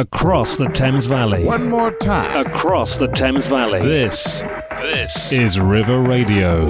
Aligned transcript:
across 0.00 0.56
the 0.56 0.68
Thames 0.68 1.06
Valley. 1.06 1.44
One 1.44 1.70
more 1.70 1.90
time. 1.90 2.46
Across 2.46 2.98
the 2.98 3.08
Thames 3.18 3.44
Valley. 3.46 3.80
This, 3.80 4.42
this 4.82 5.32
is 5.32 5.58
River 5.58 6.00
Radio. 6.02 6.68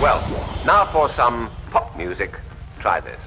Well, 0.00 0.20
now 0.64 0.84
for 0.84 1.08
some 1.08 1.50
pop 1.70 1.96
music. 1.96 2.32
Try 2.78 3.00
this. 3.00 3.20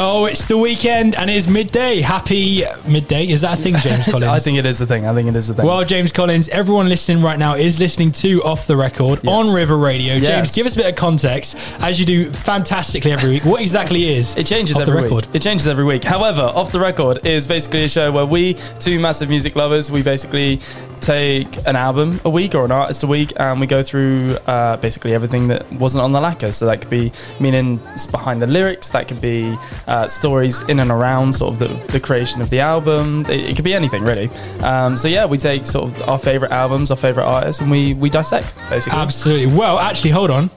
Oh, 0.00 0.26
it's 0.26 0.44
the 0.44 0.56
weekend 0.56 1.16
and 1.16 1.28
it's 1.28 1.48
midday. 1.48 2.00
Happy 2.00 2.62
midday. 2.86 3.26
Is 3.26 3.40
that 3.40 3.58
a 3.58 3.60
thing, 3.60 3.74
James 3.78 4.04
Collins? 4.10 4.22
I 4.22 4.38
think 4.38 4.56
it 4.56 4.64
is 4.64 4.78
the 4.78 4.86
thing. 4.86 5.04
I 5.06 5.12
think 5.12 5.28
it 5.28 5.34
is 5.34 5.48
the 5.48 5.54
thing. 5.54 5.66
Well, 5.66 5.84
James 5.84 6.12
Collins, 6.12 6.48
everyone 6.50 6.88
listening 6.88 7.20
right 7.20 7.38
now 7.38 7.54
is 7.54 7.80
listening 7.80 8.12
to 8.12 8.40
Off 8.44 8.68
the 8.68 8.76
Record 8.76 9.20
Yes. 9.24 9.32
on 9.32 9.52
River 9.52 9.76
Radio. 9.76 10.20
James, 10.20 10.54
give 10.54 10.66
us 10.66 10.74
a 10.76 10.78
bit 10.78 10.86
of 10.86 10.94
context, 10.94 11.56
as 11.80 11.98
you 11.98 12.06
do 12.06 12.30
fantastically 12.30 13.10
every 13.10 13.30
week. 13.30 13.44
What 13.44 13.60
exactly 13.60 14.14
is 14.16 14.36
It 14.36 14.46
changes 14.46 14.76
Off 14.76 14.84
the 14.86 14.92
every 14.92 15.02
Record? 15.02 15.26
week. 15.26 15.34
It 15.34 15.42
changes 15.42 15.66
every 15.66 15.84
week. 15.84 16.04
However, 16.04 16.42
Off 16.42 16.70
the 16.70 16.78
Record 16.78 17.26
is 17.26 17.48
basically 17.48 17.82
a 17.82 17.88
show 17.88 18.12
where 18.12 18.24
we, 18.26 18.54
two 18.78 19.00
massive 19.00 19.28
music 19.28 19.56
lovers, 19.56 19.90
we 19.90 20.02
basically 20.02 20.60
take 21.00 21.56
an 21.66 21.74
album 21.74 22.20
a 22.24 22.28
week 22.30 22.54
or 22.54 22.64
an 22.64 22.72
artist 22.72 23.02
a 23.02 23.06
week 23.06 23.32
and 23.36 23.60
we 23.60 23.66
go 23.66 23.82
through 23.82 24.36
uh, 24.46 24.76
basically 24.78 25.14
everything 25.14 25.48
that 25.48 25.70
wasn't 25.72 26.02
on 26.02 26.12
the 26.12 26.20
lacquer. 26.20 26.52
So 26.52 26.66
that 26.66 26.80
could 26.82 26.90
be 26.90 27.12
meaning 27.40 27.80
behind 28.10 28.42
the 28.42 28.46
lyrics, 28.46 28.90
that 28.90 29.08
could 29.08 29.20
be 29.20 29.56
uh, 29.88 30.06
stories 30.06 30.60
in 30.62 30.78
and 30.80 30.90
around 30.90 31.32
sort 31.32 31.54
of 31.54 31.58
the, 31.58 31.92
the 31.92 31.98
creation 31.98 32.40
of 32.40 32.50
the 32.50 32.60
album. 32.60 33.24
It, 33.28 33.50
it 33.50 33.56
could 33.56 33.64
be 33.64 33.74
anything 33.74 34.04
really. 34.04 34.30
Um, 34.62 34.96
so 34.96 35.08
yeah, 35.08 35.26
we 35.26 35.38
take 35.38 35.66
sort 35.66 35.90
of 35.90 36.08
our 36.08 36.18
favorite 36.18 36.52
albums, 36.52 36.90
our 36.90 36.96
favorite 36.96 37.24
artists, 37.24 37.60
and 37.60 37.70
we, 37.70 37.94
we 37.94 38.10
dissect 38.10 38.54
basically. 38.68 38.98
Absolutely. 38.98 39.46
Well, 39.58 39.78
actually, 39.78 40.10
hold 40.10 40.30
on. 40.30 40.50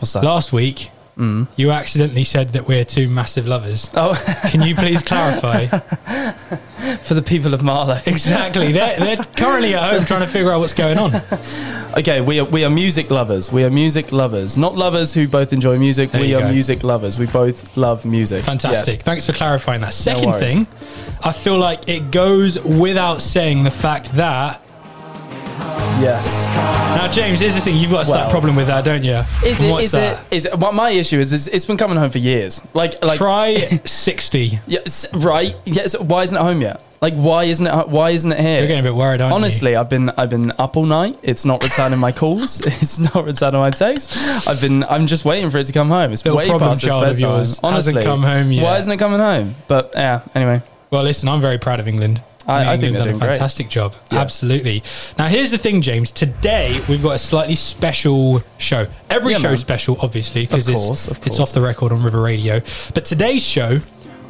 What's 0.00 0.12
that? 0.14 0.24
Last 0.24 0.52
week, 0.52 0.90
you 1.56 1.70
accidentally 1.70 2.24
said 2.24 2.50
that 2.50 2.66
we're 2.66 2.84
two 2.84 3.08
massive 3.08 3.46
lovers. 3.46 3.90
Oh, 3.94 4.14
Can 4.50 4.62
you 4.62 4.74
please 4.74 5.02
clarify? 5.02 5.66
for 7.02 7.14
the 7.14 7.22
people 7.22 7.54
of 7.54 7.62
Marlow. 7.62 7.98
exactly. 8.06 8.72
They're, 8.72 8.98
they're 8.98 9.16
currently 9.16 9.74
at 9.74 9.92
home 9.92 10.04
trying 10.04 10.20
to 10.20 10.26
figure 10.26 10.52
out 10.52 10.60
what's 10.60 10.72
going 10.72 10.98
on. 10.98 11.12
Okay, 11.98 12.20
we 12.20 12.38
are 12.40 12.44
we 12.44 12.64
are 12.64 12.70
music 12.70 13.10
lovers. 13.10 13.50
We 13.50 13.64
are 13.64 13.70
music 13.70 14.12
lovers, 14.12 14.56
not 14.56 14.76
lovers 14.76 15.12
who 15.12 15.26
both 15.26 15.52
enjoy 15.52 15.78
music. 15.78 16.10
There 16.10 16.20
we 16.20 16.34
are 16.34 16.40
go. 16.42 16.52
music 16.52 16.84
lovers. 16.84 17.18
We 17.18 17.26
both 17.26 17.76
love 17.76 18.04
music. 18.04 18.44
Fantastic. 18.44 18.94
Yes. 18.96 19.02
Thanks 19.02 19.26
for 19.26 19.32
clarifying 19.32 19.80
that. 19.80 19.92
Second 19.92 20.30
worries. 20.30 20.52
thing, 20.52 20.66
I 21.22 21.32
feel 21.32 21.58
like 21.58 21.88
it 21.88 22.10
goes 22.10 22.62
without 22.64 23.20
saying 23.22 23.64
the 23.64 23.70
fact 23.70 24.12
that. 24.12 24.62
Yes. 26.00 26.48
Now, 26.96 27.08
James, 27.12 27.40
here's 27.40 27.54
the 27.54 27.60
thing. 27.60 27.76
You've 27.76 27.90
got 27.90 28.02
a 28.02 28.04
slight 28.06 28.20
Well- 28.22 28.30
problem 28.30 28.56
with 28.56 28.68
that, 28.68 28.84
don't 28.84 29.04
you? 29.04 29.22
Is 29.44 29.60
And 29.60 29.68
it? 29.68 29.72
what's 29.72 29.84
Is 29.86 29.92
that? 29.92 30.24
it? 30.30 30.34
Is 30.36 30.44
it? 30.46 30.58
What 30.58 30.74
my 30.74 30.90
issue 30.90 31.18
is, 31.20 31.32
is 31.32 31.46
it's 31.48 31.66
been 31.66 31.76
coming 31.76 31.96
home 31.98 32.10
for 32.10 32.18
years. 32.18 32.60
Like, 32.74 33.02
like. 33.04 33.18
Try 33.18 33.56
60. 33.84 34.60
Yes, 34.66 35.12
right. 35.14 35.54
Yes. 35.66 35.98
Why 35.98 36.22
isn't 36.22 36.36
it 36.36 36.40
home 36.40 36.62
yet? 36.62 36.80
Like, 37.02 37.14
why 37.14 37.44
isn't 37.44 37.66
it? 37.66 37.88
Why 37.88 38.10
isn't 38.10 38.30
it 38.30 38.38
here? 38.40 38.58
You're 38.58 38.66
getting 38.66 38.80
a 38.80 38.88
bit 38.90 38.94
worried, 38.94 39.20
aren't 39.22 39.32
you? 39.32 39.36
Honestly, 39.36 39.74
I've 39.76 39.88
been 39.88 40.10
I've 40.10 40.28
been 40.28 40.52
up 40.58 40.76
all 40.76 40.84
night. 40.84 41.18
It's 41.22 41.44
not 41.46 41.62
returning 41.62 41.98
my 41.98 42.12
calls. 42.12 42.60
It's 42.66 42.98
not 42.98 43.24
returning 43.24 43.60
my 43.60 43.70
texts. 43.70 44.46
I've 44.46 44.60
been 44.60 44.84
I'm 44.84 45.06
just 45.06 45.24
waiting 45.24 45.48
for 45.50 45.56
it 45.58 45.66
to 45.68 45.72
come 45.72 45.88
home. 45.88 46.12
It's 46.12 46.22
Little 46.24 46.36
way 46.38 46.48
problem 46.48 46.70
past 46.70 46.84
its 46.84 46.92
child 46.92 47.04
of 47.08 47.14
bedtime. 47.16 47.30
yours 47.30 47.48
hasn't 47.58 47.64
Honestly, 47.64 48.02
come 48.02 48.22
home 48.22 48.50
yet. 48.52 48.64
Why 48.64 48.76
isn't 48.78 48.92
it 48.92 48.98
coming 48.98 49.18
home? 49.18 49.54
But 49.66 49.92
yeah. 49.94 50.20
Anyway. 50.34 50.60
Well, 50.90 51.02
listen, 51.02 51.28
I'm 51.30 51.40
very 51.40 51.56
proud 51.58 51.80
of 51.80 51.88
England. 51.88 52.20
I- 52.46 52.72
I 52.72 52.76
think 52.78 52.94
they're 52.94 53.04
done 53.04 53.14
a 53.14 53.18
great. 53.18 53.30
fantastic 53.32 53.68
job. 53.68 53.94
Yeah. 54.10 54.20
Absolutely. 54.20 54.82
Now, 55.18 55.26
here's 55.28 55.50
the 55.50 55.58
thing, 55.58 55.82
James. 55.82 56.10
Today 56.10 56.80
we've 56.88 57.02
got 57.02 57.14
a 57.14 57.18
slightly 57.18 57.54
special 57.54 58.42
show. 58.58 58.86
Every 59.08 59.32
Yeah, 59.32 59.38
show's 59.38 59.50
man. 59.50 59.56
special, 59.58 59.96
obviously, 60.00 60.46
because 60.46 60.66
Of 60.68 60.74
it's, 60.74 61.08
of 61.08 61.26
it's 61.26 61.38
off 61.38 61.52
the 61.52 61.60
record 61.60 61.92
on 61.92 62.02
River 62.02 62.20
Radio. 62.20 62.60
But 62.94 63.04
today's 63.04 63.44
show, 63.44 63.80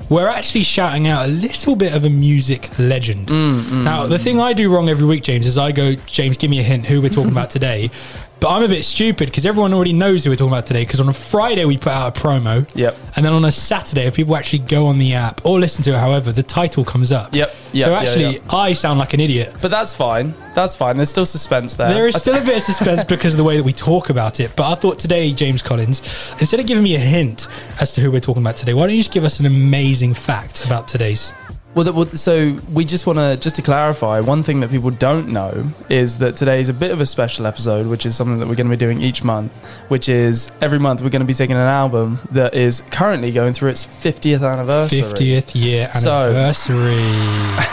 we're 0.08 0.26
actually 0.28 0.64
shouting 0.64 1.06
out 1.06 1.26
a 1.26 1.30
little 1.30 1.76
bit 1.76 1.94
of 1.94 2.04
a 2.04 2.10
music 2.10 2.68
legend. 2.78 3.28
Mm, 3.28 3.84
now, 3.84 4.06
the 4.06 4.18
thing 4.18 4.40
I 4.40 4.52
do 4.54 4.68
wrong 4.74 4.88
every 4.88 5.06
week, 5.06 5.22
James, 5.22 5.46
is 5.46 5.56
I 5.56 5.70
go, 5.72 5.94
James, 6.06 6.36
give 6.36 6.50
me 6.50 6.58
a 6.58 6.64
hint 6.64 6.86
who 6.86 7.00
we're 7.00 7.10
talking 7.10 7.30
about 7.30 7.48
today. 7.50 7.90
But 8.40 8.48
I'm 8.48 8.62
a 8.62 8.68
bit 8.68 8.86
stupid 8.86 9.26
because 9.28 9.44
everyone 9.44 9.74
already 9.74 9.92
knows 9.92 10.24
who 10.24 10.30
we're 10.30 10.36
talking 10.36 10.52
about 10.52 10.64
today. 10.64 10.82
Because 10.82 10.98
on 10.98 11.10
a 11.10 11.12
Friday 11.12 11.66
we 11.66 11.76
put 11.76 11.92
out 11.92 12.16
a 12.16 12.20
promo, 12.20 12.66
Yep. 12.74 12.96
and 13.16 13.24
then 13.24 13.34
on 13.34 13.44
a 13.44 13.52
Saturday, 13.52 14.06
if 14.06 14.16
people 14.16 14.34
actually 14.34 14.60
go 14.60 14.86
on 14.86 14.98
the 14.98 15.12
app 15.12 15.44
or 15.44 15.60
listen 15.60 15.84
to 15.84 15.90
it, 15.90 15.98
however, 15.98 16.32
the 16.32 16.42
title 16.42 16.82
comes 16.82 17.12
up. 17.12 17.34
Yep, 17.34 17.54
yep, 17.72 17.84
so 17.84 17.94
actually, 17.94 18.36
yeah. 18.36 18.38
I 18.50 18.72
sound 18.72 18.98
like 18.98 19.12
an 19.12 19.20
idiot. 19.20 19.54
But 19.60 19.70
that's 19.70 19.94
fine. 19.94 20.32
That's 20.54 20.74
fine. 20.74 20.96
There's 20.96 21.10
still 21.10 21.26
suspense 21.26 21.76
there. 21.76 21.92
There 21.92 22.08
is 22.08 22.16
still 22.16 22.34
a 22.34 22.40
bit 22.44 22.56
of 22.56 22.62
suspense 22.62 23.04
because 23.08 23.34
of 23.34 23.38
the 23.38 23.44
way 23.44 23.58
that 23.58 23.62
we 23.64 23.74
talk 23.74 24.08
about 24.08 24.40
it. 24.40 24.56
But 24.56 24.72
I 24.72 24.74
thought 24.74 24.98
today, 24.98 25.32
James 25.34 25.60
Collins, 25.60 26.00
instead 26.40 26.60
of 26.60 26.66
giving 26.66 26.82
me 26.84 26.94
a 26.94 26.98
hint 26.98 27.46
as 27.78 27.92
to 27.92 28.00
who 28.00 28.10
we're 28.10 28.20
talking 28.20 28.42
about 28.42 28.56
today, 28.56 28.72
why 28.72 28.86
don't 28.86 28.96
you 28.96 29.00
just 29.02 29.12
give 29.12 29.24
us 29.24 29.38
an 29.38 29.44
amazing 29.46 30.14
fact 30.14 30.64
about 30.64 30.88
today's? 30.88 31.34
Well, 31.74 31.92
well, 31.92 32.06
so 32.06 32.58
we 32.72 32.84
just 32.84 33.06
want 33.06 33.20
to 33.20 33.36
just 33.40 33.54
to 33.56 33.62
clarify 33.62 34.18
one 34.20 34.42
thing 34.42 34.58
that 34.60 34.70
people 34.70 34.90
don't 34.90 35.28
know 35.28 35.68
is 35.88 36.18
that 36.18 36.34
today 36.34 36.60
is 36.60 36.68
a 36.68 36.74
bit 36.74 36.90
of 36.90 37.00
a 37.00 37.06
special 37.06 37.46
episode, 37.46 37.86
which 37.86 38.04
is 38.04 38.16
something 38.16 38.40
that 38.40 38.48
we're 38.48 38.56
going 38.56 38.68
to 38.68 38.76
be 38.76 38.80
doing 38.80 39.00
each 39.00 39.22
month. 39.22 39.56
Which 39.88 40.08
is 40.08 40.50
every 40.60 40.80
month 40.80 41.00
we're 41.00 41.10
going 41.10 41.20
to 41.20 41.26
be 41.26 41.34
taking 41.34 41.54
an 41.54 41.62
album 41.62 42.18
that 42.32 42.54
is 42.54 42.80
currently 42.90 43.30
going 43.30 43.52
through 43.52 43.70
its 43.70 43.86
50th 43.86 44.42
anniversary. 44.42 45.00
50th 45.00 45.54
year 45.54 45.90
anniversary. 45.94 47.66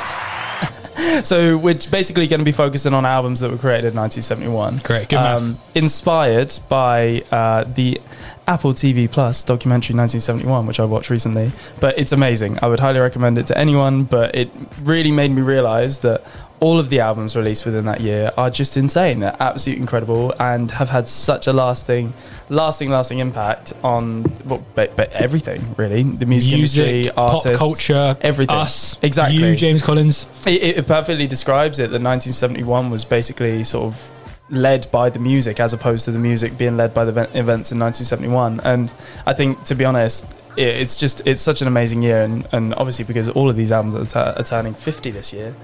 So 1.23 1.57
we're 1.57 1.75
basically 1.91 2.27
going 2.27 2.39
to 2.39 2.45
be 2.45 2.51
focusing 2.51 2.93
on 2.93 3.05
albums 3.05 3.39
that 3.39 3.49
were 3.49 3.57
created 3.57 3.93
in 3.93 3.99
1971. 3.99 4.77
Great, 4.83 5.09
good. 5.09 5.17
Um, 5.17 5.57
inspired 5.73 6.53
by 6.69 7.23
uh, 7.31 7.63
the 7.63 7.99
Apple 8.47 8.73
TV 8.73 9.11
Plus 9.11 9.43
documentary 9.43 9.95
1971, 9.95 10.65
which 10.65 10.79
I 10.79 10.85
watched 10.85 11.09
recently. 11.09 11.51
But 11.81 11.99
it's 11.99 12.13
amazing. 12.13 12.57
I 12.61 12.67
would 12.67 12.79
highly 12.79 12.99
recommend 12.99 13.37
it 13.37 13.47
to 13.47 13.57
anyone. 13.57 14.05
But 14.05 14.35
it 14.35 14.49
really 14.81 15.11
made 15.11 15.31
me 15.31 15.41
realize 15.41 15.99
that 15.99 16.23
all 16.59 16.79
of 16.79 16.89
the 16.89 16.99
albums 16.99 17.35
released 17.35 17.65
within 17.65 17.85
that 17.85 18.01
year 18.01 18.31
are 18.37 18.49
just 18.49 18.77
insane. 18.77 19.19
They're 19.19 19.35
absolutely 19.39 19.81
incredible 19.81 20.33
and 20.39 20.71
have 20.71 20.89
had 20.89 21.07
such 21.07 21.45
a 21.45 21.53
lasting, 21.53 22.13
lasting, 22.49 22.89
lasting 22.89 23.19
impact 23.19 23.73
on 23.83 24.23
well, 24.45 24.65
but, 24.73 24.95
but 24.95 25.11
everything 25.11 25.75
really. 25.77 26.03
The 26.03 26.25
music, 26.25 26.53
Music, 26.53 26.87
industry, 26.87 27.13
pop 27.15 27.43
culture, 27.53 28.17
everything. 28.21 28.55
us, 28.55 28.97
Exactly. 29.03 29.37
You, 29.37 29.55
James 29.55 29.83
Collins. 29.83 30.25
It, 30.47 30.77
it 30.77 30.87
perfectly 30.87 31.27
describes 31.27 31.79
it 31.79 31.91
that 31.91 32.01
1971 32.01 32.89
was 32.89 33.05
basically 33.05 33.63
sort 33.63 33.93
of 33.93 34.16
led 34.49 34.89
by 34.91 35.09
the 35.09 35.19
music 35.19 35.59
as 35.59 35.73
opposed 35.73 36.05
to 36.05 36.11
the 36.11 36.19
music 36.19 36.57
being 36.57 36.77
led 36.77 36.93
by 36.93 37.03
the 37.03 37.11
events 37.37 37.71
in 37.71 37.79
1971 37.79 38.59
and 38.61 38.93
i 39.25 39.33
think 39.33 39.61
to 39.63 39.75
be 39.75 39.83
honest 39.83 40.25
it's 40.57 40.99
just 40.99 41.21
it's 41.25 41.41
such 41.41 41.61
an 41.61 41.67
amazing 41.67 42.01
year. 42.01 42.23
And, 42.23 42.47
and 42.51 42.73
obviously 42.73 43.05
because 43.05 43.29
all 43.29 43.49
of 43.49 43.55
these 43.55 43.71
albums 43.71 43.95
are, 43.95 44.05
t- 44.05 44.39
are 44.39 44.43
turning 44.43 44.73
50 44.73 45.11
this 45.11 45.31
year 45.31 45.55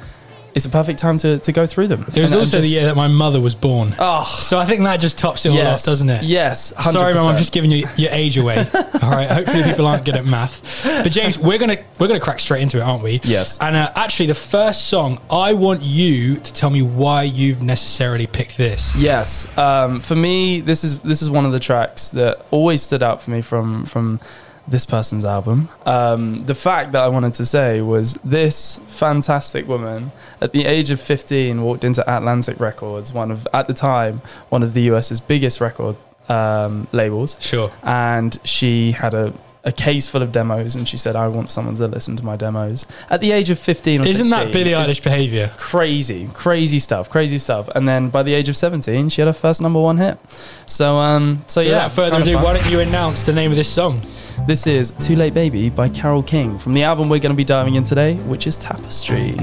it's 0.55 0.65
a 0.65 0.69
perfect 0.69 0.99
time 0.99 1.17
to, 1.17 1.39
to 1.39 1.51
go 1.51 1.65
through 1.65 1.87
them 1.87 2.01
It 2.01 2.07
was 2.07 2.15
And- 2.15 2.25
and 2.25 2.35
also 2.35 2.61
the 2.61 2.67
year 2.67 2.85
that 2.85 2.95
my 2.95 3.07
mother 3.07 3.41
was 3.41 3.55
born. 3.55 3.95
oh 3.99 4.23
So 4.39 4.59
I 4.59 4.65
think 4.65 4.83
that 4.83 4.99
just 4.99 5.17
tops 5.17 5.45
it 5.45 5.49
all 5.49 5.67
off, 5.67 5.83
doesn't 5.83 6.09
it? 6.09 6.23
yes 6.23 6.73
100%. 6.73 6.91
Sorry, 6.91 7.13
mum. 7.15 7.27
I'm 7.29 7.37
just 7.37 7.51
giving 7.51 7.71
you 7.71 7.87
your 7.97 8.11
age 8.11 8.37
away. 8.37 8.57
All 9.01 9.09
right. 9.11 9.29
Hopefully, 9.29 9.63
people 9.63 9.85
aren't 9.87 10.05
good 10.05 10.15
at 10.15 10.25
math. 10.25 10.61
But 11.03 11.11
James, 11.11 11.37
we're 11.37 11.57
gonna 11.57 11.77
we're 11.99 12.07
gonna 12.07 12.19
crack 12.19 12.39
straight 12.39 12.61
into 12.61 12.77
it, 12.77 12.81
aren't 12.81 13.03
we? 13.03 13.19
Yes. 13.23 13.57
And 13.59 13.75
uh, 13.75 13.91
actually, 13.95 14.27
the 14.27 14.35
first 14.35 14.87
song, 14.87 15.19
I 15.29 15.53
want 15.53 15.81
you 15.81 16.37
to 16.37 16.53
tell 16.53 16.69
me 16.69 16.81
why 16.81 17.23
you've 17.23 17.61
necessarily 17.61 18.27
picked 18.27 18.55
this. 18.57 18.95
Yes, 18.95 19.47
um, 19.57 19.99
for 19.99 20.15
me, 20.15 20.61
this 20.61 20.83
is 20.83 20.99
this 21.01 21.21
is 21.21 21.29
one 21.29 21.45
of 21.45 21.51
the 21.51 21.59
tracks 21.59 22.09
that 22.09 22.45
always 22.51 22.81
stood 22.81 23.03
out 23.03 23.21
for 23.21 23.31
me 23.31 23.41
from 23.41 23.85
from 23.85 24.19
this 24.67 24.85
person's 24.85 25.25
album. 25.25 25.67
Um, 25.85 26.45
the 26.45 26.55
fact 26.55 26.93
that 26.93 27.01
I 27.01 27.07
wanted 27.09 27.33
to 27.35 27.45
say 27.45 27.81
was 27.81 28.13
this 28.23 28.79
fantastic 28.87 29.67
woman 29.67 30.11
at 30.41 30.51
the 30.53 30.65
age 30.65 30.89
of 30.91 31.01
15 31.01 31.61
walked 31.61 31.83
into 31.83 32.01
Atlantic 32.09 32.59
Records, 32.59 33.11
one 33.13 33.29
of 33.31 33.47
at 33.53 33.67
the 33.67 33.73
time 33.73 34.21
one 34.49 34.63
of 34.63 34.73
the 34.73 34.81
US's 34.83 35.19
biggest 35.19 35.59
record 35.59 35.95
um, 36.29 36.87
labels, 36.93 37.37
Sure. 37.41 37.71
and 37.83 38.37
she 38.45 38.91
had 38.93 39.13
a 39.13 39.33
a 39.65 39.71
case 39.71 40.09
full 40.09 40.21
of 40.21 40.31
demos, 40.33 40.75
and 40.75 40.87
she 40.87 40.97
said, 40.97 41.15
"I 41.15 41.27
want 41.29 41.49
someone 41.49 41.75
to 41.77 41.87
listen 41.87 42.15
to 42.17 42.25
my 42.25 42.35
demos." 42.35 42.85
At 43.09 43.21
the 43.21 43.31
age 43.31 43.49
of 43.49 43.57
15 43.57 44.01
or 44.01 44.05
Isn't 44.05 44.29
that 44.29 44.43
16, 44.47 44.51
Billie 44.51 44.73
it's 44.73 44.99
Eilish 44.99 45.03
behaviour? 45.03 45.51
crazy, 45.57 46.29
crazy 46.33 46.79
stuff, 46.79 47.09
crazy 47.09 47.37
stuff. 47.37 47.69
And 47.75 47.87
then 47.87 48.09
by 48.09 48.23
the 48.23 48.33
age 48.33 48.49
of 48.49 48.57
17, 48.57 49.09
she 49.09 49.21
had 49.21 49.27
her 49.27 49.33
first 49.33 49.61
number 49.61 49.79
one 49.79 49.97
hit. 49.97 50.17
So, 50.65 50.97
um, 50.97 51.43
so, 51.47 51.61
So 51.61 51.61
yeah. 51.61 51.73
without 51.75 51.91
further 51.93 52.21
ado, 52.21 52.37
why 52.37 52.53
don't 52.53 52.69
you 52.69 52.79
announce 52.81 53.23
the 53.23 53.33
name 53.33 53.51
of 53.51 53.57
this 53.57 53.69
song? 53.71 53.99
This 54.47 54.67
is 54.67 54.91
Too 54.99 55.15
Late 55.15 55.33
Baby 55.33 55.69
by 55.69 55.87
Carole 55.87 56.23
King 56.23 56.57
from 56.57 56.73
the 56.73 56.83
album 56.83 57.07
we're 57.07 57.19
going 57.19 57.31
to 57.31 57.37
be 57.37 57.45
diving 57.45 57.75
in 57.75 57.83
today, 57.85 58.15
which 58.15 58.47
is 58.47 58.57
Tapestry. 58.57 59.35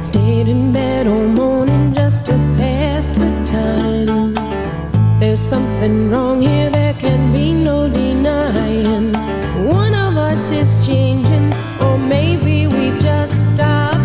Stayed 0.00 0.48
in 0.48 0.72
bed 0.72 1.06
all 1.06 1.26
morning 1.26 1.92
just 1.92 2.26
to 2.26 2.32
pass 2.56 3.10
the 3.10 3.30
time. 3.44 4.19
There's 5.30 5.38
something 5.38 6.10
wrong 6.10 6.42
here, 6.42 6.70
there 6.70 6.92
can 6.94 7.32
be 7.32 7.52
no 7.52 7.88
denying. 7.88 9.12
One 9.64 9.94
of 9.94 10.16
us 10.16 10.50
is 10.50 10.84
changing, 10.84 11.54
or 11.80 11.96
maybe 11.96 12.66
we've 12.66 12.98
just 12.98 13.54
stopped. 13.54 13.99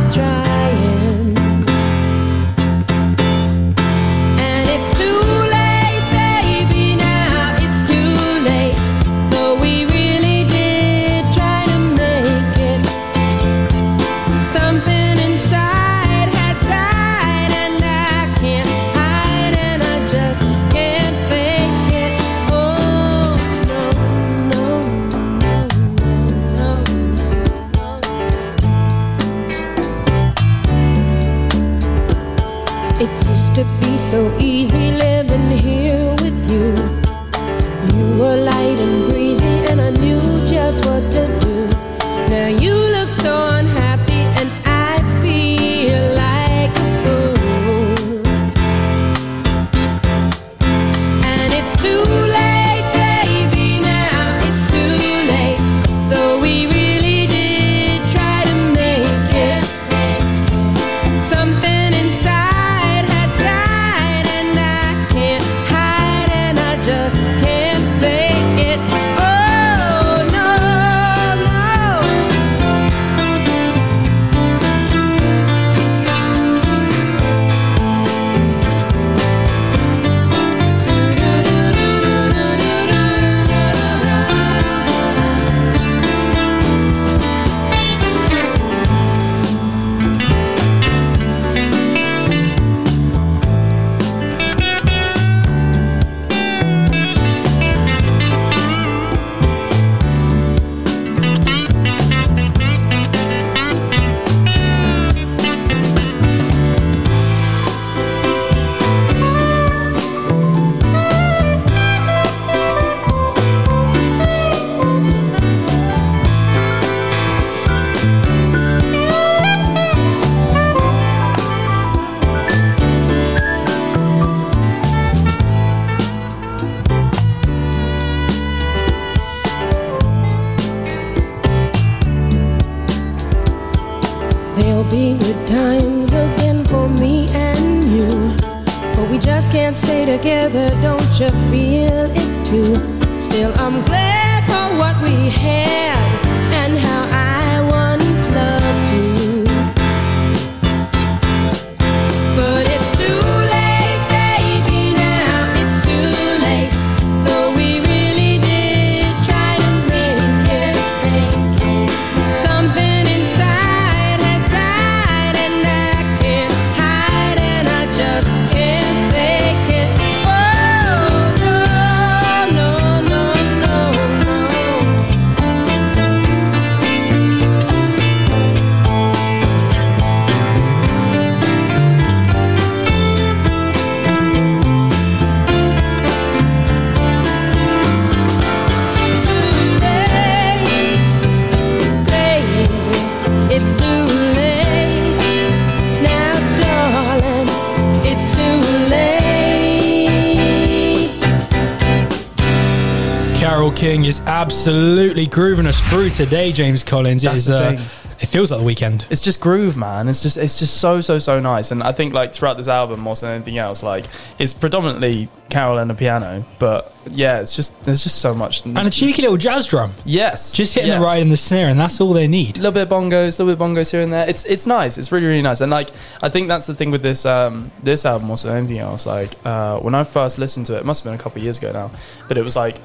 Absolutely 204.46 205.26
grooving 205.26 205.66
us 205.66 205.82
through 205.90 206.12
today, 206.12 206.52
James 206.52 206.84
Collins. 206.84 207.24
It 207.24 207.30
That's 207.30 207.40
is. 207.40 207.50
Uh, 207.50 207.84
it 208.22 208.28
feels 208.28 208.52
like 208.52 208.60
the 208.60 208.66
weekend. 208.66 209.08
It's 209.10 209.20
just 209.20 209.42
groove, 209.42 209.76
man. 209.76 210.08
It's 210.08 210.22
just 210.22 210.38
it's 210.38 210.60
just 210.60 210.78
so 210.78 211.02
so 211.02 211.18
so 211.18 211.40
nice. 211.40 211.72
And 211.72 211.82
I 211.82 211.92
think 211.92 212.14
like 212.14 212.32
throughout 212.32 212.56
this 212.56 212.68
album, 212.68 213.00
more 213.00 213.16
than 213.16 213.32
anything 213.32 213.58
else, 213.58 213.82
like 213.82 214.06
it's 214.38 214.54
predominantly 214.54 215.30
Carole 215.50 215.80
and 215.80 215.90
the 215.90 215.96
piano. 215.96 216.46
But 216.60 216.94
yeah, 217.10 217.40
it's 217.40 217.56
just 217.56 217.86
there's 217.86 218.04
just 218.04 218.20
so 218.20 218.36
much. 218.36 218.64
And 218.66 218.78
a 218.78 218.92
cheeky 218.92 219.24
little 219.24 219.36
jazz 219.36 219.66
drum, 219.66 219.94
yes, 220.06 220.54
just 220.54 220.76
hitting 220.76 220.90
yes. 220.90 221.00
the 221.00 221.04
ride 221.04 221.24
and 221.24 221.32
the 221.32 221.38
snare, 221.38 221.68
and 221.70 221.80
that's 221.80 222.00
all 222.00 222.14
they 222.14 222.28
need. 222.28 222.58
A 222.58 222.62
little 222.62 222.72
bit 222.72 222.84
of 222.84 222.90
bongos, 222.90 223.40
a 223.40 223.44
little 223.44 223.48
bit 223.48 223.54
of 223.54 223.60
bongos 223.60 223.92
here 223.92 224.02
and 224.02 224.14
there. 224.14 224.30
It's 224.30 224.46
it's 224.46 224.68
nice. 224.68 225.00
It's 225.00 225.12
really 225.12 225.26
really 225.26 225.42
nice. 225.42 225.62
And 225.62 225.72
like 225.72 225.90
I 226.22 226.30
think 226.30 226.50
that's 226.50 226.68
the 226.68 226.76
thing 226.76 226.92
with 226.92 227.02
this 227.02 227.26
um 227.26 227.72
this 227.82 228.06
album 228.06 228.28
more 228.28 228.38
than 228.38 228.56
anything 228.56 228.78
else. 228.78 229.08
Like 229.08 229.34
uh, 229.44 229.80
when 229.80 229.96
I 229.96 230.04
first 230.04 230.38
listened 230.38 230.68
to 230.68 230.76
it, 230.76 230.82
it 230.82 230.86
must 230.86 231.04
have 231.04 231.12
been 231.12 231.20
a 231.20 231.24
couple 231.24 231.40
of 231.40 231.44
years 231.44 231.58
ago 231.58 231.72
now, 231.72 231.90
but 232.28 232.38
it 232.38 232.44
was 232.44 232.56
like 232.56 232.78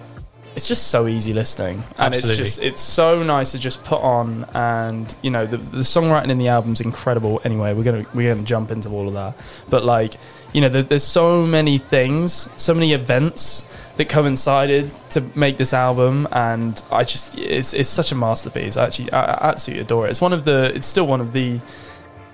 it's 0.56 0.66
just 0.68 0.88
so 0.88 1.06
easy 1.06 1.32
listening, 1.32 1.82
and 1.98 2.14
Absolutely. 2.14 2.30
it's 2.44 2.56
just 2.56 2.62
it's 2.62 2.80
so 2.80 3.22
nice 3.22 3.52
to 3.52 3.58
just 3.58 3.84
put 3.84 4.00
on. 4.00 4.44
And 4.54 5.12
you 5.22 5.30
know 5.30 5.46
the 5.46 5.56
the 5.56 5.78
songwriting 5.78 6.30
in 6.30 6.38
the 6.38 6.48
album's 6.48 6.80
incredible. 6.80 7.40
Anyway, 7.44 7.72
we're 7.74 7.84
gonna 7.84 8.04
we're 8.14 8.34
gonna 8.34 8.46
jump 8.46 8.70
into 8.70 8.88
all 8.90 9.08
of 9.08 9.14
that, 9.14 9.34
but 9.68 9.84
like 9.84 10.14
you 10.52 10.60
know 10.60 10.68
there, 10.68 10.82
there's 10.82 11.04
so 11.04 11.46
many 11.46 11.78
things, 11.78 12.48
so 12.56 12.74
many 12.74 12.92
events 12.92 13.64
that 13.96 14.08
coincided 14.08 14.90
to 15.10 15.20
make 15.34 15.58
this 15.58 15.74
album 15.74 16.26
and 16.32 16.82
I 16.90 17.04
just 17.04 17.36
it's 17.36 17.74
it's 17.74 17.88
such 17.90 18.12
a 18.12 18.14
masterpiece 18.14 18.78
I 18.78 18.86
actually 18.86 19.12
I, 19.12 19.24
I 19.34 19.48
absolutely 19.50 19.82
adore 19.82 20.06
it 20.06 20.10
it's 20.10 20.22
one 20.22 20.32
of 20.32 20.44
the 20.44 20.72
it's 20.74 20.86
still 20.86 21.06
one 21.06 21.20
of 21.20 21.32
the 21.34 21.60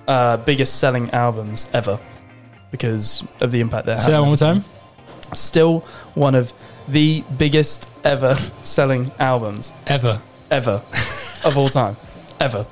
uh, 0.06 0.36
biggest 0.36 0.78
selling 0.78 1.10
albums 1.10 1.66
ever 1.72 1.98
because 2.70 3.24
of 3.40 3.50
the 3.50 3.60
impact 3.60 3.86
that 3.86 3.98
it 3.98 4.02
Say 4.02 4.08
that 4.08 4.12
had. 4.12 4.20
one 4.20 4.28
more 4.28 4.36
time. 4.36 4.62
still 5.32 5.80
one 6.14 6.36
of 6.36 6.52
the 6.88 7.24
biggest 7.38 7.88
ever 8.04 8.34
selling 8.62 9.10
albums. 9.18 9.72
Ever. 9.86 10.20
ever. 10.50 10.82
Of 11.44 11.56
all 11.56 11.68
time. 11.68 11.96
Ever 12.40 12.66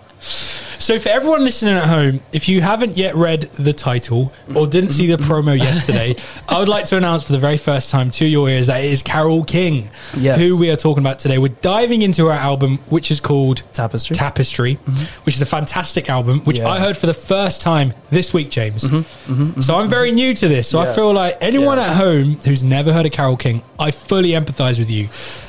So, 0.85 0.99
for 0.99 1.09
everyone 1.09 1.43
listening 1.45 1.77
at 1.77 1.89
home, 1.89 2.21
if 2.35 2.47
you 2.47 2.61
haven't 2.61 2.99
yet 2.99 3.15
read 3.15 3.41
the 3.41 3.73
title 3.73 4.35
or 4.55 4.67
didn't 4.67 4.91
see 4.93 5.07
the 5.07 5.17
promo 5.17 5.57
yesterday, 5.69 6.15
I 6.47 6.59
would 6.59 6.69
like 6.69 6.85
to 6.87 6.99
announce 6.99 7.25
for 7.25 7.33
the 7.33 7.39
very 7.39 7.57
first 7.57 7.91
time 7.91 8.11
to 8.11 8.27
your 8.27 8.51
ears 8.51 8.67
that 8.67 8.85
it 8.85 8.93
is 8.93 9.01
Carole 9.03 9.45
King, 9.45 9.89
Yes. 10.15 10.39
who 10.39 10.59
we 10.59 10.71
are 10.71 10.77
talking 10.77 11.03
about 11.03 11.19
today. 11.21 11.39
We're 11.39 11.55
diving 11.63 12.03
into 12.03 12.27
her 12.27 12.33
album, 12.33 12.77
which 12.91 13.11
is 13.11 13.19
called 13.19 13.63
Tapestry 13.73 14.15
Tapestry, 14.15 14.75
mm-hmm. 14.77 15.25
which 15.25 15.37
is 15.37 15.41
a 15.41 15.47
fantastic 15.47 16.11
album, 16.11 16.41
which 16.41 16.59
Yeah. 16.59 16.69
I 16.69 16.79
heard 16.81 16.99
for 16.99 17.07
the 17.07 17.15
first 17.15 17.63
time 17.63 17.95
this 18.11 18.35
week, 18.35 18.51
James. 18.51 18.85
Mm-hmm. 18.85 19.33
Mm-hmm, 19.33 19.61
so 19.63 19.77
I'm 19.77 19.89
very 19.89 20.13
new 20.13 20.35
to 20.35 20.49
this. 20.49 20.69
So 20.69 20.81
I 20.81 20.93
feel 20.95 21.15
like 21.15 21.39
anyone 21.41 21.79
Yeah. 21.79 21.93
at 21.93 21.97
home 21.97 22.39
who's 22.45 22.63
never 22.63 22.93
heard 22.93 23.07
of 23.07 23.13
Carole 23.13 23.39
King, 23.39 23.63
I 23.81 23.91
fully 23.91 24.33
empathize 24.33 24.79
with 24.79 24.91
you. 24.91 25.09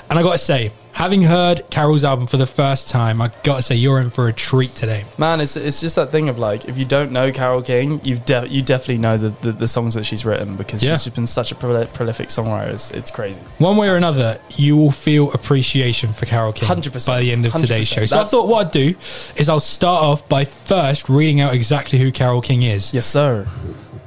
And 0.10 0.18
I 0.18 0.24
got 0.24 0.32
to 0.32 0.38
say, 0.38 0.72
having 0.96 1.22
heard 1.24 1.62
Carole's 1.70 2.04
album 2.04 2.26
for 2.26 2.38
the 2.38 2.46
first 2.48 2.88
time, 2.90 3.22
I 3.22 3.30
got 3.44 3.58
to 3.58 3.62
say 3.62 3.76
you're 3.76 4.00
in 4.00 4.10
for 4.10 4.28
a 4.28 4.34
treat 4.34 4.72
today. 4.76 5.06
Man, 5.18 5.42
it's 5.42 5.56
it's 5.56 5.80
just 5.82 5.96
that 5.98 6.10
thing 6.10 6.30
of 6.30 6.38
like 6.40 6.66
if 6.66 6.78
you 6.78 6.86
don't 6.86 7.12
know 7.12 7.32
Carole 7.32 7.62
King, 7.62 8.00
you've 8.04 8.26
de- 8.26 8.48
you 8.48 8.62
definitely 8.62 8.98
know 9.00 9.18
the, 9.18 9.30
the, 9.30 9.52
the 9.52 9.68
songs 9.68 9.94
that 9.96 10.06
she's 10.06 10.26
written 10.26 10.56
because 10.56 10.84
Yeah. 10.84 10.98
she's 10.98 11.14
been 11.14 11.28
such 11.28 11.52
a 11.52 11.56
prol- 11.56 11.92
prolific 11.94 12.30
songwriter. 12.30 12.70
It's, 12.74 12.92
it's 12.92 13.12
crazy. 13.12 13.42
One 13.60 13.78
way 13.78 13.90
or 13.90 13.96
another, 13.96 14.40
you 14.52 14.76
will 14.78 14.92
feel 14.92 15.32
appreciation 15.34 16.14
for 16.14 16.26
Carole 16.26 16.54
King 16.54 16.70
100%. 16.70 17.06
by 17.08 17.20
the 17.22 17.32
end 17.32 17.46
of 17.46 17.54
today's 17.54 17.90
100%. 17.90 17.94
show. 17.94 18.06
So 18.06 18.20
I 18.22 18.24
thought 18.24 18.48
what 18.48 18.68
I'd 18.68 18.72
do 18.72 18.96
is 19.36 19.50
I'll 19.50 19.60
start 19.60 20.02
off 20.04 20.28
by 20.30 20.46
first 20.46 21.10
reading 21.10 21.42
out 21.42 21.54
exactly 21.54 22.00
who 22.00 22.12
Carole 22.12 22.42
King 22.42 22.64
is 22.64 22.94
Yes, 22.94 23.06
sir. 23.06 23.48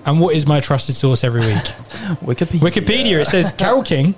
and 0.07 0.21
what 0.21 0.35
is 0.35 0.47
my 0.47 0.61
trusted 0.61 0.95
source 0.95 1.23
every 1.23 1.41
week. 1.43 1.55
Wikipedia. 2.25 2.61
Wikipedia, 2.61 3.21
it 3.21 3.27
says 3.27 3.53
Carole 3.53 3.83
King 3.83 4.15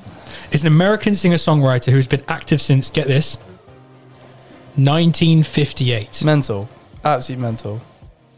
is 0.52 0.62
an 0.62 0.66
American 0.69 1.14
singer 1.14 1.37
songwriter 1.37 1.92
who's 1.92 2.07
been 2.07 2.23
active 2.28 2.61
since, 2.61 2.90
get 2.90 3.07
this, 3.07 3.37
1958. 4.76 6.25
Mental. 6.25 6.69
Absolutely 7.04 7.42
mental. 7.42 7.80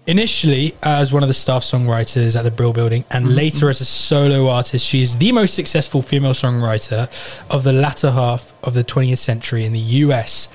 Initially, 0.07 0.75
as 0.83 1.13
one 1.13 1.23
of 1.23 1.29
the 1.29 1.35
staff 1.35 1.63
songwriters 1.63 2.37
at 2.37 2.43
the 2.43 2.51
Brill 2.51 2.73
Building, 2.73 3.05
and 3.11 3.27
Mm-hmm. 3.27 3.35
later 3.37 3.69
as 3.69 3.81
a 3.81 3.85
solo 3.85 4.49
artist, 4.49 4.85
she 4.85 5.01
is 5.03 5.19
the 5.19 5.31
most 5.31 5.55
successful 5.55 6.03
female 6.03 6.33
songwriter 6.33 7.09
of 7.51 7.63
the 7.63 7.73
latter 7.73 8.11
half 8.11 8.53
of 8.65 8.75
the 8.75 8.83
20th 8.83 9.19
century 9.19 9.65
in 9.65 9.73
the 9.73 9.79
US, 9.79 10.49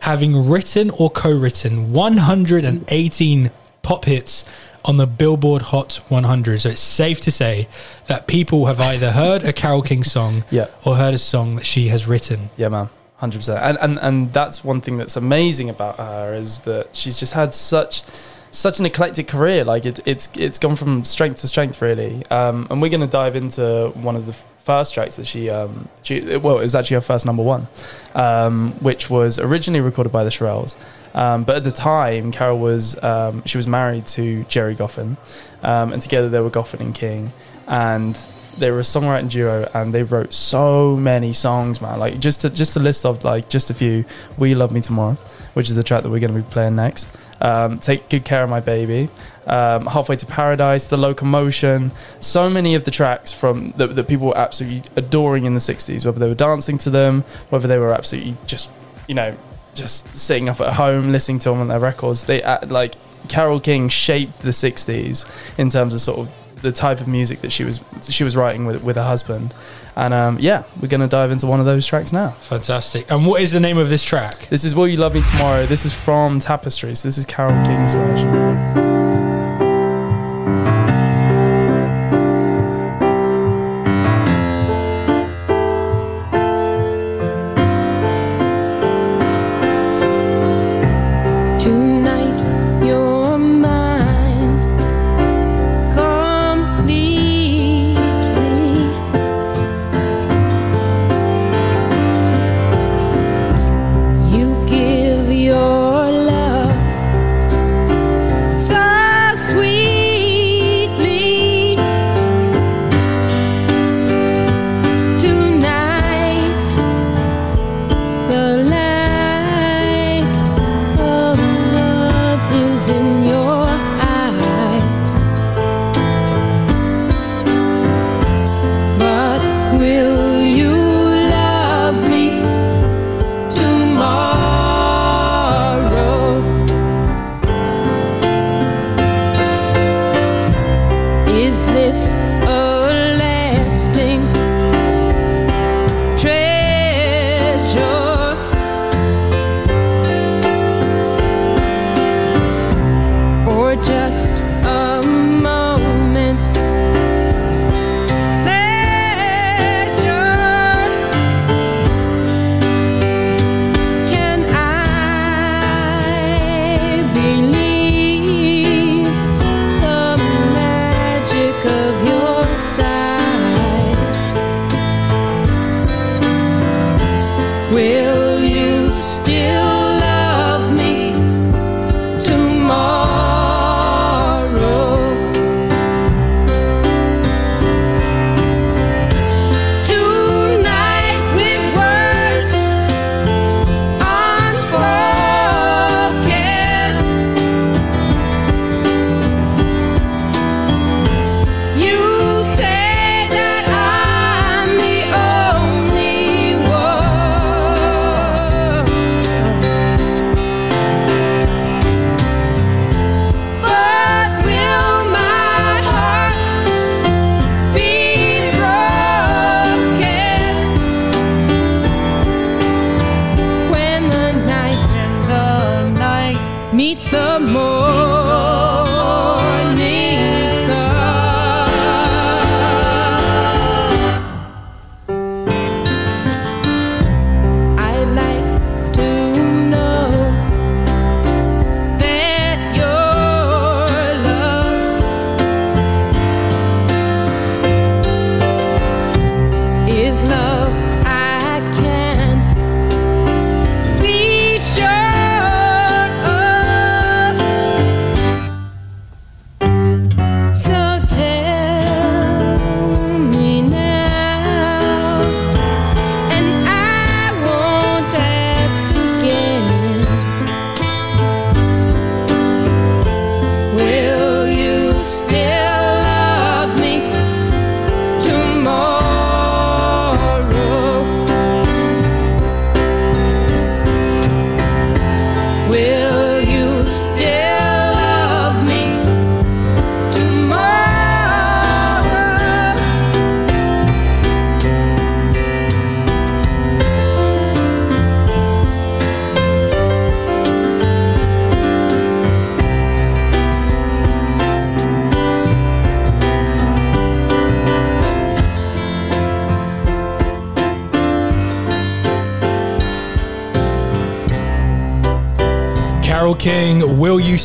having 0.00 0.48
written 0.48 0.90
or 0.90 1.10
co 1.10 1.30
written 1.30 1.92
118 1.92 3.50
pop 3.82 4.06
hits 4.06 4.44
on 4.84 4.96
the 4.98 5.06
Billboard 5.06 5.62
Hot 5.62 5.96
100. 6.08 6.60
So 6.60 6.68
it's 6.70 6.80
safe 6.80 7.20
to 7.22 7.30
say 7.30 7.68
that 8.06 8.26
people 8.26 8.66
have 8.66 8.80
either 8.80 9.12
heard 9.12 9.42
a 9.42 9.52
Carole 9.52 9.82
King 9.82 10.04
song 10.04 10.44
Yeah. 10.50 10.66
or 10.84 10.96
heard 10.96 11.14
a 11.14 11.18
song 11.18 11.56
that 11.56 11.66
she 11.66 11.88
has 11.88 12.06
written. 12.06 12.50
Yeah, 12.56 12.68
man, 12.68 12.88
hundred 13.16 13.38
percent. 13.38 13.60
And 13.62 13.78
and 13.80 13.98
and 14.00 14.32
that's 14.32 14.62
one 14.64 14.80
thing 14.80 14.96
that's 14.98 15.16
amazing 15.16 15.70
about 15.70 15.96
her 15.96 16.34
is 16.34 16.60
that 16.60 16.94
she's 16.94 17.18
just 17.18 17.32
had 17.34 17.54
such 17.54 18.02
such 18.50 18.78
an 18.78 18.86
eclectic 18.86 19.26
career. 19.26 19.64
Like 19.64 19.84
it, 19.86 20.00
it's 20.06 20.28
it's 20.36 20.58
gone 20.58 20.76
from 20.76 21.04
strength 21.04 21.40
to 21.40 21.48
strength, 21.48 21.80
really. 21.82 22.24
Um, 22.30 22.66
and 22.70 22.80
we're 22.82 22.90
going 22.90 23.00
to 23.00 23.06
dive 23.06 23.36
into 23.36 23.90
one 23.94 24.16
of 24.16 24.26
the 24.26 24.32
first 24.64 24.94
tracks 24.94 25.16
that 25.16 25.26
she 25.26 25.50
um 25.50 25.88
she 26.02 26.20
well 26.38 26.58
it 26.58 26.62
was 26.62 26.74
actually 26.74 26.94
her 26.94 27.00
first 27.00 27.26
number 27.26 27.42
one, 27.42 27.66
um, 28.14 28.72
which 28.80 29.10
was 29.10 29.38
originally 29.38 29.80
recorded 29.80 30.10
by 30.12 30.24
the 30.24 30.30
Shirelles. 30.30 30.76
Um, 31.14 31.44
but 31.44 31.56
at 31.56 31.64
the 31.64 31.70
time, 31.70 32.32
Carole 32.32 32.58
was 32.58 33.02
um, 33.02 33.42
she 33.44 33.56
was 33.56 33.66
married 33.66 34.06
to 34.08 34.44
Gerry 34.44 34.74
Goffin, 34.74 35.16
um, 35.62 35.92
and 35.92 36.02
together 36.02 36.28
they 36.28 36.40
were 36.40 36.50
Goffin 36.50 36.80
and 36.80 36.94
King, 36.94 37.32
and 37.68 38.14
they 38.58 38.70
were 38.70 38.80
a 38.80 38.82
songwriting 38.82 39.30
duo, 39.30 39.68
and 39.74 39.92
they 39.92 40.02
wrote 40.02 40.32
so 40.32 40.96
many 40.96 41.32
songs, 41.32 41.80
man. 41.80 41.98
Like 41.98 42.18
just 42.18 42.40
to 42.42 42.50
just 42.50 42.72
to 42.74 42.80
list 42.80 43.06
of 43.06 43.24
like 43.24 43.48
just 43.48 43.70
a 43.70 43.74
few. 43.74 44.04
We 44.38 44.54
love 44.54 44.72
me 44.72 44.80
tomorrow, 44.80 45.14
which 45.54 45.68
is 45.68 45.76
the 45.76 45.82
track 45.82 46.02
that 46.02 46.10
we're 46.10 46.20
going 46.20 46.34
to 46.34 46.40
be 46.40 46.50
playing 46.50 46.76
next. 46.76 47.08
Um, 47.40 47.78
Take 47.78 48.08
good 48.08 48.24
care 48.24 48.42
of 48.42 48.50
my 48.50 48.60
baby. 48.60 49.08
Um, 49.46 49.86
Halfway 49.86 50.16
to 50.16 50.26
Paradise, 50.26 50.86
The 50.86 50.96
Locomotion, 50.96 51.92
so 52.18 52.48
many 52.48 52.74
of 52.74 52.86
the 52.86 52.90
tracks 52.90 53.32
from 53.32 53.72
that, 53.72 53.94
that 53.94 54.08
people 54.08 54.28
were 54.28 54.38
absolutely 54.38 54.90
adoring 54.96 55.44
in 55.44 55.54
the 55.54 55.60
'60s, 55.60 56.06
whether 56.06 56.18
they 56.18 56.28
were 56.28 56.34
dancing 56.34 56.78
to 56.78 56.90
them, 56.90 57.22
whether 57.50 57.68
they 57.68 57.78
were 57.78 57.92
absolutely 57.92 58.36
just, 58.46 58.70
you 59.06 59.14
know, 59.14 59.36
just 59.74 60.16
sitting 60.16 60.48
up 60.48 60.60
at 60.60 60.74
home 60.74 61.12
listening 61.12 61.38
to 61.40 61.50
them 61.50 61.60
on 61.60 61.68
their 61.68 61.80
records. 61.80 62.24
They 62.24 62.42
like 62.66 62.94
Carole 63.28 63.60
King 63.60 63.88
shaped 63.88 64.40
the 64.40 64.50
'60s 64.50 65.58
in 65.58 65.70
terms 65.70 65.94
of 65.94 66.00
sort 66.00 66.18
of 66.20 66.30
the 66.62 66.72
type 66.72 67.00
of 67.00 67.06
music 67.06 67.42
that 67.42 67.52
she 67.52 67.62
was 67.62 67.80
she 68.08 68.24
was 68.24 68.36
writing 68.36 68.66
with 68.66 68.82
with 68.82 68.96
her 68.96 69.04
husband. 69.04 69.54
And 69.96 70.12
um, 70.12 70.38
yeah, 70.40 70.64
we're 70.80 70.88
gonna 70.88 71.06
dive 71.06 71.30
into 71.30 71.46
one 71.46 71.60
of 71.60 71.66
those 71.66 71.86
tracks 71.86 72.12
now. 72.12 72.30
Fantastic. 72.30 73.10
And 73.10 73.26
what 73.26 73.40
is 73.40 73.52
the 73.52 73.60
name 73.60 73.78
of 73.78 73.88
this 73.88 74.02
track? 74.02 74.48
This 74.48 74.64
is 74.64 74.74
Will 74.74 74.88
You 74.88 74.96
Love 74.96 75.14
Me 75.14 75.22
Tomorrow. 75.22 75.66
This 75.66 75.84
is 75.84 75.92
from 75.92 76.40
Tapestry. 76.40 76.94
So 76.94 77.06
this 77.08 77.18
is 77.18 77.26
Carole 77.26 77.64
King's 77.64 77.92
version. 77.92 78.93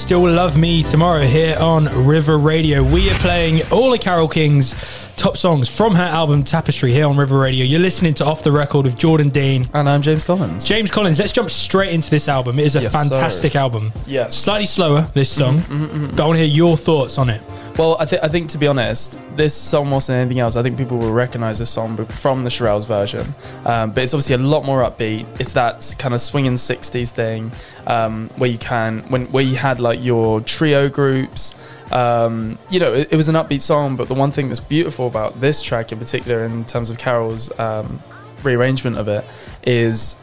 Still 0.09 0.27
Love 0.27 0.57
Me 0.57 0.81
tomorrow 0.81 1.21
here 1.21 1.55
on 1.59 1.85
River 2.07 2.39
Radio. 2.39 2.83
We 2.83 3.11
are 3.11 3.19
playing 3.19 3.61
all 3.71 3.93
of 3.93 3.99
Carole 3.99 4.27
King's 4.27 4.73
top 5.17 5.37
songs 5.37 5.69
from 5.69 5.93
her 5.93 6.01
album 6.01 6.43
Tapestry 6.43 6.91
here 6.91 7.05
on 7.05 7.15
River 7.15 7.37
Radio. 7.37 7.63
You're 7.63 7.79
listening 7.79 8.15
to 8.15 8.25
Off 8.25 8.41
the 8.41 8.51
Record 8.51 8.85
with 8.85 8.97
Jordan 8.97 9.29
Dean. 9.29 9.65
And 9.71 9.87
I'm 9.87 10.01
James 10.01 10.23
Collins. 10.23 10.65
James 10.65 10.89
Collins, 10.89 11.19
let's 11.19 11.31
jump 11.31 11.51
straight 11.51 11.93
into 11.93 12.09
this 12.09 12.27
album. 12.27 12.57
It 12.57 12.65
is 12.65 12.75
a 12.75 12.81
Yes, 12.81 12.91
fantastic 12.91 13.51
sir. 13.51 13.59
album. 13.59 13.91
Yes. 14.07 14.35
Slightly 14.35 14.65
slower, 14.65 15.01
this 15.13 15.29
song, 15.29 15.59
mm-hmm, 15.59 15.73
mm-hmm, 15.75 15.85
mm-hmm. 15.85 16.15
but 16.15 16.23
I 16.23 16.25
want 16.25 16.39
to 16.39 16.43
hear 16.47 16.55
your 16.55 16.75
thoughts 16.75 17.19
on 17.19 17.29
it. 17.29 17.43
Well, 17.77 17.95
I, 17.99 18.05
th- 18.05 18.23
I 18.23 18.29
think 18.29 18.49
to 18.49 18.57
be 18.57 18.65
honest, 18.65 19.19
this 19.39 19.55
song 19.55 19.87
more 19.87 20.01
than 20.01 20.17
anything 20.17 20.39
else, 20.39 20.57
I 20.57 20.63
think 20.63 20.77
people 20.77 20.97
will 20.97 21.13
recognize 21.13 21.59
this 21.59 21.69
song 21.69 21.95
from 22.05 22.43
the 22.43 22.49
Shirelles 22.49 22.85
version. 22.85 23.25
Um, 23.63 23.91
but 23.91 24.03
it's 24.03 24.13
obviously 24.13 24.35
a 24.35 24.37
lot 24.37 24.65
more 24.65 24.81
upbeat. 24.81 25.25
It's 25.39 25.53
that 25.53 25.95
kind 25.97 26.13
of 26.13 26.19
swinging 26.19 26.55
'60s 26.55 27.11
thing 27.11 27.51
um, 27.87 28.27
where 28.35 28.49
you 28.49 28.57
can 28.57 28.99
when 29.03 29.27
where 29.27 29.43
you 29.43 29.55
had 29.55 29.79
like 29.79 30.03
your 30.03 30.41
trio 30.41 30.89
groups. 30.89 31.57
Um, 31.89 32.57
you 32.69 32.81
know, 32.81 32.93
it, 32.93 33.13
it 33.13 33.15
was 33.15 33.29
an 33.29 33.35
upbeat 33.35 33.61
song, 33.61 33.95
but 33.95 34.09
the 34.09 34.13
one 34.13 34.31
thing 34.31 34.49
that's 34.49 34.59
beautiful 34.59 35.07
about 35.07 35.39
this 35.39 35.63
track 35.63 35.93
in 35.93 35.99
particular, 35.99 36.43
in 36.43 36.65
terms 36.65 36.89
of 36.89 36.97
Carole's 36.97 37.57
um, 37.57 37.99
rearrangement 38.43 38.97
of 38.97 39.07
it, 39.07 39.23
is 39.63 40.17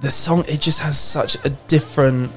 the 0.00 0.10
song. 0.10 0.44
It 0.48 0.60
just 0.60 0.80
has 0.80 0.98
such 0.98 1.36
a 1.44 1.50
different 1.68 2.32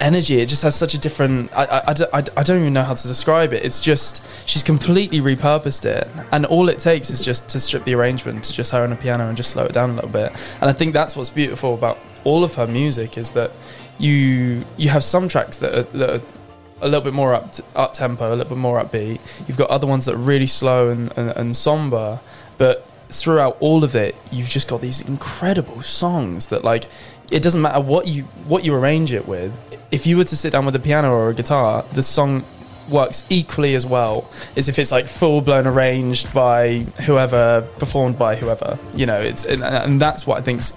energy. 0.00 0.40
It 0.40 0.46
just 0.46 0.62
has 0.62 0.74
such 0.74 0.94
a 0.94 0.98
different. 0.98 1.52
I, 1.56 1.64
I, 1.64 1.82
I, 1.88 1.92
don't- 1.92 2.30
I, 2.36 2.42
don't 2.42 2.60
even 2.60 2.72
know 2.72 2.82
how 2.82 2.94
to 2.94 3.08
describe 3.08 3.52
it. 3.52 3.64
It's 3.64 3.80
just 3.80 4.22
she's 4.48 4.62
completely 4.62 5.20
repurposed 5.20 5.84
it, 5.84 6.08
and 6.32 6.46
all 6.46 6.68
it 6.68 6.78
takes 6.78 7.10
is 7.10 7.24
just 7.24 7.48
to 7.50 7.60
strip 7.60 7.84
the 7.84 7.94
arrangement 7.94 8.44
to 8.44 8.52
just 8.52 8.72
her 8.72 8.82
on 8.82 8.92
a 8.92 8.96
piano 8.96 9.26
and 9.28 9.36
just 9.36 9.50
slow 9.50 9.64
it 9.64 9.72
down 9.72 9.90
a 9.90 9.94
little 9.94 10.10
bit. 10.10 10.32
And 10.60 10.70
I 10.70 10.72
think 10.72 10.92
that's 10.92 11.16
what's 11.16 11.30
beautiful 11.30 11.74
about 11.74 11.98
all 12.24 12.44
of 12.44 12.54
her 12.54 12.66
music 12.66 13.18
is 13.18 13.32
that 13.32 13.50
you 13.98 14.64
you 14.76 14.88
have 14.88 15.04
some 15.04 15.28
tracks 15.28 15.58
that 15.58 15.74
are, 15.74 15.82
that 15.98 16.10
are 16.10 16.22
a 16.82 16.88
little 16.88 17.00
bit 17.00 17.14
more 17.14 17.34
up 17.34 17.54
up 17.74 17.92
tempo, 17.92 18.28
a 18.28 18.34
little 18.36 18.54
bit 18.56 18.58
more 18.58 18.82
upbeat. 18.82 19.20
You've 19.46 19.56
got 19.56 19.70
other 19.70 19.86
ones 19.86 20.06
that 20.06 20.14
are 20.14 20.18
really 20.18 20.46
slow 20.46 20.90
and, 20.90 21.12
and, 21.16 21.30
and 21.36 21.56
somber, 21.56 22.20
but 22.58 22.86
throughout 23.10 23.56
all 23.60 23.84
of 23.84 23.94
it, 23.94 24.16
you've 24.32 24.48
just 24.48 24.66
got 24.68 24.80
these 24.80 25.00
incredible 25.02 25.82
songs 25.82 26.48
that 26.48 26.64
like 26.64 26.84
it 27.30 27.42
doesn't 27.42 27.62
matter 27.62 27.80
what 27.80 28.06
you 28.06 28.22
what 28.46 28.64
you 28.64 28.74
arrange 28.74 29.12
it 29.12 29.26
with. 29.26 29.52
If 29.90 30.06
you 30.06 30.16
were 30.16 30.24
to 30.24 30.36
sit 30.36 30.50
down 30.50 30.66
with 30.66 30.74
a 30.76 30.80
piano 30.80 31.12
or 31.12 31.30
a 31.30 31.34
guitar, 31.34 31.84
the 31.92 32.02
song 32.02 32.44
works 32.90 33.26
equally 33.30 33.74
as 33.74 33.86
well 33.86 34.30
as 34.56 34.68
if 34.68 34.78
it's 34.78 34.92
like 34.92 35.06
full 35.06 35.40
blown 35.40 35.66
arranged 35.66 36.32
by 36.34 36.80
whoever 37.06 37.66
performed 37.78 38.18
by 38.18 38.36
whoever. 38.36 38.78
You 38.94 39.06
know, 39.06 39.20
it's 39.20 39.44
and, 39.44 39.62
and 39.62 40.00
that's 40.00 40.26
what 40.26 40.38
I 40.38 40.42
think's 40.42 40.72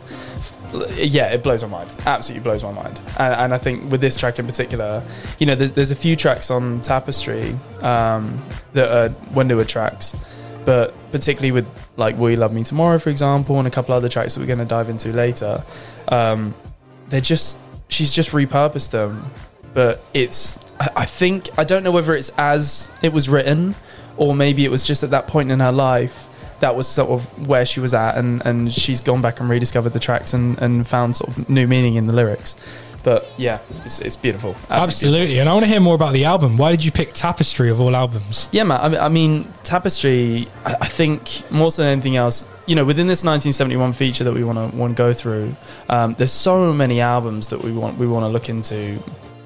yeah, 0.96 1.28
it 1.28 1.44
blows 1.44 1.64
my 1.64 1.70
mind. 1.70 1.90
Absolutely 2.06 2.44
blows 2.44 2.64
my 2.64 2.72
mind. 2.72 3.00
And, 3.18 3.34
and 3.34 3.54
I 3.54 3.58
think 3.58 3.90
with 3.90 4.02
this 4.02 4.18
track 4.18 4.40
in 4.40 4.46
particular, 4.46 5.04
you 5.40 5.46
know, 5.46 5.56
there's, 5.56 5.72
there's 5.72 5.92
a 5.92 5.96
few 5.96 6.16
tracks 6.16 6.52
on 6.52 6.82
Tapestry 6.82 7.58
um, 7.82 8.44
that 8.74 8.92
are 8.92 9.16
Wendover 9.34 9.64
tracks, 9.64 10.16
but 10.66 10.94
particularly 11.12 11.52
with 11.52 11.68
like 11.96 12.18
Will 12.18 12.30
You 12.30 12.36
Love 12.38 12.54
Me 12.54 12.64
Tomorrow, 12.64 13.00
for 13.00 13.10
example, 13.10 13.58
and 13.60 13.68
a 13.68 13.72
couple 13.72 13.94
other 13.96 14.10
tracks 14.10 14.36
that 14.36 14.42
we're 14.42 14.48
going 14.48 14.60
to 14.60 14.66
dive 14.66 14.90
into 14.90 15.14
later, 15.14 15.64
um, 16.10 16.54
they're 17.10 17.22
just, 17.22 17.60
she's 17.89 18.13
just 18.13 18.32
repurposed 18.32 18.91
them. 18.91 19.26
But 19.74 20.02
it's, 20.13 20.60
I, 20.80 20.89
I 20.98 21.06
think, 21.06 21.50
I 21.58 21.63
don't 21.63 21.84
know 21.84 21.91
whether 21.91 22.15
it's 22.15 22.30
as 22.38 22.89
it 23.02 23.13
was 23.13 23.30
written 23.30 23.76
or 24.17 24.34
maybe 24.34 24.65
it 24.65 24.72
was 24.72 24.86
just 24.86 25.04
at 25.04 25.12
that 25.12 25.28
point 25.28 25.52
in 25.52 25.60
her 25.60 25.72
life 25.72 26.24
that 26.60 26.76
was 26.76 26.88
sort 26.88 27.10
of 27.10 27.48
where 27.48 27.65
she 27.65 27.80
was 27.80 27.93
at 27.93 28.17
and, 28.17 28.43
and 28.46 28.72
she's 28.72 29.00
gone 29.00 29.22
back 29.22 29.39
and 29.39 29.50
rediscovered 29.50 29.93
the 29.93 30.00
tracks 30.00 30.34
and, 30.34 30.58
and 30.60 30.88
found 30.88 31.15
sort 31.15 31.38
of 31.38 31.50
new 31.50 31.67
meaning 31.67 31.96
in 31.96 32.08
the 32.08 32.13
lyrics 32.13 32.56
but 33.04 33.30
yeah 33.38 33.60
it's, 33.86 34.00
it's 34.00 34.15
beautiful 34.15 34.56
Absolutely. 34.70 35.39
And 35.39 35.48
I 35.48 35.54
want 35.54 35.65
to 35.65 35.70
hear 35.70 35.80
more 35.80 35.96
about 35.96 36.13
the 36.13 36.26
album. 36.26 36.58
Why 36.58 36.72
did 36.72 36.84
you 36.84 36.91
pick 36.91 37.13
Tapestry 37.13 37.70
of 37.70 37.80
all 37.80 37.96
albums? 37.96 38.50
yeah 38.52 38.63
man 38.63 38.80
I 38.82 38.89
mean, 38.89 39.00
I 39.00 39.10
mean 39.10 39.48
tapestry 39.63 40.48
I, 40.65 40.76
I 40.82 40.88
think 40.88 41.50
more 41.52 41.72
so 41.72 41.84
than 41.84 41.91
anything 41.91 42.15
else 42.15 42.46
you 42.67 42.75
know 42.75 42.86
within 42.86 43.08
this 43.08 43.23
1971 43.23 43.93
feature 43.93 44.23
that 44.23 44.34
we 44.34 44.43
want 44.43 44.58
to 44.71 44.77
want 44.77 44.95
to 44.95 45.01
go 45.01 45.13
through 45.13 45.56
um, 45.89 46.13
there's 46.17 46.32
so 46.32 46.73
many 46.73 47.01
albums 47.01 47.49
that 47.49 47.62
we 47.62 47.71
want 47.71 47.97
we 47.97 48.06
want 48.06 48.23
to 48.23 48.27
look 48.27 48.49
into 48.49 48.99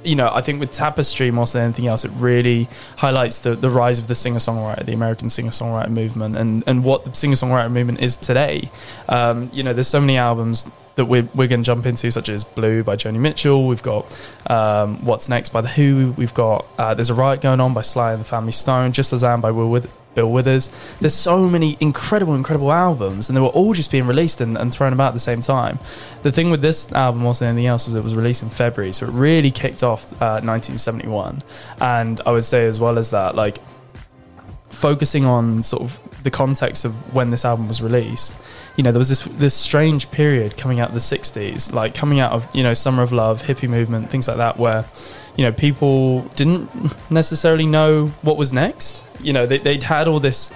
you 0.03 0.15
know, 0.15 0.31
I 0.33 0.41
think 0.41 0.59
with 0.59 0.71
Tapestry, 0.71 1.31
more 1.31 1.45
than 1.45 1.63
anything 1.63 1.87
else, 1.87 2.05
it 2.05 2.11
really 2.15 2.67
highlights 2.97 3.39
the, 3.39 3.55
the 3.55 3.69
rise 3.69 3.99
of 3.99 4.07
the 4.07 4.15
singer 4.15 4.39
songwriter, 4.39 4.85
the 4.85 4.93
American 4.93 5.29
singer 5.29 5.51
songwriter 5.51 5.89
movement, 5.89 6.37
and, 6.37 6.63
and 6.65 6.83
what 6.83 7.05
the 7.05 7.13
singer 7.13 7.35
songwriter 7.35 7.71
movement 7.71 8.01
is 8.01 8.17
today. 8.17 8.69
Um, 9.07 9.49
you 9.53 9.63
know, 9.63 9.73
there's 9.73 9.87
so 9.87 9.99
many 9.99 10.17
albums 10.17 10.65
that 10.95 11.05
we're, 11.05 11.27
we're 11.35 11.47
going 11.47 11.61
to 11.61 11.65
jump 11.65 11.85
into, 11.85 12.11
such 12.11 12.29
as 12.29 12.43
Blue 12.43 12.83
by 12.83 12.95
Joni 12.95 13.19
Mitchell. 13.19 13.67
We've 13.67 13.83
got 13.83 14.05
um, 14.49 15.05
What's 15.05 15.29
Next 15.29 15.49
by 15.49 15.61
The 15.61 15.69
Who. 15.69 16.13
We've 16.17 16.33
got 16.33 16.65
uh, 16.77 16.93
There's 16.93 17.09
a 17.09 17.13
Riot 17.13 17.41
Going 17.41 17.59
On 17.59 17.73
by 17.73 17.81
Sly 17.81 18.13
and 18.13 18.21
the 18.21 18.25
Family 18.25 18.51
Stone, 18.51 18.93
Just 18.93 19.13
as 19.13 19.23
I 19.23 19.33
Am 19.33 19.41
by 19.41 19.51
Will 19.51 19.69
With- 19.69 19.91
Bill 20.13 20.31
Withers. 20.31 20.69
There's 20.99 21.13
so 21.13 21.47
many 21.47 21.77
incredible, 21.79 22.35
incredible 22.35 22.71
albums, 22.71 23.29
and 23.29 23.35
they 23.35 23.41
were 23.41 23.47
all 23.47 23.73
just 23.73 23.91
being 23.91 24.07
released 24.07 24.41
and, 24.41 24.57
and 24.57 24.73
thrown 24.73 24.93
about 24.93 25.09
at 25.09 25.13
the 25.13 25.19
same 25.19 25.41
time. 25.41 25.79
The 26.23 26.31
thing 26.31 26.51
with 26.51 26.61
this 26.61 26.91
album, 26.91 27.21
more 27.21 27.33
than 27.33 27.49
anything 27.49 27.67
else, 27.67 27.85
was 27.85 27.95
it 27.95 28.03
was 28.03 28.15
released 28.15 28.43
in 28.43 28.49
February, 28.49 28.91
so 28.93 29.05
it 29.05 29.11
really 29.11 29.51
kicked 29.51 29.83
off 29.83 30.11
uh, 30.21 30.41
1971. 30.41 31.41
And 31.79 32.21
I 32.25 32.31
would 32.31 32.45
say, 32.45 32.65
as 32.65 32.79
well 32.79 32.97
as 32.97 33.11
that, 33.11 33.35
like 33.35 33.57
focusing 34.69 35.25
on 35.25 35.63
sort 35.63 35.83
of 35.83 35.99
the 36.23 36.31
context 36.31 36.85
of 36.85 37.13
when 37.13 37.29
this 37.29 37.45
album 37.45 37.67
was 37.67 37.81
released, 37.81 38.35
you 38.77 38.83
know, 38.83 38.91
there 38.91 38.99
was 38.99 39.09
this 39.09 39.23
this 39.25 39.53
strange 39.53 40.11
period 40.11 40.57
coming 40.57 40.79
out 40.79 40.89
of 40.89 40.93
the 40.93 41.01
'60s, 41.01 41.73
like 41.73 41.93
coming 41.93 42.19
out 42.19 42.31
of 42.31 42.53
you 42.55 42.63
know 42.63 42.73
Summer 42.73 43.03
of 43.03 43.11
Love, 43.11 43.43
hippie 43.43 43.69
movement, 43.69 44.09
things 44.09 44.27
like 44.27 44.37
that, 44.37 44.57
where 44.57 44.85
you 45.35 45.45
know 45.45 45.51
people 45.51 46.21
didn't 46.35 46.69
necessarily 47.11 47.65
know 47.65 48.07
what 48.21 48.37
was 48.37 48.53
next. 48.53 49.03
You 49.23 49.33
know, 49.33 49.45
they, 49.45 49.57
they'd 49.57 49.83
had 49.83 50.07
all 50.07 50.19
this 50.19 50.49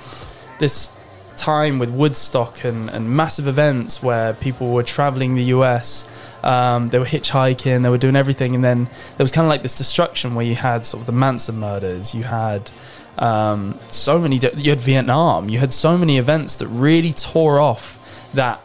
this 0.60 0.89
time 1.36 1.80
with 1.80 1.89
Woodstock 1.89 2.63
and, 2.63 2.89
and 2.89 3.15
massive 3.15 3.47
events 3.47 4.01
where 4.01 4.34
people 4.34 4.71
were 4.71 4.84
traveling 4.84 5.36
the 5.36 5.43
US. 5.45 6.08
Um, 6.43 6.89
they 6.89 6.99
were 6.99 7.06
hitchhiking, 7.06 7.84
they 7.84 7.89
were 7.89 7.97
doing 7.97 8.15
everything, 8.15 8.56
and 8.56 8.63
then 8.63 8.86
there 9.17 9.23
was 9.23 9.32
kind 9.32 9.45
of 9.45 9.49
like 9.49 9.63
this 9.63 9.75
destruction 9.75 10.36
where 10.36 10.45
you 10.45 10.56
had 10.56 10.86
sort 10.86 11.01
of 11.01 11.08
the 11.08 11.12
Manson 11.12 11.60
murders, 11.60 12.13
you 12.13 12.23
had 12.23 12.71
um, 13.17 13.80
so 13.89 14.19
many, 14.19 14.38
you 14.38 14.69
had 14.69 14.80
Vietnam, 14.80 15.49
you 15.49 15.58
had 15.58 15.73
so 15.73 15.97
many 15.97 16.17
events 16.17 16.58
that 16.58 16.67
really 16.67 17.13
tore 17.13 17.60
off 17.60 18.32
that 18.34 18.62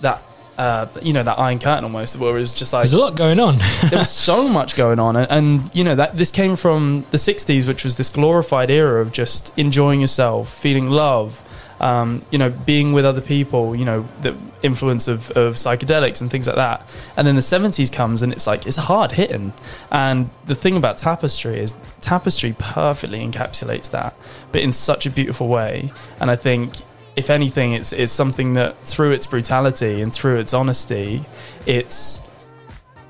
that 0.00 0.22
uh, 0.58 0.86
you 1.02 1.12
know 1.12 1.22
that 1.22 1.38
Iron 1.38 1.58
Curtain 1.58 1.84
almost, 1.84 2.16
where 2.18 2.36
it 2.36 2.40
was 2.40 2.54
just 2.54 2.72
like 2.72 2.82
There's 2.82 2.92
a 2.92 2.98
lot 2.98 3.16
going 3.16 3.40
on. 3.40 3.56
there 3.90 4.00
was 4.00 4.10
so 4.10 4.48
much 4.48 4.76
going 4.76 4.98
on 4.98 5.16
and, 5.16 5.30
and 5.30 5.74
you 5.74 5.84
know 5.84 5.94
that 5.94 6.16
this 6.16 6.30
came 6.30 6.56
from 6.56 7.06
the 7.10 7.16
60s 7.16 7.66
which 7.66 7.84
was 7.84 7.96
this 7.96 8.10
glorified 8.10 8.70
era 8.70 9.00
of 9.00 9.12
just 9.12 9.56
enjoying 9.58 10.00
yourself 10.00 10.52
feeling 10.52 10.88
love 10.88 11.42
um, 11.80 12.22
you 12.30 12.38
know 12.38 12.50
being 12.50 12.92
with 12.92 13.04
other 13.04 13.20
people 13.20 13.74
you 13.74 13.84
know 13.84 14.06
the 14.22 14.34
influence 14.64 15.06
of, 15.06 15.30
of 15.32 15.54
psychedelics 15.54 16.20
and 16.22 16.30
things 16.30 16.46
like 16.46 16.56
that. 16.56 16.82
And 17.16 17.26
then 17.26 17.34
the 17.34 17.42
70s 17.42 17.92
comes 17.92 18.22
and 18.22 18.32
it's 18.32 18.46
like 18.46 18.66
it's 18.66 18.76
hard 18.76 19.12
hitting. 19.12 19.52
And 19.90 20.30
the 20.46 20.54
thing 20.54 20.76
about 20.76 20.98
tapestry 20.98 21.58
is 21.58 21.74
tapestry 22.00 22.54
perfectly 22.58 23.20
encapsulates 23.20 23.90
that 23.90 24.14
but 24.52 24.62
in 24.62 24.72
such 24.72 25.04
a 25.06 25.10
beautiful 25.10 25.48
way. 25.48 25.92
And 26.18 26.30
i 26.30 26.36
think 26.36 26.76
if 27.16 27.30
anything 27.30 27.72
it's 27.72 27.92
it's 27.92 28.12
something 28.12 28.54
that 28.54 28.76
through 28.78 29.12
its 29.12 29.26
brutality 29.26 30.02
and 30.02 30.12
through 30.12 30.36
its 30.36 30.52
honesty 30.52 31.24
it's 31.66 32.20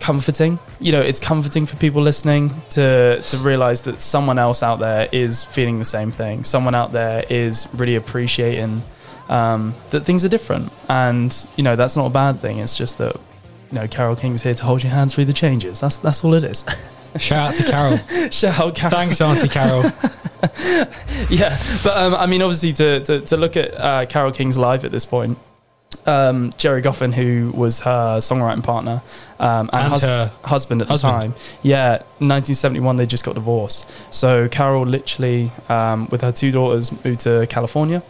comforting. 0.05 0.59
You 0.81 0.93
know, 0.93 1.01
it's 1.01 1.19
comforting 1.19 1.65
for 1.65 1.77
people 1.77 2.03
listening 2.03 2.51
to 2.71 3.21
to 3.21 3.37
realize 3.39 3.83
that 3.83 4.03
someone 4.03 4.39
else 4.39 4.63
out 4.63 4.79
there 4.79 5.09
is 5.13 5.45
feeling 5.45 5.79
the 5.79 5.87
same 5.87 6.11
thing. 6.11 6.45
Someone 6.45 6.75
out 6.75 6.93
there 6.93 7.25
is 7.31 7.67
really 7.73 7.97
appreciating 7.97 8.83
um, 9.31 9.75
that 9.91 10.03
things 10.03 10.25
are 10.25 10.29
different, 10.29 10.71
and 10.91 11.47
you 11.57 11.65
know 11.65 11.75
that's 11.75 11.97
not 11.97 12.07
a 12.07 12.11
bad 12.11 12.39
thing. 12.39 12.59
It's 12.59 12.77
just 12.77 12.99
that 12.99 13.17
you 13.71 13.79
know 13.79 13.89
Carole 13.89 14.15
King's 14.15 14.43
here 14.43 14.55
to 14.55 14.65
hold 14.65 14.83
your 14.83 14.93
hand 14.93 15.11
through 15.11 15.25
the 15.25 15.33
changes. 15.33 15.81
That's 15.81 15.97
that's 15.97 16.23
all 16.23 16.35
it 16.35 16.45
is. 16.45 16.65
Shout 17.19 17.51
out 17.51 17.55
to 17.55 17.71
Carole. 17.71 17.97
Shout 18.31 18.61
out, 18.61 18.75
Carole. 18.75 18.91
Thanks, 18.91 19.21
Auntie 19.21 19.49
Carole. 19.49 19.83
yeah, 21.31 21.59
but 21.83 21.97
um, 21.97 22.15
I 22.15 22.27
mean, 22.27 22.43
obviously, 22.43 22.73
to 22.75 23.01
to, 23.01 23.21
to 23.21 23.37
look 23.37 23.57
at 23.57 23.75
uh, 23.75 24.07
Carole 24.07 24.33
King's 24.33 24.59
live 24.59 24.85
at 24.85 24.91
this 24.91 25.05
point, 25.05 25.39
um, 26.07 26.53
Gerry 26.59 26.83
Goffin, 26.83 27.15
who 27.15 27.51
was 27.57 27.81
her 27.81 28.19
songwriting 28.19 28.63
partner 28.65 29.01
um, 29.39 29.71
and, 29.73 29.83
And 29.83 29.89
hus- 29.89 30.05
her 30.05 30.33
husband 30.43 30.83
at 30.83 30.89
husband. 30.89 31.15
the 31.15 31.19
time, 31.19 31.35
yeah, 31.63 31.91
1971, 32.19 32.97
they 32.97 33.07
just 33.07 33.25
got 33.25 33.35
divorced. 33.35 33.89
So 34.13 34.49
Carole 34.49 34.85
literally, 34.87 35.51
um, 35.69 36.09
with 36.11 36.21
her 36.23 36.33
two 36.33 36.51
daughters, 36.51 36.93
moved 37.05 37.21
to 37.21 37.47
California. 37.49 38.03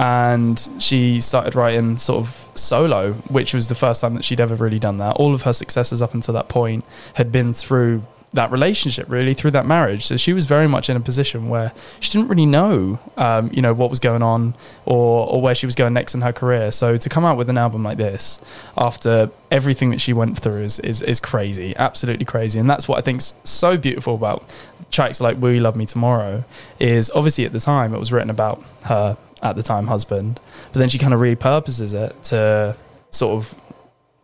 And 0.00 0.60
she 0.78 1.20
started 1.20 1.56
writing 1.56 1.98
sort 1.98 2.20
of 2.24 2.48
solo, 2.54 3.14
which 3.28 3.52
was 3.52 3.68
the 3.68 3.74
first 3.74 4.00
time 4.00 4.14
that 4.14 4.24
she'd 4.24 4.40
ever 4.40 4.54
really 4.54 4.78
done 4.78 4.98
that. 4.98 5.16
All 5.16 5.34
of 5.34 5.42
her 5.42 5.52
successes 5.52 6.00
up 6.00 6.14
until 6.14 6.34
that 6.34 6.48
point 6.48 6.84
had 7.14 7.32
been 7.32 7.52
through 7.52 8.04
that 8.32 8.50
relationship 8.50 9.08
really 9.08 9.32
through 9.32 9.52
that 9.52 9.66
marriage. 9.66 10.06
So 10.06 10.16
she 10.16 10.32
was 10.32 10.44
very 10.44 10.68
much 10.68 10.90
in 10.90 10.96
a 10.96 11.00
position 11.00 11.48
where 11.48 11.72
she 12.00 12.12
didn't 12.12 12.28
really 12.28 12.46
know, 12.46 12.98
um, 13.16 13.50
you 13.52 13.62
know, 13.62 13.72
what 13.72 13.90
was 13.90 14.00
going 14.00 14.22
on 14.22 14.54
or 14.84 15.26
or 15.28 15.40
where 15.40 15.54
she 15.54 15.66
was 15.66 15.74
going 15.74 15.94
next 15.94 16.14
in 16.14 16.20
her 16.20 16.32
career. 16.32 16.70
So 16.70 16.96
to 16.96 17.08
come 17.08 17.24
out 17.24 17.36
with 17.36 17.48
an 17.48 17.58
album 17.58 17.82
like 17.82 17.96
this 17.96 18.38
after 18.76 19.30
everything 19.50 19.90
that 19.90 20.00
she 20.00 20.12
went 20.12 20.38
through 20.38 20.62
is 20.64 20.78
is, 20.80 21.00
is 21.02 21.20
crazy, 21.20 21.74
absolutely 21.76 22.26
crazy. 22.26 22.58
And 22.58 22.68
that's 22.68 22.86
what 22.86 22.98
I 22.98 23.00
think's 23.00 23.34
so 23.44 23.76
beautiful 23.76 24.14
about 24.14 24.44
tracks 24.90 25.20
like 25.20 25.38
"Will 25.38 25.52
You 25.52 25.60
Love 25.60 25.76
Me 25.76 25.86
Tomorrow." 25.86 26.44
Is 26.78 27.10
obviously 27.14 27.44
at 27.46 27.52
the 27.52 27.60
time 27.60 27.94
it 27.94 27.98
was 27.98 28.12
written 28.12 28.30
about 28.30 28.62
her 28.84 29.16
at 29.42 29.56
the 29.56 29.62
time 29.62 29.86
husband, 29.86 30.40
but 30.72 30.80
then 30.80 30.88
she 30.88 30.98
kind 30.98 31.14
of 31.14 31.20
repurposes 31.20 31.94
it 31.94 32.22
to 32.24 32.76
sort 33.10 33.36
of 33.36 33.54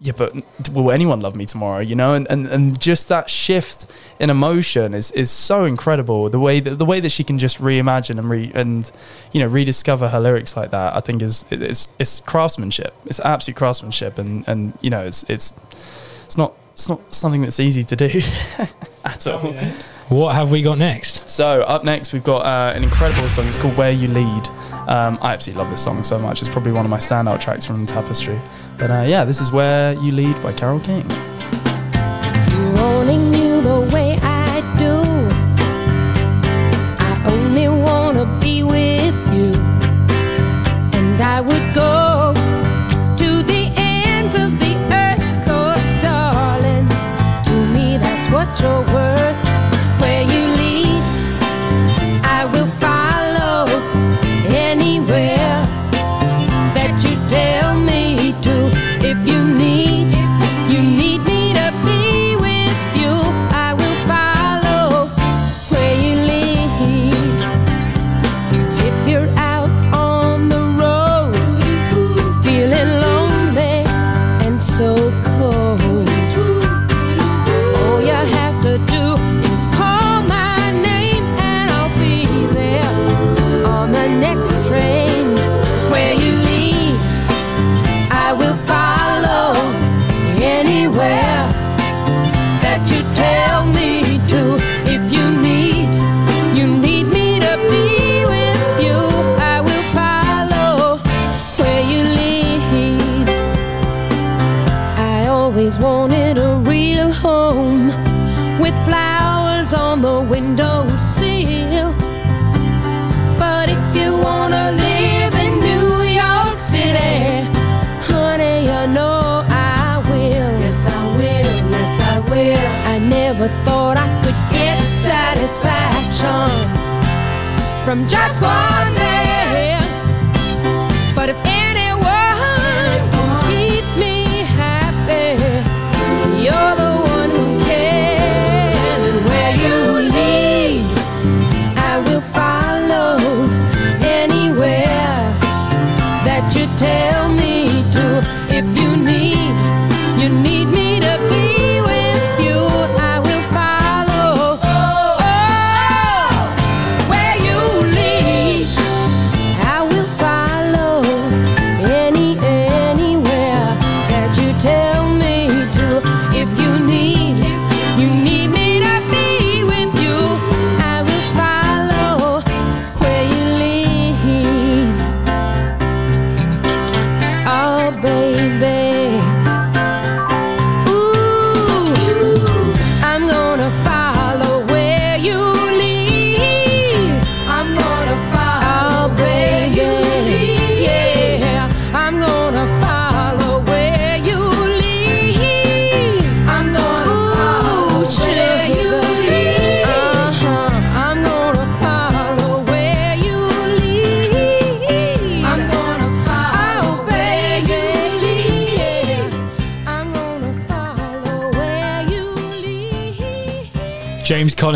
yeah, 0.04 0.12
but 0.14 0.34
will 0.70 0.92
anyone 0.92 1.20
love 1.20 1.34
me 1.34 1.46
tomorrow? 1.46 1.80
You 1.80 1.96
know, 1.96 2.12
and, 2.12 2.26
and, 2.30 2.46
and 2.48 2.78
just 2.78 3.08
that 3.08 3.30
shift 3.30 3.86
in 4.20 4.28
emotion 4.28 4.92
is, 4.92 5.10
is 5.12 5.30
so 5.30 5.64
incredible. 5.64 6.28
The 6.28 6.38
way 6.38 6.60
that 6.60 6.76
the 6.76 6.84
way 6.84 7.00
that 7.00 7.08
she 7.08 7.24
can 7.24 7.38
just 7.38 7.58
reimagine 7.58 8.18
and 8.18 8.28
re 8.28 8.52
and 8.54 8.92
you 9.32 9.40
know 9.40 9.46
rediscover 9.46 10.08
her 10.08 10.20
lyrics 10.20 10.58
like 10.58 10.70
that, 10.72 10.94
I 10.94 11.00
think 11.00 11.22
is 11.22 11.46
it's 11.50 11.88
it's 11.98 12.20
craftsmanship. 12.20 12.94
It's 13.06 13.18
absolute 13.20 13.56
craftsmanship, 13.56 14.18
and 14.18 14.46
and 14.46 14.78
you 14.82 14.90
know 14.90 15.02
it's 15.06 15.24
it's 15.30 15.54
it's 16.26 16.36
not 16.36 16.52
it's 16.74 16.90
not 16.90 17.14
something 17.14 17.40
that's 17.40 17.58
easy 17.58 17.82
to 17.84 17.96
do 17.96 18.20
at 19.06 19.26
all. 19.26 19.54
What 20.10 20.34
have 20.34 20.50
we 20.50 20.60
got 20.60 20.76
next? 20.76 21.30
So 21.30 21.62
up 21.62 21.82
next 21.82 22.12
we've 22.12 22.22
got 22.22 22.44
uh, 22.44 22.76
an 22.76 22.84
incredible 22.84 23.30
song. 23.30 23.48
It's 23.48 23.56
called 23.56 23.78
"Where 23.78 23.90
You 23.90 24.08
Lead." 24.08 24.48
Um, 24.86 25.18
I 25.22 25.32
absolutely 25.32 25.62
love 25.62 25.70
this 25.70 25.82
song 25.82 26.04
so 26.04 26.18
much. 26.18 26.42
It's 26.42 26.50
probably 26.50 26.72
one 26.72 26.84
of 26.84 26.90
my 26.90 26.98
standout 26.98 27.40
tracks 27.40 27.64
from 27.64 27.86
Tapestry. 27.86 28.38
But 28.78 28.90
uh, 28.90 29.04
yeah, 29.06 29.24
this 29.24 29.40
is 29.40 29.52
"Where 29.52 29.92
You 29.94 30.12
Lead" 30.12 30.42
by 30.42 30.52
Carole 30.52 30.80
King. 30.80 31.06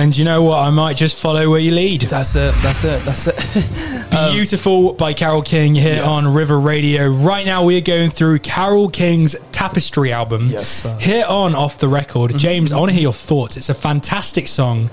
Collins, 0.08 0.18
you 0.18 0.24
know 0.24 0.42
what? 0.42 0.58
I 0.66 0.70
might 0.70 0.96
just 0.96 1.18
follow 1.18 1.50
where 1.50 1.60
you 1.60 1.70
lead. 1.70 2.00
That's 2.02 2.34
it. 2.34 2.54
That's 2.62 2.82
it. 2.82 3.02
That's 3.04 3.26
it. 3.26 4.32
Beautiful 4.32 4.94
by 4.94 5.12
Carole 5.12 5.42
King 5.42 5.74
here 5.74 5.96
Yes. 5.96 6.06
on 6.06 6.32
River 6.32 6.58
Radio. 6.58 7.08
Right 7.08 7.44
now, 7.44 7.62
we 7.64 7.76
are 7.76 7.82
going 7.82 8.08
through 8.10 8.38
Carole 8.38 8.88
King's 8.88 9.36
Tapestry 9.52 10.10
album. 10.10 10.46
Yes, 10.46 10.68
sir. 10.82 10.96
Here 10.98 11.26
on 11.28 11.54
Off 11.54 11.76
the 11.76 11.88
Record. 11.88 12.38
James, 12.38 12.72
I 12.72 12.78
want 12.78 12.88
to 12.88 12.94
hear 12.94 13.02
your 13.02 13.12
thoughts. 13.12 13.58
It's 13.58 13.68
a 13.68 13.74
fantastic 13.74 14.48
song, 14.48 14.88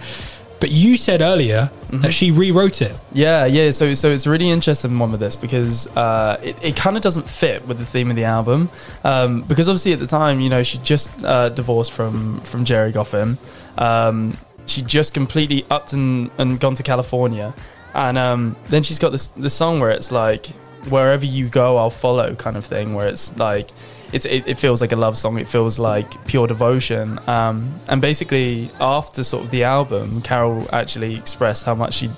but 0.60 0.70
you 0.70 0.98
said 0.98 1.22
earlier 1.22 1.72
that 1.94 2.14
she 2.14 2.32
rewrote 2.32 2.82
it. 2.82 2.94
Yeah, 3.14 3.46
yeah. 3.46 3.72
So, 3.72 3.94
so 3.94 4.10
it's 4.10 4.26
a 4.26 4.30
really 4.30 4.50
interesting 4.50 5.00
one 5.00 5.12
with 5.12 5.22
this 5.22 5.38
because 5.38 5.88
uh, 5.96 6.42
it, 6.44 6.62
it 6.62 6.76
kind 6.76 6.98
of 6.98 7.02
doesn't 7.02 7.30
fit 7.30 7.66
with 7.68 7.78
the 7.78 7.86
theme 7.86 8.10
of 8.10 8.18
the 8.18 8.26
album. 8.26 8.70
Um, 9.06 9.44
because 9.44 9.70
obviously 9.70 9.94
at 9.94 10.00
the 10.00 10.08
time, 10.08 10.42
you 10.42 10.50
know, 10.50 10.64
she 10.64 10.78
just 10.80 11.24
uh, 11.24 11.48
divorced 11.50 11.94
from 11.94 12.42
from 12.42 12.66
Gerry 12.66 12.92
Goffin. 12.92 13.38
Um, 13.78 14.38
she 14.66 14.82
just 14.82 15.14
completely 15.14 15.66
upped 15.70 15.94
and, 15.94 16.30
and 16.38 16.60
gone 16.60 16.76
to 16.76 16.84
California, 16.84 17.54
and 17.94 18.18
um, 18.18 18.56
then 18.70 18.84
she's 18.84 19.00
got 19.00 19.12
this 19.12 19.28
this 19.28 19.54
song 19.54 19.80
where 19.80 19.92
it's 19.92 20.12
like 20.12 20.48
wherever 20.90 21.26
you 21.26 21.48
go, 21.48 21.78
I'll 21.78 21.90
follow 21.90 22.36
kind 22.36 22.58
of 22.58 22.66
thing. 22.66 22.94
Where 22.94 23.08
it's 23.08 23.38
like 23.38 23.70
it's 24.14 24.26
it, 24.26 24.48
it 24.48 24.58
feels 24.58 24.82
like 24.82 24.92
a 24.92 24.96
love 24.96 25.18
song. 25.18 25.38
It 25.38 25.48
feels 25.48 25.80
like 25.80 26.26
pure 26.26 26.48
devotion. 26.48 27.20
Um, 27.28 27.80
and 27.88 28.02
basically, 28.02 28.72
after 28.80 29.24
sort 29.24 29.46
of 29.46 29.52
the 29.52 29.64
album, 29.64 30.22
Carole 30.22 30.68
actually 30.74 31.16
expressed 31.16 31.66
how 31.66 31.76
much 31.76 31.96
she 31.96 32.10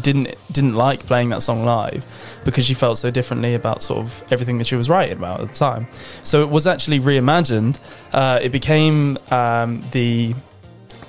didn't 0.00 0.34
didn't 0.50 0.74
like 0.74 1.00
playing 1.06 1.28
that 1.30 1.42
song 1.42 1.64
live 1.64 2.40
because 2.44 2.64
she 2.64 2.74
felt 2.74 2.98
so 2.98 3.10
differently 3.10 3.54
about 3.54 3.82
sort 3.82 4.00
of 4.00 4.24
everything 4.32 4.58
that 4.58 4.66
she 4.66 4.76
was 4.76 4.88
writing 4.88 5.16
about 5.16 5.40
at 5.40 5.48
the 5.48 5.54
time. 5.54 5.86
So 6.22 6.42
it 6.42 6.48
was 6.48 6.66
actually 6.66 7.00
reimagined. 7.00 7.78
Uh, 8.12 8.38
it 8.42 8.50
became 8.50 9.18
um, 9.30 9.84
the 9.92 10.34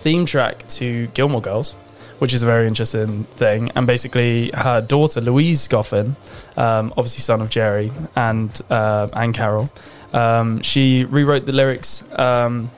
theme 0.03 0.25
track 0.25 0.67
to 0.79 1.07
Gilmore 1.15 1.41
Girls, 1.41 1.73
which 2.19 2.33
is 2.33 2.43
a 2.43 2.45
very 2.45 2.67
interesting 2.67 3.23
thing. 3.23 3.71
And 3.75 3.87
basically, 3.87 4.51
her 4.53 4.81
daughter 4.81 5.21
Louise 5.21 5.67
Goffin, 5.67 6.15
um, 6.57 6.93
obviously 6.97 7.21
son 7.21 7.41
of 7.41 7.49
Jerry 7.49 7.91
and 8.15 8.49
uh, 8.69 9.07
and 9.13 9.33
Carole, 9.33 9.69
um, 10.13 10.61
she 10.61 11.05
rewrote 11.05 11.45
the 11.45 11.53
lyrics. 11.53 12.03
Um, 12.19 12.69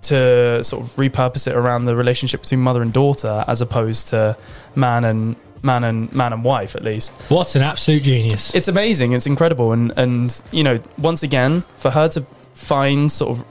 to 0.00 0.62
sort 0.62 0.80
of 0.84 0.94
repurpose 0.94 1.48
it 1.48 1.54
around 1.56 1.84
the 1.86 1.96
relationship 1.96 2.40
between 2.42 2.60
mother 2.60 2.82
and 2.82 2.92
daughter 2.92 3.44
as 3.48 3.60
opposed 3.60 4.06
to 4.08 4.36
man 4.76 5.04
and 5.04 5.34
man 5.64 5.82
and 5.82 6.10
man 6.12 6.32
and 6.32 6.44
wife 6.44 6.76
at 6.76 6.84
least 6.84 7.10
What 7.28 7.56
an 7.56 7.62
absolute 7.62 8.04
genius. 8.04 8.54
it's 8.54 8.68
amazing 8.68 9.12
it's 9.12 9.26
incredible 9.26 9.72
and 9.72 9.92
and 9.96 10.40
you 10.52 10.62
know 10.62 10.78
once 10.98 11.24
again 11.24 11.62
for 11.78 11.90
her 11.90 12.06
to 12.10 12.20
find 12.54 13.10
sort 13.10 13.36
of 13.36 13.44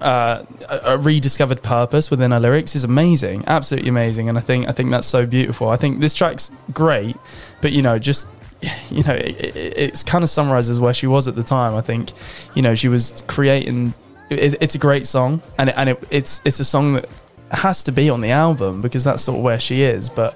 uh, 0.00 0.44
a, 0.68 0.98
rediscovered 0.98 1.62
purpose 1.62 2.10
within 2.10 2.30
her 2.30 2.40
lyrics 2.40 2.74
is 2.74 2.84
amazing 2.84 3.44
absolutely 3.46 3.88
amazing 3.88 4.28
and 4.28 4.38
i 4.38 4.40
think 4.40 4.68
i 4.68 4.72
think 4.72 4.90
that's 4.90 5.06
so 5.06 5.26
beautiful. 5.26 5.68
I 5.68 5.76
think 5.76 6.00
this 6.00 6.14
track's 6.14 6.50
great 6.72 7.16
but 7.60 7.72
you 7.72 7.82
know 7.82 7.98
just 7.98 8.28
you 8.90 9.02
know 9.02 9.14
it, 9.14 9.56
it, 9.56 9.78
it's 9.78 10.02
kind 10.02 10.24
of 10.24 10.30
summarizes 10.30 10.80
where 10.80 10.94
she 10.94 11.06
was 11.06 11.28
at 11.28 11.34
the 11.34 11.42
time 11.42 11.74
i 11.74 11.80
think. 11.80 12.12
You 12.54 12.62
know 12.62 12.74
she 12.74 12.88
was 12.88 13.22
creating 13.26 13.94
it, 14.30 14.56
it's 14.60 14.74
a 14.74 14.78
great 14.78 15.06
song 15.06 15.42
and 15.58 15.70
and 15.70 15.90
it, 15.90 16.04
it's 16.10 16.40
it's 16.44 16.60
a 16.60 16.64
song 16.64 16.94
that 16.94 17.08
has 17.52 17.82
to 17.82 17.92
be 17.92 18.08
on 18.08 18.20
the 18.20 18.30
album 18.30 18.80
because 18.80 19.04
that's 19.04 19.24
sort 19.24 19.38
of 19.38 19.44
where 19.44 19.58
she 19.58 19.82
is 19.82 20.08
but 20.08 20.32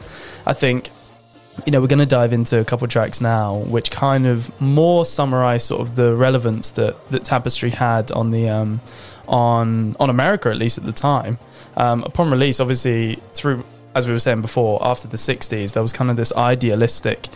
i 0.46 0.52
think 0.52 0.90
you 1.66 1.72
know, 1.72 1.80
we're 1.80 1.86
going 1.86 2.00
to 2.00 2.06
dive 2.06 2.32
into 2.32 2.58
a 2.58 2.64
couple 2.64 2.86
tracks 2.88 3.20
now, 3.20 3.56
which 3.56 3.90
kind 3.90 4.26
of 4.26 4.50
more 4.60 5.04
summarize 5.04 5.64
sort 5.64 5.80
of 5.80 5.96
the 5.96 6.14
relevance 6.14 6.72
that, 6.72 7.08
that 7.10 7.24
Tapestry 7.24 7.70
had 7.70 8.10
on 8.12 8.30
the 8.30 8.48
um, 8.48 8.80
on 9.28 9.96
on 9.98 10.10
America 10.10 10.50
at 10.50 10.56
least 10.56 10.78
at 10.78 10.84
the 10.84 10.92
time. 10.92 11.38
Um, 11.76 12.02
upon 12.04 12.30
release, 12.30 12.60
obviously 12.60 13.16
through 13.32 13.64
as 13.94 14.06
we 14.06 14.12
were 14.12 14.18
saying 14.18 14.42
before, 14.42 14.84
after 14.84 15.08
the 15.08 15.16
'60s, 15.16 15.72
there 15.72 15.82
was 15.82 15.92
kind 15.92 16.10
of 16.10 16.16
this 16.16 16.32
idealistic 16.34 17.28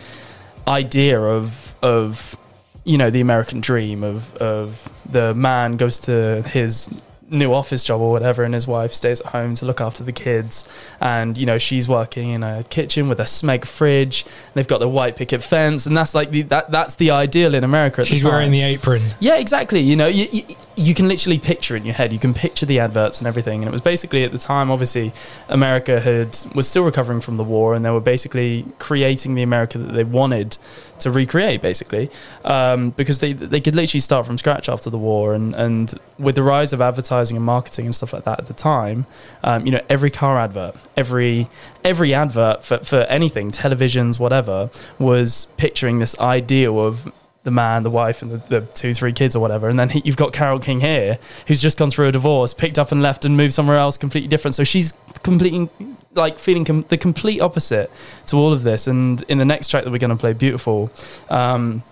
idea 0.67 1.19
of 1.19 1.73
of 1.81 2.37
you 2.83 2.97
know 2.97 3.09
the 3.09 3.21
American 3.21 3.61
dream 3.61 4.03
of 4.03 4.35
of 4.37 4.89
the 5.09 5.33
man 5.33 5.77
goes 5.77 5.99
to 5.99 6.41
his 6.43 6.89
new 7.29 7.53
office 7.53 7.83
job 7.83 8.01
or 8.01 8.11
whatever 8.11 8.43
and 8.43 8.53
his 8.53 8.67
wife 8.67 8.91
stays 8.91 9.21
at 9.21 9.27
home 9.27 9.55
to 9.55 9.65
look 9.65 9.79
after 9.79 10.03
the 10.03 10.11
kids 10.11 10.67
and 10.99 11.37
you 11.37 11.45
know 11.45 11.57
she's 11.57 11.87
working 11.87 12.29
in 12.29 12.43
a 12.43 12.63
kitchen 12.69 13.07
with 13.07 13.19
a 13.19 13.23
smeg 13.23 13.65
fridge 13.65 14.25
they've 14.53 14.67
got 14.67 14.79
the 14.79 14.89
white 14.89 15.15
picket 15.15 15.41
fence 15.41 15.85
and 15.85 15.95
that's 15.95 16.13
like 16.13 16.31
the 16.31 16.41
that 16.41 16.69
that's 16.71 16.95
the 16.95 17.11
ideal 17.11 17.53
in 17.53 17.63
america 17.63 18.03
She's 18.09 18.23
the 18.23 18.29
wearing 18.29 18.51
the 18.51 18.61
apron. 18.61 19.01
Yeah, 19.19 19.37
exactly. 19.37 19.79
You 19.79 19.95
know, 19.95 20.07
you, 20.07 20.27
you, 20.31 20.43
you 20.75 20.93
can 20.93 21.07
literally 21.07 21.39
picture 21.39 21.75
in 21.75 21.85
your 21.85 21.93
head. 21.93 22.11
You 22.11 22.19
can 22.19 22.33
picture 22.33 22.65
the 22.65 22.79
adverts 22.79 23.19
and 23.19 23.27
everything. 23.27 23.61
And 23.61 23.69
it 23.69 23.71
was 23.71 23.81
basically 23.81 24.23
at 24.23 24.31
the 24.31 24.37
time, 24.37 24.71
obviously, 24.71 25.13
America 25.47 25.99
had 25.99 26.37
was 26.55 26.67
still 26.67 26.83
recovering 26.83 27.21
from 27.21 27.37
the 27.37 27.43
war, 27.43 27.75
and 27.75 27.85
they 27.85 27.91
were 27.91 28.01
basically 28.01 28.65
creating 28.79 29.35
the 29.35 29.43
America 29.43 29.77
that 29.77 29.93
they 29.93 30.03
wanted 30.03 30.57
to 31.01 31.11
recreate, 31.11 31.61
basically, 31.61 32.09
um, 32.43 32.91
because 32.91 33.19
they 33.19 33.33
they 33.33 33.61
could 33.61 33.75
literally 33.75 33.99
start 33.99 34.25
from 34.25 34.37
scratch 34.37 34.69
after 34.69 34.89
the 34.89 34.97
war. 34.97 35.33
And 35.33 35.55
and 35.55 35.93
with 36.17 36.35
the 36.35 36.43
rise 36.43 36.73
of 36.73 36.81
advertising 36.81 37.37
and 37.37 37.45
marketing 37.45 37.85
and 37.85 37.95
stuff 37.95 38.13
like 38.13 38.23
that 38.25 38.39
at 38.39 38.47
the 38.47 38.53
time, 38.53 39.05
um, 39.43 39.65
you 39.65 39.71
know, 39.71 39.81
every 39.89 40.11
car 40.11 40.39
advert, 40.39 40.75
every 40.95 41.47
every 41.83 42.13
advert 42.13 42.63
for 42.63 42.79
for 42.79 43.01
anything, 43.09 43.51
televisions, 43.51 44.19
whatever, 44.19 44.69
was 44.97 45.47
picturing 45.57 45.99
this 45.99 46.17
ideal 46.19 46.79
of 46.79 47.11
the 47.43 47.51
man, 47.51 47.83
the 47.83 47.89
wife, 47.89 48.21
and 48.21 48.31
the, 48.31 48.59
the 48.59 48.61
two, 48.73 48.93
three 48.93 49.13
kids 49.13 49.35
or 49.35 49.39
whatever. 49.39 49.69
And 49.69 49.79
then 49.79 49.89
he, 49.89 50.01
you've 50.03 50.17
got 50.17 50.33
Carole 50.33 50.59
King 50.59 50.81
here, 50.81 51.17
who's 51.47 51.61
just 51.61 51.77
gone 51.77 51.89
through 51.89 52.07
a 52.07 52.11
divorce, 52.11 52.53
picked 52.53 52.77
up 52.77 52.91
and 52.91 53.01
left 53.01 53.25
and 53.25 53.37
moved 53.37 53.53
somewhere 53.53 53.77
else 53.77 53.97
completely 53.97 54.27
different. 54.27 54.55
So 54.55 54.63
she's 54.63 54.93
completely 55.23 55.69
like 56.13 56.39
feeling 56.39 56.65
com- 56.65 56.85
the 56.89 56.97
complete 56.97 57.39
opposite 57.41 57.91
to 58.27 58.35
all 58.35 58.51
of 58.51 58.63
this. 58.63 58.87
And 58.87 59.21
in 59.23 59.37
the 59.37 59.45
next 59.45 59.69
track 59.69 59.83
that 59.83 59.91
we're 59.91 59.99
going 59.99 60.09
to 60.09 60.15
play, 60.15 60.33
Beautiful, 60.33 60.91
um, 61.29 61.83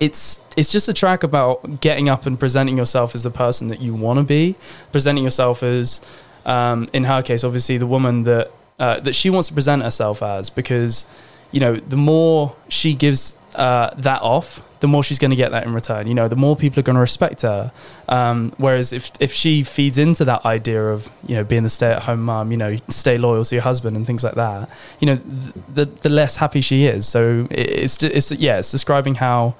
it's 0.00 0.44
it's 0.56 0.70
just 0.70 0.88
a 0.88 0.92
track 0.92 1.22
about 1.22 1.80
getting 1.80 2.08
up 2.08 2.26
and 2.26 2.38
presenting 2.38 2.76
yourself 2.76 3.14
as 3.14 3.22
the 3.22 3.30
person 3.30 3.68
that 3.68 3.80
you 3.80 3.94
want 3.94 4.18
to 4.18 4.24
be, 4.24 4.54
presenting 4.92 5.24
yourself 5.24 5.62
as, 5.62 6.00
um, 6.44 6.86
in 6.92 7.04
her 7.04 7.22
case, 7.22 7.44
obviously 7.44 7.78
the 7.78 7.86
woman 7.86 8.24
that 8.24 8.50
uh, 8.78 9.00
that 9.00 9.14
she 9.14 9.30
wants 9.30 9.48
to 9.48 9.54
present 9.54 9.82
herself 9.82 10.22
as, 10.22 10.50
because 10.50 11.06
you 11.52 11.60
know 11.60 11.76
the 11.76 11.96
more 11.96 12.54
she 12.68 12.94
gives 12.94 13.34
uh, 13.58 13.90
that 13.96 14.22
off, 14.22 14.62
the 14.80 14.86
more 14.86 15.02
she's 15.02 15.18
going 15.18 15.30
to 15.32 15.36
get 15.36 15.50
that 15.50 15.66
in 15.66 15.74
return. 15.74 16.06
You 16.06 16.14
know, 16.14 16.28
the 16.28 16.36
more 16.36 16.56
people 16.56 16.78
are 16.80 16.82
going 16.84 16.94
to 16.94 17.00
respect 17.00 17.42
her. 17.42 17.72
Um, 18.08 18.52
whereas 18.56 18.92
if 18.92 19.10
if 19.20 19.32
she 19.32 19.64
feeds 19.64 19.98
into 19.98 20.24
that 20.24 20.44
idea 20.44 20.82
of 20.90 21.10
you 21.26 21.34
know 21.34 21.44
being 21.44 21.64
the 21.64 21.68
stay 21.68 21.90
at 21.90 22.02
home 22.02 22.22
mom, 22.22 22.52
you 22.52 22.56
know, 22.56 22.76
stay 22.88 23.18
loyal 23.18 23.44
to 23.44 23.54
your 23.54 23.62
husband 23.62 23.96
and 23.96 24.06
things 24.06 24.22
like 24.22 24.34
that, 24.36 24.70
you 25.00 25.06
know, 25.06 25.16
th- 25.16 25.64
the 25.74 25.84
the 26.02 26.08
less 26.08 26.36
happy 26.36 26.60
she 26.60 26.86
is. 26.86 27.06
So 27.06 27.46
it's 27.50 28.02
it's 28.02 28.30
yeah, 28.32 28.60
it's 28.60 28.70
describing 28.70 29.16
how 29.16 29.56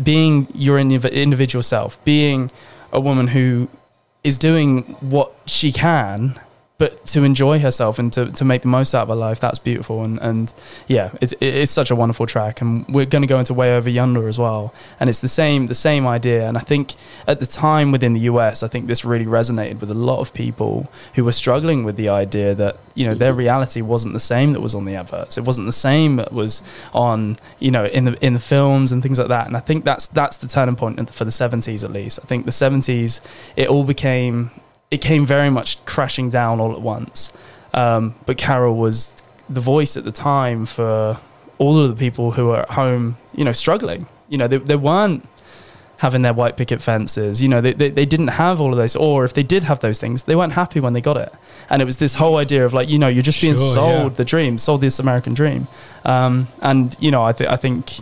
being 0.00 0.46
your 0.54 0.78
indiv- 0.78 1.10
individual 1.10 1.62
self, 1.62 2.02
being 2.04 2.50
a 2.92 3.00
woman 3.00 3.28
who 3.28 3.68
is 4.22 4.36
doing 4.36 4.82
what 5.00 5.32
she 5.46 5.72
can, 5.72 6.38
but 6.78 7.06
to 7.06 7.24
enjoy 7.24 7.58
herself 7.58 7.98
and 7.98 8.12
to, 8.12 8.30
to 8.32 8.44
make 8.44 8.60
the 8.60 8.68
most 8.68 8.94
out 8.94 9.04
of 9.04 9.08
her 9.08 9.14
life, 9.14 9.40
that's 9.40 9.58
beautiful. 9.58 10.02
And, 10.02 10.20
and 10.20 10.52
yeah, 10.86 11.10
it's, 11.22 11.32
it's 11.40 11.72
such 11.72 11.90
a 11.90 11.96
wonderful 11.96 12.26
track. 12.26 12.60
And 12.60 12.86
we're 12.88 13.06
going 13.06 13.22
to 13.22 13.28
go 13.28 13.38
into 13.38 13.54
Way 13.54 13.74
Over 13.74 13.88
Yonder 13.88 14.28
as 14.28 14.38
well. 14.38 14.74
And 15.00 15.08
it's 15.08 15.20
the 15.20 15.28
same, 15.28 15.68
the 15.68 15.74
same 15.74 16.06
idea. 16.06 16.46
And 16.46 16.58
I 16.58 16.60
think 16.60 16.94
at 17.26 17.40
the 17.40 17.46
time 17.46 17.92
within 17.92 18.12
the 18.12 18.20
US, 18.20 18.62
I 18.62 18.68
think 18.68 18.88
this 18.88 19.06
really 19.06 19.24
resonated 19.24 19.80
with 19.80 19.90
a 19.90 19.94
lot 19.94 20.20
of 20.20 20.34
people 20.34 20.90
who 21.14 21.24
were 21.24 21.32
struggling 21.32 21.82
with 21.82 21.96
the 21.96 22.10
idea 22.10 22.54
that, 22.54 22.76
you 22.94 23.06
know, 23.06 23.14
their 23.14 23.32
reality 23.32 23.80
wasn't 23.80 24.12
the 24.12 24.20
same 24.20 24.52
that 24.52 24.60
was 24.60 24.74
on 24.74 24.84
the 24.84 24.96
adverts. 24.96 25.38
It 25.38 25.44
wasn't 25.44 25.66
the 25.66 25.72
same 25.72 26.16
that 26.16 26.30
was 26.30 26.62
on, 26.92 27.38
you 27.58 27.70
know, 27.70 27.86
in 27.86 28.04
the, 28.04 28.24
in 28.24 28.34
the 28.34 28.40
films 28.40 28.92
and 28.92 29.02
things 29.02 29.18
like 29.18 29.28
that. 29.28 29.46
And 29.46 29.56
I 29.56 29.60
think 29.60 29.86
that's, 29.86 30.08
that's 30.08 30.36
the 30.36 30.46
turning 30.46 30.76
point 30.76 31.08
for 31.08 31.24
the 31.24 31.30
70s 31.30 31.84
at 31.84 31.90
least. 31.90 32.18
I 32.22 32.26
think 32.26 32.44
the 32.44 32.50
70s, 32.50 33.22
it 33.56 33.68
all 33.68 33.84
became 33.84 34.50
it 34.90 34.98
came 34.98 35.26
very 35.26 35.50
much 35.50 35.84
crashing 35.84 36.30
down 36.30 36.60
all 36.60 36.72
at 36.72 36.80
once. 36.80 37.32
Um, 37.74 38.14
but 38.24 38.36
Carole 38.36 38.76
was 38.76 39.14
the 39.48 39.60
voice 39.60 39.96
at 39.96 40.04
the 40.04 40.12
time 40.12 40.66
for 40.66 41.18
all 41.58 41.78
of 41.80 41.88
the 41.88 41.96
people 41.96 42.32
who 42.32 42.46
were 42.48 42.60
at 42.60 42.70
home, 42.70 43.16
you 43.34 43.44
know, 43.44 43.52
struggling. 43.52 44.06
You 44.28 44.38
know, 44.38 44.48
they, 44.48 44.58
they 44.58 44.76
weren't 44.76 45.26
having 45.98 46.22
their 46.22 46.34
white 46.34 46.56
picket 46.56 46.82
fences. 46.82 47.42
You 47.42 47.48
know, 47.48 47.60
they, 47.60 47.72
they, 47.72 47.90
they 47.90 48.04
didn't 48.04 48.28
have 48.28 48.60
all 48.60 48.70
of 48.70 48.76
those. 48.76 48.96
Or 48.96 49.24
if 49.24 49.34
they 49.34 49.42
did 49.42 49.64
have 49.64 49.80
those 49.80 49.98
things, 49.98 50.24
they 50.24 50.36
weren't 50.36 50.52
happy 50.52 50.80
when 50.80 50.92
they 50.92 51.00
got 51.00 51.16
it. 51.16 51.32
And 51.70 51.80
it 51.80 51.84
was 51.84 51.98
this 51.98 52.14
whole 52.14 52.36
idea 52.36 52.64
of 52.64 52.74
like, 52.74 52.88
you 52.88 52.98
know, 52.98 53.08
you're 53.08 53.22
just 53.22 53.40
being 53.40 53.56
Sure, 53.56 53.74
sold 53.74 54.12
yeah. 54.12 54.16
the 54.16 54.24
dream, 54.24 54.58
sold 54.58 54.80
this 54.82 54.98
American 54.98 55.34
dream. 55.34 55.68
Um, 56.04 56.48
and, 56.62 56.96
you 57.00 57.10
know, 57.10 57.24
I, 57.24 57.32
th- 57.32 57.48
I 57.48 57.56
think 57.56 57.94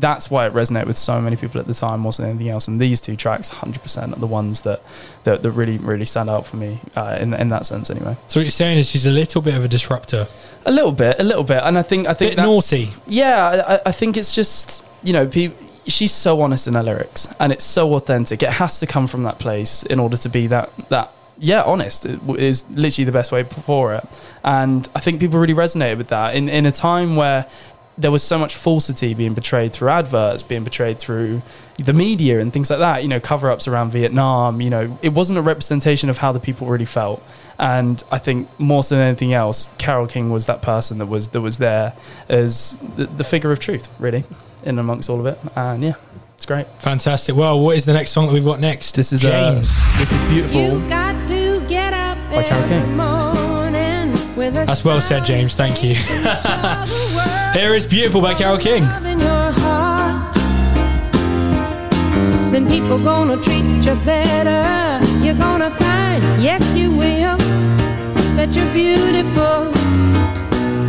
that's 0.00 0.30
why 0.30 0.46
it 0.46 0.52
resonated 0.52 0.86
with 0.86 0.96
so 0.96 1.20
many 1.20 1.36
people 1.36 1.60
at 1.60 1.66
the 1.66 1.74
time 1.74 2.00
more 2.00 2.12
than 2.12 2.26
anything 2.26 2.48
else. 2.48 2.66
And 2.66 2.80
these 2.80 3.00
two 3.00 3.16
tracks, 3.16 3.50
100% 3.50 4.16
are 4.16 4.18
the 4.18 4.26
ones 4.26 4.62
that, 4.62 4.82
that, 5.24 5.42
that 5.42 5.50
really, 5.50 5.78
really 5.78 6.06
stand 6.06 6.30
out 6.30 6.46
for 6.46 6.56
me 6.56 6.80
uh, 6.96 7.18
in, 7.20 7.34
in 7.34 7.48
that 7.50 7.66
sense 7.66 7.90
anyway. 7.90 8.16
So 8.26 8.40
what 8.40 8.44
you're 8.44 8.50
saying 8.50 8.78
is 8.78 8.90
she's 8.90 9.06
a 9.06 9.10
little 9.10 9.42
bit 9.42 9.54
of 9.54 9.64
a 9.64 9.68
disruptor. 9.68 10.26
A 10.66 10.72
little 10.72 10.92
bit, 10.92 11.20
a 11.20 11.22
little 11.22 11.44
bit. 11.44 11.62
And 11.62 11.78
I 11.78 11.82
think, 11.82 12.06
I 12.06 12.14
think 12.14 12.36
Bit 12.36 12.42
naughty. 12.42 12.90
Yeah, 13.06 13.80
I, 13.84 13.88
I 13.90 13.92
think 13.92 14.16
it's 14.16 14.34
just, 14.34 14.84
you 15.02 15.12
know, 15.12 15.26
pe- 15.26 15.52
she's 15.86 16.12
so 16.12 16.40
honest 16.40 16.66
in 16.66 16.74
her 16.74 16.82
lyrics 16.82 17.28
and 17.38 17.52
it's 17.52 17.64
so 17.64 17.94
authentic. 17.94 18.42
It 18.42 18.52
has 18.52 18.80
to 18.80 18.86
come 18.86 19.06
from 19.06 19.22
that 19.24 19.38
place 19.38 19.82
in 19.82 20.00
order 20.00 20.16
to 20.16 20.28
be 20.28 20.46
that, 20.48 20.70
that, 20.88 21.12
yeah, 21.38 21.62
honest 21.62 22.04
It 22.04 22.20
is 22.38 22.68
literally 22.70 23.04
the 23.04 23.12
best 23.12 23.32
way 23.32 23.44
for 23.44 23.94
it. 23.94 24.04
And 24.44 24.88
I 24.94 25.00
think 25.00 25.20
people 25.20 25.38
really 25.38 25.54
resonated 25.54 25.98
with 25.98 26.08
that 26.08 26.34
in, 26.34 26.48
in 26.48 26.66
a 26.66 26.72
time 26.72 27.16
where 27.16 27.46
there 28.00 28.10
was 28.10 28.22
so 28.22 28.38
much 28.38 28.54
falsity 28.54 29.14
being 29.14 29.34
portrayed 29.34 29.72
through 29.72 29.88
adverts, 29.90 30.42
being 30.42 30.62
portrayed 30.64 30.98
through 30.98 31.42
the 31.78 31.92
media 31.92 32.40
and 32.40 32.52
things 32.52 32.70
like 32.70 32.78
that, 32.78 33.02
you 33.02 33.08
know, 33.08 33.20
cover 33.20 33.50
ups 33.50 33.66
around 33.68 33.90
Vietnam, 33.90 34.60
you 34.60 34.70
know, 34.70 34.98
it 35.02 35.10
wasn't 35.10 35.38
a 35.38 35.42
representation 35.42 36.08
of 36.10 36.18
how 36.18 36.32
the 36.32 36.40
people 36.40 36.66
really 36.66 36.84
felt. 36.84 37.22
And 37.58 38.02
I 38.10 38.18
think 38.18 38.48
more 38.58 38.82
so 38.82 38.94
than 38.96 39.04
anything 39.06 39.32
else, 39.34 39.68
Carole 39.78 40.06
King 40.06 40.30
was 40.30 40.46
that 40.46 40.62
person 40.62 40.98
that 40.98 41.06
was 41.06 41.28
that 41.28 41.40
was 41.42 41.58
there 41.58 41.92
as 42.28 42.76
the, 42.96 43.04
the 43.06 43.24
figure 43.24 43.52
of 43.52 43.58
truth, 43.58 43.88
really, 43.98 44.24
in 44.64 44.78
amongst 44.78 45.10
all 45.10 45.20
of 45.20 45.26
it. 45.26 45.38
And 45.54 45.82
yeah, 45.82 45.94
it's 46.36 46.46
great. 46.46 46.66
Fantastic. 46.78 47.36
Well, 47.36 47.60
what 47.60 47.76
is 47.76 47.84
the 47.84 47.92
next 47.92 48.12
song 48.12 48.26
that 48.28 48.32
we've 48.32 48.44
got 48.44 48.60
next? 48.60 48.94
This 48.94 49.12
is 49.12 49.22
uh, 49.26 49.52
James. 49.52 49.78
this 49.98 50.10
is 50.12 50.22
beautiful. 50.24 50.78
You 50.80 50.88
got 50.88 51.28
to 51.28 51.60
get 51.68 51.92
up 51.92 52.16
By 52.30 52.44
Carole 52.44 52.64
every 52.64 52.78
King. 52.86 52.96
morning 52.96 54.12
with 54.36 54.56
a 54.56 54.64
That's 54.64 54.82
well 54.84 55.00
said, 55.02 55.26
James. 55.26 55.54
Thank 55.54 55.82
you. 55.82 55.96
Here 57.52 57.74
is 57.74 57.84
Beautiful 57.84 58.20
by 58.20 58.34
Carole 58.34 58.58
King. 58.58 58.84
then 62.52 62.68
people 62.68 62.96
gonna 62.98 63.36
treat 63.42 63.64
you 63.84 63.96
better. 64.04 65.04
You're 65.24 65.34
gonna 65.34 65.72
find, 65.72 66.22
yes, 66.40 66.76
you 66.76 66.92
will, 66.92 67.36
that 68.36 68.54
you're 68.54 68.72
beautiful 68.72 69.74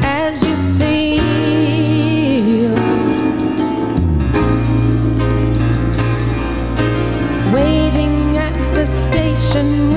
as 0.06 0.43
you 0.43 0.56
feel. 0.78 2.76
Waiting 7.52 8.38
at 8.38 8.76
the 8.76 8.86
station 8.86 9.91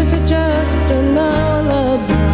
is 0.00 0.12
it 0.12 0.26
just 0.26 0.84
a 0.90 1.00
lullaby? 1.14 2.25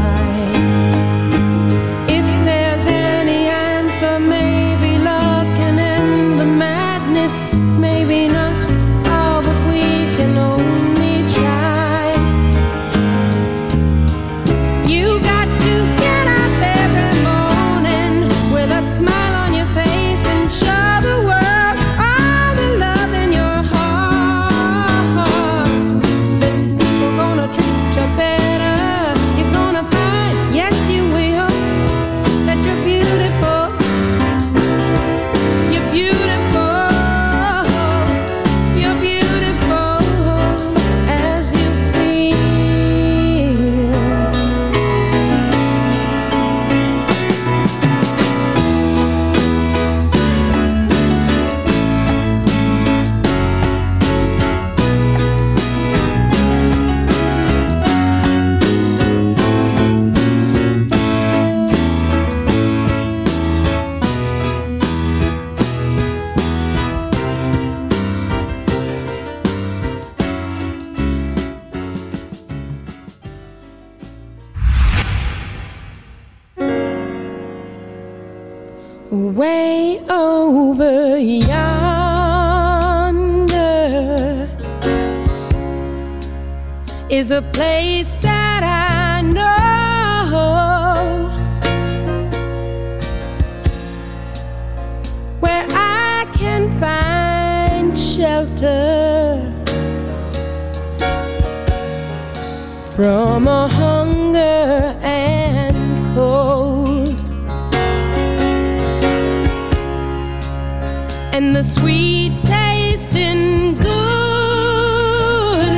and 111.33 111.57
the 111.57 111.63
sweet 111.63 112.33
tasting 112.45 113.75
good 113.77 113.87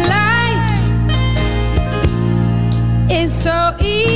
life 0.09 0.81
is 3.09 3.33
so 3.33 3.73
easy. 3.81 4.14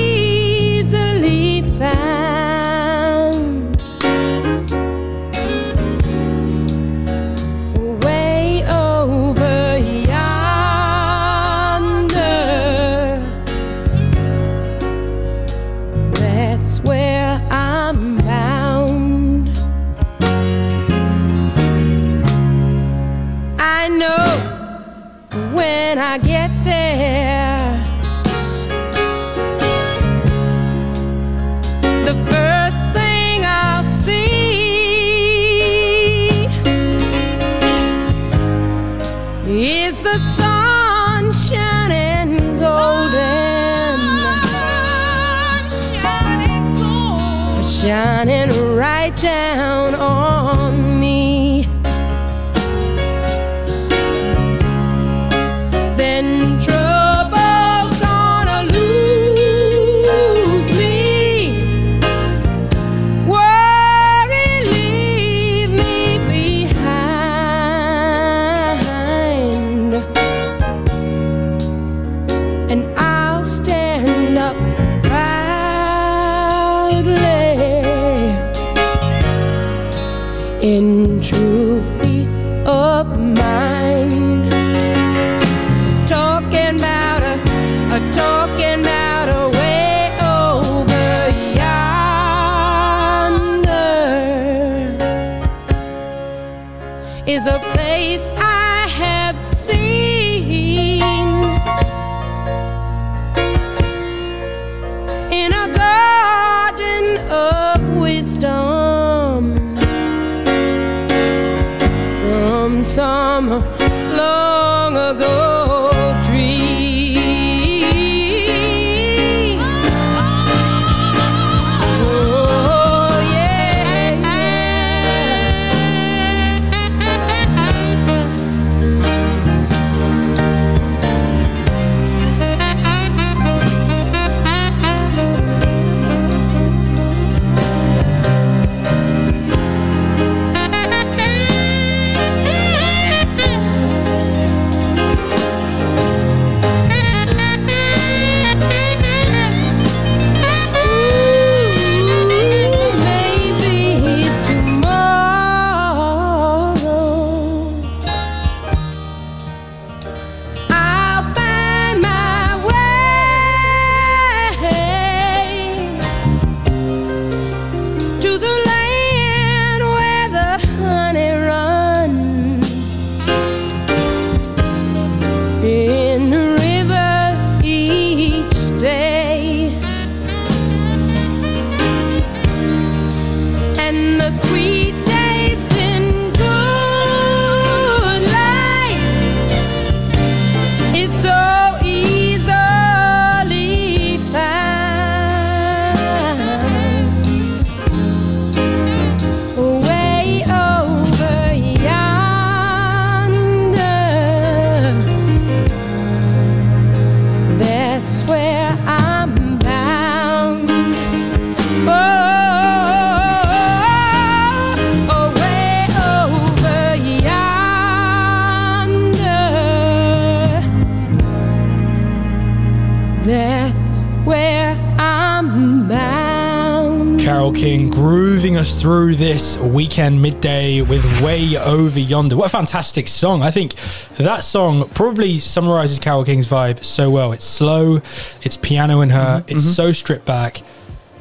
Grooving 227.59 228.57
us 228.57 228.81
through 228.81 229.17
this 229.17 229.59
weekend 229.59 230.23
midday 230.23 230.81
with 230.81 231.05
Way 231.21 231.57
Over 231.57 231.99
Yonder. 231.99 232.37
What 232.37 232.47
a 232.47 232.49
fantastic 232.51 233.09
song. 233.09 233.43
I 233.43 233.51
think 233.51 233.75
that 234.17 234.45
song 234.45 234.89
probably 234.91 235.41
summarizes 235.41 235.99
Carole 235.99 236.25
King's 236.25 236.49
vibe 236.49 236.85
so 236.85 237.11
well. 237.11 237.33
It's 237.33 237.45
slow, 237.45 237.97
it's 238.43 238.57
piano 238.57 239.01
in 239.01 239.11
her, 239.11 239.41
Mm-hmm, 239.41 239.57
it's 239.57 239.65
so 239.65 239.91
stripped 239.91 240.25
back, 240.25 240.63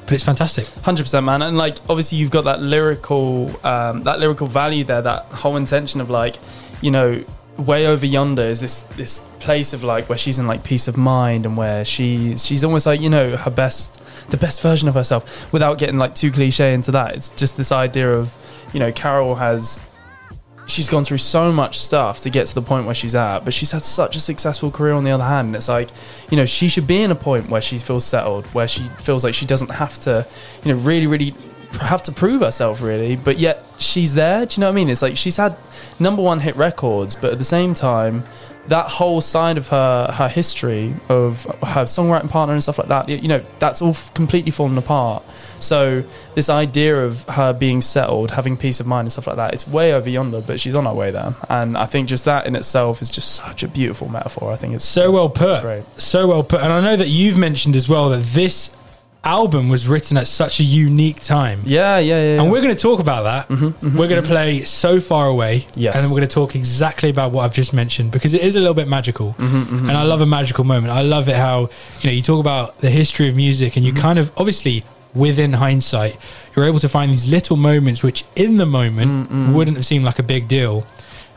but 0.06 0.12
it's 0.14 0.24
fantastic. 0.24 0.68
Hundred 0.84 1.04
percent, 1.04 1.26
man. 1.26 1.42
And 1.42 1.58
like, 1.58 1.78
obviously, 1.90 2.20
you've 2.20 2.30
got 2.30 2.44
that 2.44 2.62
lyrical, 2.62 3.50
um, 3.66 4.04
that 4.04 4.20
lyrical 4.20 4.46
value 4.46 4.84
there. 4.84 5.02
That 5.02 5.24
whole 5.26 5.58
intention 5.58 6.02
of 6.02 6.12
like, 6.12 6.36
you 6.82 6.92
know, 6.92 7.24
way 7.58 7.88
over 7.88 8.06
yonder 8.06 8.44
is 8.44 8.60
this 8.60 8.84
this 8.84 9.20
place 9.40 9.74
of 9.74 9.84
like 9.84 10.10
where 10.10 10.18
she's 10.18 10.38
in 10.40 10.48
like 10.48 10.64
peace 10.64 10.88
of 10.88 10.98
mind 10.98 11.46
and 11.46 11.58
where 11.58 11.84
she's 11.84 12.46
she's 12.46 12.64
almost 12.64 12.86
like 12.86 13.02
you 13.02 13.10
know 13.10 13.36
her 13.36 13.52
best, 13.52 14.04
the 14.30 14.38
best 14.38 14.62
version 14.62 14.88
of 14.88 14.96
herself. 14.96 15.52
Without 15.52 15.78
getting 15.78 15.98
like 15.98 16.16
too 16.16 16.32
cliche 16.32 16.74
into 16.74 16.92
that, 16.92 17.16
it's 17.16 17.30
just 17.32 17.58
this 17.58 17.72
idea 17.72 18.14
of, 18.14 18.34
you 18.74 18.80
know, 18.80 18.92
Carole 18.92 19.36
has. 19.36 19.80
She's 20.68 20.90
gone 20.90 21.06
through 21.06 21.20
so 21.20 21.54
much 21.54 21.80
stuff 21.80 22.20
to 22.24 22.30
get 22.30 22.46
to 22.48 22.56
the 22.56 22.62
point 22.62 22.86
where 22.86 22.94
she's 22.94 23.16
at, 23.16 23.46
but 23.46 23.54
she's 23.54 23.72
had 23.72 23.84
such 23.84 24.18
a 24.18 24.20
successful 24.20 24.70
career 24.70 24.92
on 24.92 25.06
the 25.06 25.12
other 25.12 25.24
hand. 25.24 25.48
And 25.48 25.56
it's 25.56 25.70
like, 25.70 25.88
you 26.30 26.36
know, 26.36 26.46
she 26.46 26.68
should 26.68 26.86
be 26.86 27.02
in 27.02 27.10
a 27.10 27.16
point 27.16 27.48
where 27.48 27.62
she 27.62 27.78
feels 27.78 28.04
settled, 28.04 28.46
where 28.48 28.68
she 28.68 28.82
feels 29.00 29.24
like 29.24 29.34
she 29.34 29.46
doesn't 29.46 29.72
have 29.72 29.98
to, 30.00 30.28
you 30.66 30.74
know, 30.74 30.80
really, 30.82 31.08
really 31.08 31.34
have 31.82 32.04
to 32.04 32.12
prove 32.12 32.42
herself, 32.42 32.82
really. 32.82 33.16
But 33.16 33.40
yet 33.40 33.64
she's 33.78 34.14
there. 34.14 34.46
Do 34.46 34.56
you 34.56 34.62
know 34.62 34.68
what 34.68 34.74
I 34.74 34.76
mean? 34.76 34.90
It's 34.90 35.02
like 35.02 35.18
she's 35.18 35.38
had 35.38 35.56
number 36.00 36.22
one 36.22 36.40
hit 36.40 36.56
records, 36.56 37.16
but 37.16 37.32
at 37.32 37.38
the 37.38 37.44
same 37.44 37.74
time, 37.74 38.24
that 38.68 38.88
whole 38.88 39.22
side 39.22 39.58
of 39.58 39.70
her 39.70 40.12
her 40.14 40.28
history 40.28 40.94
of 41.08 41.44
her 41.64 41.84
songwriting 41.84 42.30
partner 42.30 42.54
and 42.54 42.62
stuff 42.62 42.78
like 42.78 42.90
that, 42.90 43.08
you 43.08 43.28
know, 43.28 43.42
that's 43.60 43.82
all 43.82 43.92
f- 43.92 44.14
completely 44.14 44.52
fallen 44.52 44.78
apart. 44.78 45.24
So 45.60 46.04
this 46.36 46.50
idea 46.50 47.06
of 47.06 47.24
her 47.30 47.54
being 47.54 47.82
settled, 47.82 48.32
having 48.32 48.58
peace 48.58 48.80
of 48.82 48.86
mind 48.86 49.06
and 49.06 49.12
stuff 49.12 49.28
like 49.28 49.38
that, 49.38 49.54
it's 49.54 49.66
way 49.68 49.94
over 49.94 50.10
yonder, 50.10 50.42
but 50.42 50.60
she's 50.60 50.76
on 50.76 50.86
her 50.86 50.94
way 50.94 51.12
there. 51.12 51.34
And 51.50 51.78
I 51.78 51.86
think 51.86 52.10
just 52.10 52.26
that 52.26 52.46
in 52.46 52.56
itself 52.58 53.02
is 53.02 53.10
just 53.10 53.36
such 53.36 53.64
a 53.64 53.68
beautiful 53.70 54.10
metaphor. 54.10 54.52
I 54.52 54.58
think 54.58 54.76
it's 54.76 54.84
So 54.84 55.12
well 55.12 55.30
put. 55.30 55.62
So 55.98 56.28
well 56.28 56.44
put. 56.44 56.60
And 56.60 56.72
I 56.74 56.82
know 56.82 56.98
that 56.98 57.08
you've 57.08 57.38
mentioned 57.38 57.76
as 57.78 57.88
well 57.88 58.10
that 58.10 58.24
this 58.24 58.76
album 59.28 59.68
was 59.68 59.88
written 59.88 60.16
at 60.18 60.26
such 60.26 60.60
a 60.60 60.64
unique 60.64 61.20
time. 61.20 61.62
Yeah, 61.66 61.98
yeah, 61.98 62.36
yeah. 62.36 62.42
And 62.42 62.52
we're 62.52 62.62
going 62.62 62.74
to 62.74 62.82
talk 62.82 63.00
about 63.00 63.24
that. 63.24 63.50
Mm-hmm, 63.50 63.66
mm-hmm, 63.66 63.98
we're 63.98 64.08
going 64.08 64.22
to 64.22 64.28
mm-hmm. 64.28 64.32
play 64.32 64.62
So 64.64 65.02
Far 65.02 65.28
Away. 65.28 65.68
Yes. 65.76 65.96
And 65.96 66.04
then 66.04 66.10
we're 66.10 66.18
going 66.18 66.30
to 66.30 66.34
talk 66.34 66.56
exactly 66.56 67.10
about 67.10 67.32
what 67.34 67.44
I've 67.44 67.54
just 67.54 67.74
mentioned 67.74 68.12
because 68.12 68.34
it 68.34 68.42
is 68.42 68.56
a 68.56 68.60
little 68.60 68.74
bit 68.74 68.88
magical. 68.88 69.36
And 69.38 69.92
I 69.92 70.04
love 70.04 70.22
a 70.22 70.26
magical 70.26 70.64
moment. 70.64 70.94
I 70.94 71.02
love 71.02 71.28
it 71.30 71.36
how, 71.36 71.70
you 72.02 72.10
know, 72.10 72.14
you 72.14 72.22
talk 72.22 72.40
about 72.40 72.80
the 72.80 72.90
history 72.90 73.28
of 73.28 73.36
music 73.36 73.76
and 73.76 73.86
you 73.86 73.94
kind 73.94 74.18
of, 74.18 74.32
obviously, 74.38 74.84
within 75.14 75.54
hindsight, 75.54 76.18
you're 76.56 76.66
able 76.66 76.80
to 76.80 76.90
find 76.90 77.12
these 77.12 77.28
little 77.28 77.58
moments 77.58 78.02
which 78.04 78.24
in 78.36 78.58
the 78.58 78.66
moment 78.66 79.54
wouldn't 79.54 79.78
have 79.78 79.86
seemed 79.86 80.06
like 80.06 80.20
a 80.20 80.24
big 80.24 80.48
deal. 80.48 80.86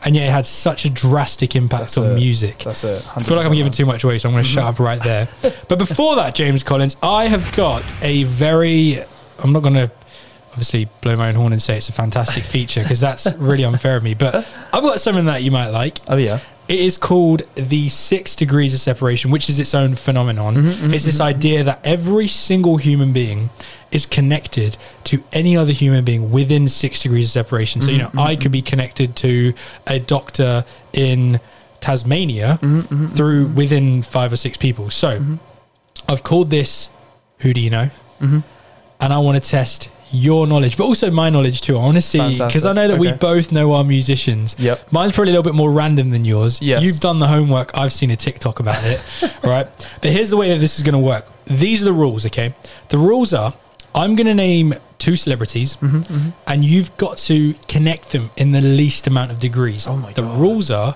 And 0.03 0.15
yet 0.15 0.27
it 0.27 0.31
had 0.31 0.45
such 0.45 0.85
a 0.85 0.89
drastic 0.89 1.55
impact 1.55 1.81
That's 1.81 1.97
on 1.97 2.11
it. 2.11 2.15
music. 2.15 2.59
That's 2.59 2.83
it. 2.83 3.07
I 3.15 3.21
feel 3.21 3.37
like 3.37 3.45
I'm 3.45 3.53
giving 3.53 3.71
too 3.71 3.85
much 3.85 4.03
away, 4.03 4.17
so 4.17 4.29
I'm 4.29 4.33
going 4.33 4.43
to 4.43 4.49
shut 4.49 4.63
up 4.63 4.79
right 4.79 5.01
there. 5.01 5.27
But 5.67 5.77
before 5.77 6.17
that, 6.17 6.35
James 6.35 6.63
Collins, 6.63 6.97
I 7.01 7.27
have 7.27 7.55
got 7.55 7.93
a 8.03 8.23
very. 8.23 8.99
I'm 9.41 9.53
not 9.53 9.63
going 9.63 9.75
to 9.75 9.91
obviously 10.51 10.87
blow 11.01 11.15
my 11.15 11.29
own 11.29 11.35
horn 11.35 11.53
and 11.53 11.61
say 11.61 11.77
it's 11.77 11.89
a 11.89 11.93
fantastic 11.93 12.43
feature 12.55 12.81
because 12.81 12.99
that's 12.99 13.31
really 13.35 13.63
unfair 13.63 13.95
of 13.95 14.03
me. 14.03 14.13
But 14.13 14.35
I've 14.73 14.83
got 14.83 14.99
something 14.99 15.25
that 15.25 15.43
you 15.43 15.51
might 15.51 15.69
like. 15.69 15.99
Oh 16.07 16.17
yeah. 16.17 16.39
It 16.67 16.79
is 16.79 16.97
called 16.97 17.41
the 17.55 17.89
six 17.89 18.35
degrees 18.35 18.73
of 18.73 18.79
separation, 18.79 19.29
which 19.29 19.49
is 19.49 19.59
its 19.59 19.75
own 19.75 19.95
phenomenon. 19.95 20.55
Mm-hmm, 20.55 20.67
mm-hmm 20.67 20.93
it's 20.93 21.05
this 21.05 21.15
mm-hmm, 21.15 21.23
idea 21.23 21.59
mm-hmm. 21.59 21.65
that 21.67 21.85
every 21.85 22.27
single 22.27 22.77
human 22.77 23.11
being 23.11 23.49
is 23.91 24.05
connected 24.05 24.77
to 25.05 25.23
any 25.33 25.57
other 25.57 25.71
human 25.73 26.05
being 26.05 26.31
within 26.31 26.67
six 26.67 27.01
degrees 27.01 27.27
of 27.27 27.31
separation. 27.31 27.81
So, 27.81 27.91
you 27.91 27.97
know, 27.97 28.07
Mm-hmm, 28.07 28.19
I 28.19 28.35
could 28.35 28.51
be 28.51 28.61
connected 28.61 29.15
to 29.17 29.53
a 29.87 29.99
doctor 29.99 30.65
in 30.93 31.39
Tasmania 31.81 32.59
Mm-hmm, 32.61 33.07
through 33.07 33.47
within 33.47 34.01
five 34.01 34.31
or 34.31 34.37
six 34.37 34.57
people. 34.57 34.89
So, 34.89 35.19
I've 36.07 36.23
called 36.23 36.49
this 36.49 36.89
Who 37.39 37.53
Do 37.53 37.61
You 37.61 37.69
Know? 37.69 37.89
Mm-hmm. 38.19 38.39
And 38.99 39.13
I 39.13 39.17
want 39.19 39.43
to 39.43 39.49
test 39.49 39.89
your 40.13 40.45
knowledge, 40.45 40.75
but 40.77 40.83
also 40.83 41.09
my 41.09 41.29
knowledge 41.29 41.61
too. 41.61 41.77
I 41.77 41.79
want 41.79 41.95
to 41.95 42.01
see 42.01 42.37
because 42.37 42.65
I 42.65 42.73
know 42.73 42.87
that 42.89 42.99
we 42.99 43.11
both 43.13 43.51
know 43.51 43.73
our 43.73 43.83
musicians. 43.83 44.57
Yep. 44.59 44.91
Mine's 44.91 45.13
probably 45.13 45.31
a 45.33 45.37
little 45.37 45.49
bit 45.49 45.55
more 45.55 45.71
random 45.71 46.09
than 46.09 46.25
yours. 46.25 46.61
Yes. 46.61 46.83
You've 46.83 46.99
done 46.99 47.19
the 47.19 47.27
homework. 47.27 47.71
I've 47.77 47.93
seen 47.93 48.11
a 48.11 48.15
TikTok 48.17 48.59
about 48.59 48.83
it. 48.83 49.01
right. 49.43 49.67
But 50.01 50.11
here's 50.11 50.29
the 50.29 50.37
way 50.37 50.49
that 50.49 50.59
this 50.59 50.77
is 50.77 50.83
going 50.83 50.93
to 50.93 50.99
work. 50.99 51.25
These 51.45 51.81
are 51.81 51.85
the 51.85 51.93
rules, 51.93 52.25
okay? 52.25 52.53
The 52.89 52.97
rules 52.97 53.33
are 53.33 53.53
I'm 53.93 54.15
going 54.15 54.27
to 54.27 54.33
name 54.33 54.73
two 54.99 55.15
celebrities 55.15 55.75
Mm-hmm, 55.77 56.29
and 56.47 56.63
you've 56.63 56.95
got 56.97 57.17
to 57.19 57.53
connect 57.67 58.11
them 58.11 58.29
in 58.37 58.51
the 58.51 58.61
least 58.61 59.07
amount 59.07 59.31
of 59.31 59.39
degrees. 59.39 59.87
Oh 59.87 59.97
my 59.97 60.13
the 60.13 60.21
God. 60.21 60.39
rules 60.39 60.69
are 60.71 60.95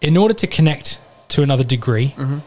in 0.00 0.16
order 0.16 0.34
to 0.34 0.46
connect 0.46 0.98
to 1.28 1.42
another 1.42 1.64
degree, 1.64 2.14
Mm-hmm. 2.16 2.38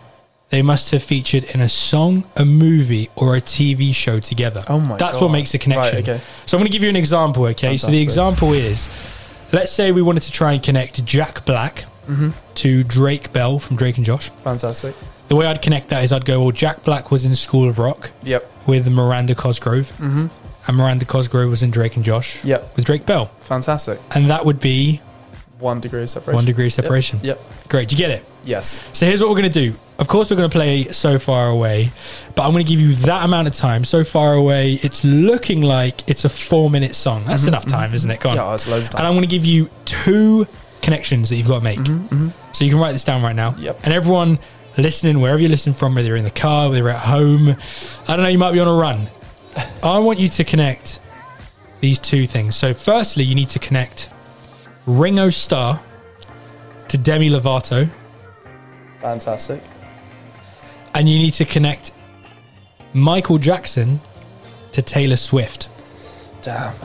they 0.49 0.61
must 0.61 0.91
have 0.91 1.03
featured 1.03 1.43
in 1.45 1.61
a 1.61 1.69
song, 1.69 2.23
a 2.37 2.45
movie, 2.45 3.09
or 3.15 3.35
a 3.35 3.41
TV 3.41 3.93
show 3.93 4.19
together. 4.19 4.61
Oh 4.67 4.79
my 4.79 4.97
That's 4.97 5.13
God. 5.13 5.23
what 5.23 5.31
makes 5.31 5.53
a 5.53 5.57
connection. 5.59 5.95
Right, 5.97 6.09
okay. 6.09 6.21
So 6.45 6.57
I'm 6.57 6.61
going 6.61 6.71
to 6.71 6.75
give 6.75 6.83
you 6.83 6.89
an 6.89 6.95
example, 6.95 7.45
okay? 7.47 7.77
So 7.77 7.87
the 7.91 8.01
example 8.01 8.53
is 8.53 8.87
let's 9.51 9.71
say 9.71 9.91
we 9.91 10.01
wanted 10.01 10.23
to 10.23 10.31
try 10.31 10.53
and 10.53 10.61
connect 10.63 11.03
Jack 11.05 11.45
Black 11.45 11.85
Mm-hmm. 12.09 12.29
to 12.55 12.83
Drake 12.83 13.31
Bell 13.33 13.59
from 13.59 13.75
Drake 13.77 13.97
and 13.97 14.05
Josh. 14.05 14.31
Fantastic. 14.43 14.95
The 15.27 15.35
way 15.35 15.45
I'd 15.45 15.61
connect 15.61 15.89
that 15.89 16.03
is 16.03 16.11
I'd 16.11 16.25
go, 16.25 16.41
well, 16.41 16.51
Jack 16.51 16.83
Black 16.83 17.11
was 17.11 17.23
in 17.23 17.35
School 17.35 17.69
of 17.69 17.77
Rock 17.77 18.09
Yep. 18.23 18.58
With 18.69 18.87
Miranda 18.89 19.35
Cosgrove, 19.35 19.91
Mm-hmm. 19.97 20.27
and 20.67 20.77
Miranda 20.77 21.05
Cosgrove 21.05 21.49
was 21.49 21.63
in 21.63 21.71
Drake 21.71 21.95
and 21.95 22.05
Josh 22.05 22.43
Yep. 22.45 22.75
with 22.75 22.85
Drake 22.85 23.05
Bell. 23.05 23.25
Fantastic. 23.41 23.99
And 24.15 24.29
that 24.29 24.45
would 24.45 24.59
be 24.59 25.01
One 25.59 25.79
degree 25.81 26.03
of 26.03 26.09
separation. 26.09 26.35
one 26.35 26.45
degree 26.45 26.67
of 26.67 26.73
separation. 26.73 27.19
Yep. 27.23 27.39
Great. 27.69 27.89
Do 27.89 27.95
you 27.95 27.97
get 27.97 28.11
it? 28.11 28.23
Yes. 28.45 28.81
So 28.93 29.05
here's 29.05 29.19
what 29.21 29.29
we're 29.29 29.35
going 29.41 29.51
to 29.51 29.59
do. 29.67 29.75
Of 29.99 30.07
course, 30.07 30.31
we're 30.31 30.37
going 30.37 30.49
to 30.49 30.53
play 30.57 30.85
So 30.93 31.19
Far 31.19 31.49
Away, 31.49 31.91
but 32.35 32.43
I'm 32.45 32.51
going 32.51 32.63
to 32.65 32.69
give 32.69 32.79
you 32.79 32.93
that 33.05 33.25
amount 33.25 33.49
of 33.49 33.53
time. 33.53 33.83
So 33.83 34.05
Far 34.05 34.33
Away, 34.33 34.75
it's 34.81 35.03
looking 35.03 35.61
like 35.61 36.07
it's 36.09 36.23
a 36.23 36.29
four 36.29 36.69
minute 36.69 36.95
song. 36.95 37.25
That's 37.25 37.47
enough 37.47 37.65
time, 37.65 37.93
isn't 37.93 38.09
it? 38.09 38.21
Go 38.21 38.29
on. 38.29 38.37
Mm-hmm, 38.37 38.45
Yeah, 38.45 38.51
that's 38.51 38.67
loads 38.69 38.85
of 38.85 38.91
time. 38.91 38.99
And. 38.99 39.07
I'm 39.07 39.13
going 39.15 39.27
to 39.27 39.35
give 39.35 39.43
you 39.45 39.69
two 39.83 40.47
connections 40.81 41.27
that 41.29 41.35
you've 41.35 41.49
got 41.49 41.59
to 41.59 41.63
make. 41.65 41.79
So 42.53 42.63
you 42.63 42.71
can 42.71 42.79
write 42.79 42.93
this 42.93 43.03
down 43.03 43.21
right 43.21 43.35
now. 43.35 43.51
Mm-hmm, 43.51 43.61
Yep. 43.63 43.79
And 43.83 43.93
everyone 43.93 44.39
listening, 44.81 45.19
wherever 45.19 45.39
you're 45.39 45.49
listening 45.49 45.73
from, 45.75 45.95
whether 45.95 46.07
you're 46.07 46.17
in 46.17 46.23
the 46.23 46.29
car, 46.29 46.69
whether 46.69 46.79
you're 46.79 46.89
at 46.89 46.99
home, 46.99 47.49
I 48.07 48.15
don't 48.15 48.23
know, 48.23 48.29
you 48.29 48.37
might 48.37 48.51
be 48.51 48.59
on 48.59 48.67
a 48.67 48.73
run. 48.73 49.07
I 49.83 49.99
want 49.99 50.19
you 50.19 50.27
to 50.27 50.43
connect 50.43 50.99
these 51.81 51.99
two 51.99 52.27
things. 52.27 52.55
So, 52.55 52.73
firstly, 52.73 53.23
you 53.23 53.35
need 53.35 53.49
to 53.49 53.59
connect 53.59 54.09
Ringo 54.85 55.29
Starr 55.29 55.79
to 56.89 56.97
Demi 56.97 57.29
Lovato, 57.29 57.89
Fantastic. 58.99 59.61
and 60.93 61.07
you 61.07 61.17
need 61.17 61.33
to 61.33 61.45
connect 61.45 61.91
Michael 62.93 63.37
Jackson 63.37 63.99
to 64.71 64.81
Taylor 64.81 65.15
Swift. 65.15 65.69
Damn. 66.41 66.73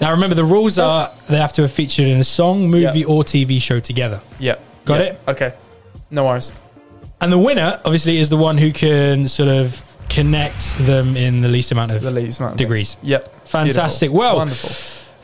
Now, 0.00 0.12
remember, 0.12 0.34
the 0.36 0.44
rules 0.44 0.78
oh. 0.78 0.86
are 0.86 1.10
they 1.28 1.38
have 1.38 1.52
to 1.54 1.62
have 1.62 1.72
featured 1.72 2.06
in 2.06 2.18
a 2.18 2.24
song, 2.24 2.68
movie, 2.70 3.00
Yep. 3.00 3.08
or 3.08 3.24
TV 3.24 3.60
show 3.60 3.80
together. 3.80 4.20
Yep. 4.38 4.62
Got 4.84 5.00
Yep. 5.00 5.12
it? 5.12 5.30
Okay. 5.30 5.52
No 6.10 6.24
worries. 6.24 6.52
And 7.20 7.32
the 7.32 7.38
winner, 7.38 7.80
obviously, 7.84 8.18
is 8.18 8.30
the 8.30 8.36
one 8.36 8.58
who 8.58 8.72
can 8.72 9.26
sort 9.28 9.48
of 9.48 9.82
connect 10.08 10.78
them 10.78 11.16
in 11.16 11.40
the 11.42 11.48
least 11.48 11.72
amount 11.72 11.90
of 11.90 12.02
The 12.02 12.10
least 12.10 12.38
amount 12.40 12.52
of 12.54 12.58
degrees. 12.58 12.94
things. 12.94 13.10
Yep. 13.10 13.34
Fantastic. 13.48 14.08
Beautiful. 14.10 14.18
Well, 14.18 14.36
wonderful. 14.36 14.70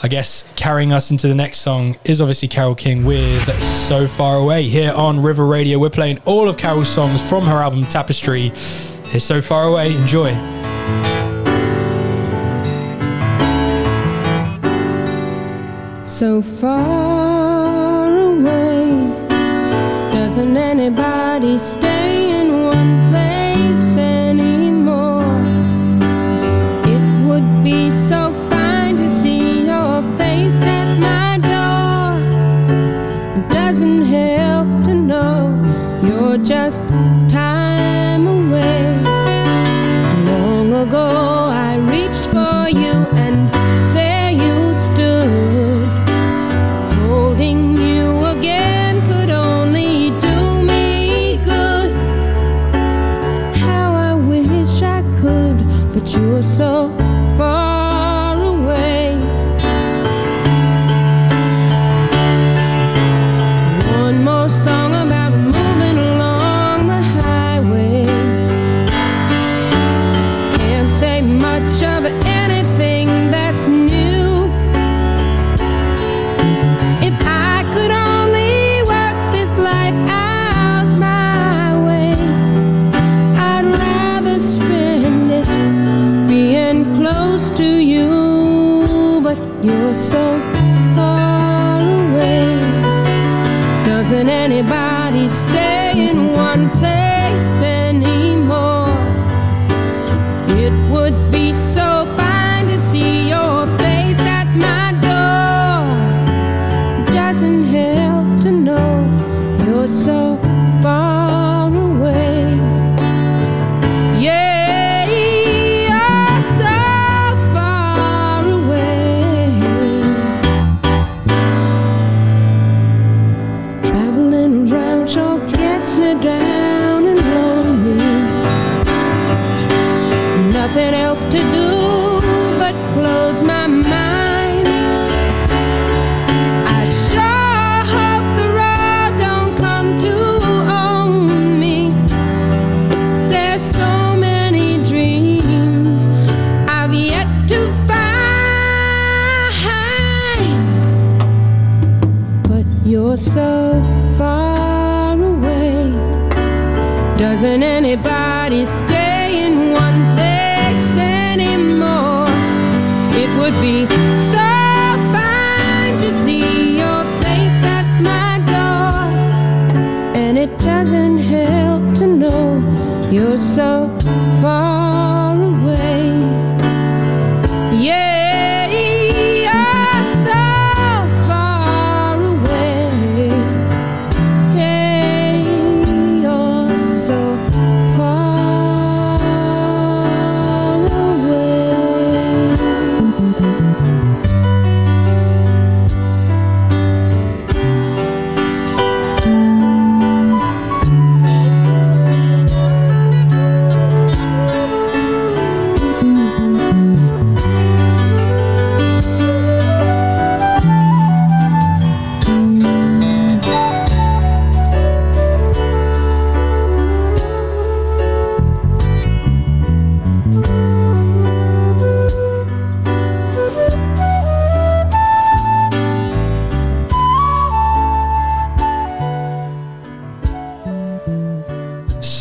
I 0.02 0.08
guess 0.08 0.44
carrying 0.56 0.92
us 0.92 1.10
into 1.10 1.28
the 1.28 1.34
next 1.34 1.58
song 1.60 1.96
is 2.04 2.20
obviously 2.20 2.48
Carole 2.48 2.74
King 2.74 3.04
with 3.06 3.48
So 3.62 4.06
Far 4.06 4.36
Away. 4.36 4.64
Here 4.64 4.92
on 4.92 5.22
River 5.22 5.46
Radio, 5.46 5.78
we're 5.78 5.88
playing 5.88 6.18
all 6.26 6.48
of 6.48 6.58
Carole's 6.58 6.88
songs 6.90 7.26
from 7.26 7.44
her 7.44 7.56
album 7.62 7.84
Tapestry. 7.84 8.48
Here's 9.06 9.24
So 9.24 9.40
Far 9.40 9.68
Away. 9.68 9.94
Enjoy. 9.96 10.34
So 16.04 16.42
far 16.42 17.33
doesn't 20.36 20.56
anybody 20.56 21.56
stay 21.58 22.23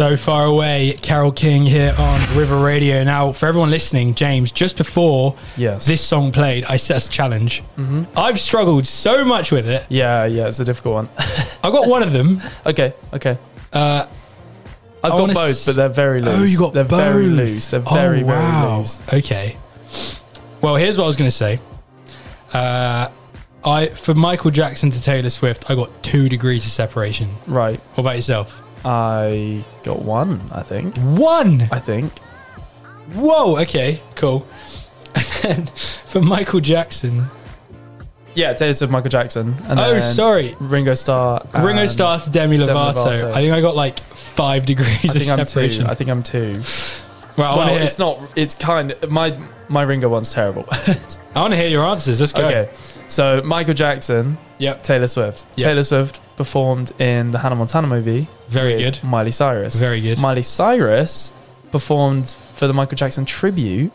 So 0.03 0.17
far 0.17 0.43
away, 0.43 0.97
Carole 1.01 1.31
King 1.31 1.65
here 1.65 1.95
on 1.97 2.19
River 2.37 2.57
Radio. 2.57 3.05
Now, 3.05 3.31
for 3.31 3.45
everyone 3.45 3.69
listening, 3.69 4.15
James, 4.15 4.51
just 4.51 4.75
before 4.75 5.37
Yes. 5.55 5.85
this 5.85 6.01
song 6.01 6.33
played, 6.33 6.65
I 6.65 6.75
set 6.75 7.05
a 7.07 7.09
challenge. 7.09 7.61
Mm-hmm. 7.77 8.03
I've 8.19 8.37
struggled 8.37 8.85
so 8.85 9.23
much 9.23 9.53
with 9.53 9.65
it. 9.65 9.85
Yeah, 9.87 10.25
yeah, 10.25 10.47
it's 10.49 10.59
a 10.59 10.65
difficult 10.65 10.95
one. 10.95 11.09
I 11.63 11.71
got 11.71 11.87
one 11.87 12.03
of 12.03 12.11
them. 12.11 12.41
okay, 12.65 12.91
okay. 13.13 13.37
Uh, 13.71 14.05
I've 15.01 15.13
I 15.13 15.17
got 15.17 15.27
both, 15.35 15.37
s- 15.51 15.65
but 15.67 15.77
they're 15.77 15.87
very 15.87 16.21
loose. 16.21 16.37
Oh, 16.37 16.43
you 16.43 16.57
got 16.57 16.73
They're 16.73 16.83
both. 16.83 16.99
very 16.99 17.27
loose. 17.27 17.69
They're 17.69 17.79
very, 17.79 18.23
oh, 18.23 18.27
wow. 18.27 18.61
very 18.67 18.79
loose. 18.79 19.01
Okay. 19.13 19.55
Well, 20.59 20.75
here's 20.75 20.97
what 20.97 21.05
I 21.05 21.07
was 21.07 21.15
going 21.15 21.29
to 21.29 21.35
say. 21.35 21.59
Uh, 22.51 23.07
I 23.63 23.85
for 23.87 24.13
Michael 24.13 24.51
Jackson 24.51 24.91
to 24.91 25.01
Taylor 25.01 25.29
Swift, 25.29 25.71
I 25.71 25.75
got 25.75 26.03
two 26.03 26.27
degrees 26.27 26.65
of 26.65 26.71
separation. 26.73 27.29
Right. 27.47 27.79
What 27.95 28.01
about 28.01 28.15
yourself? 28.17 28.59
I 28.85 29.63
got 29.83 30.01
one, 30.01 30.39
I 30.51 30.61
think. 30.61 30.97
One. 30.97 31.67
I 31.71 31.79
think. 31.79 32.11
Whoa. 33.13 33.59
Okay. 33.61 34.01
Cool. 34.15 34.45
And 35.45 35.67
then 35.67 35.75
for 36.05 36.21
Michael 36.21 36.59
Jackson. 36.61 37.25
Yeah, 38.33 38.53
Taylor 38.53 38.73
Swift, 38.73 38.91
Michael 38.91 39.09
Jackson. 39.09 39.53
And 39.67 39.77
Oh, 39.79 39.91
then 39.91 40.01
sorry. 40.01 40.55
Ringo 40.59 40.95
Starr. 40.95 41.45
Ringo 41.53 41.85
Starr 41.85 42.19
to 42.21 42.29
Demi 42.29 42.57
Demi 42.57 42.69
Lovato. 42.69 42.93
Lovato. 42.95 43.31
I 43.33 43.41
think 43.41 43.53
I 43.53 43.59
got 43.61 43.75
like 43.75 43.99
five 43.99 44.65
degrees 44.65 45.03
I 45.03 45.07
think 45.09 45.29
of 45.29 45.39
I'm 45.39 45.45
separation. 45.45 45.83
two. 45.85 45.91
I 45.91 45.93
think 45.95 46.09
I'm 46.09 46.23
two. 46.23 46.61
Right, 47.35 47.45
I 47.47 47.55
want 47.55 47.57
well, 47.57 47.67
hear. 47.75 47.81
it's 47.83 47.99
not. 47.99 48.19
It's 48.35 48.55
kind. 48.55 48.95
my 49.09 49.37
my 49.67 49.81
Ringo 49.83 50.07
one's 50.09 50.31
terrible. 50.33 50.65
I 51.35 51.41
want 51.41 51.51
to 51.53 51.57
hear 51.57 51.67
your 51.67 51.83
answers. 51.85 52.19
Let's 52.21 52.31
go. 52.31 52.45
okay, 52.47 52.69
so 53.13 53.41
Michael 53.43 53.73
Jackson, 53.73 54.37
Yep. 54.59 54.83
Taylor 54.83 55.07
Swift. 55.07 55.45
Yep. 55.55 55.65
Taylor 55.65 55.83
Swift 55.83 56.19
performed 56.37 56.91
in 56.99 57.31
the 57.31 57.39
Hannah 57.39 57.55
Montana 57.55 57.87
movie. 57.87 58.27
Very 58.49 58.77
good. 58.77 58.99
Miley 59.03 59.31
Cyrus. 59.31 59.75
Very 59.75 60.01
good. 60.01 60.19
Miley 60.19 60.41
Cyrus 60.43 61.31
performed 61.71 62.27
for 62.29 62.67
the 62.67 62.73
Michael 62.73 62.95
Jackson 62.95 63.25
tribute. 63.25 63.91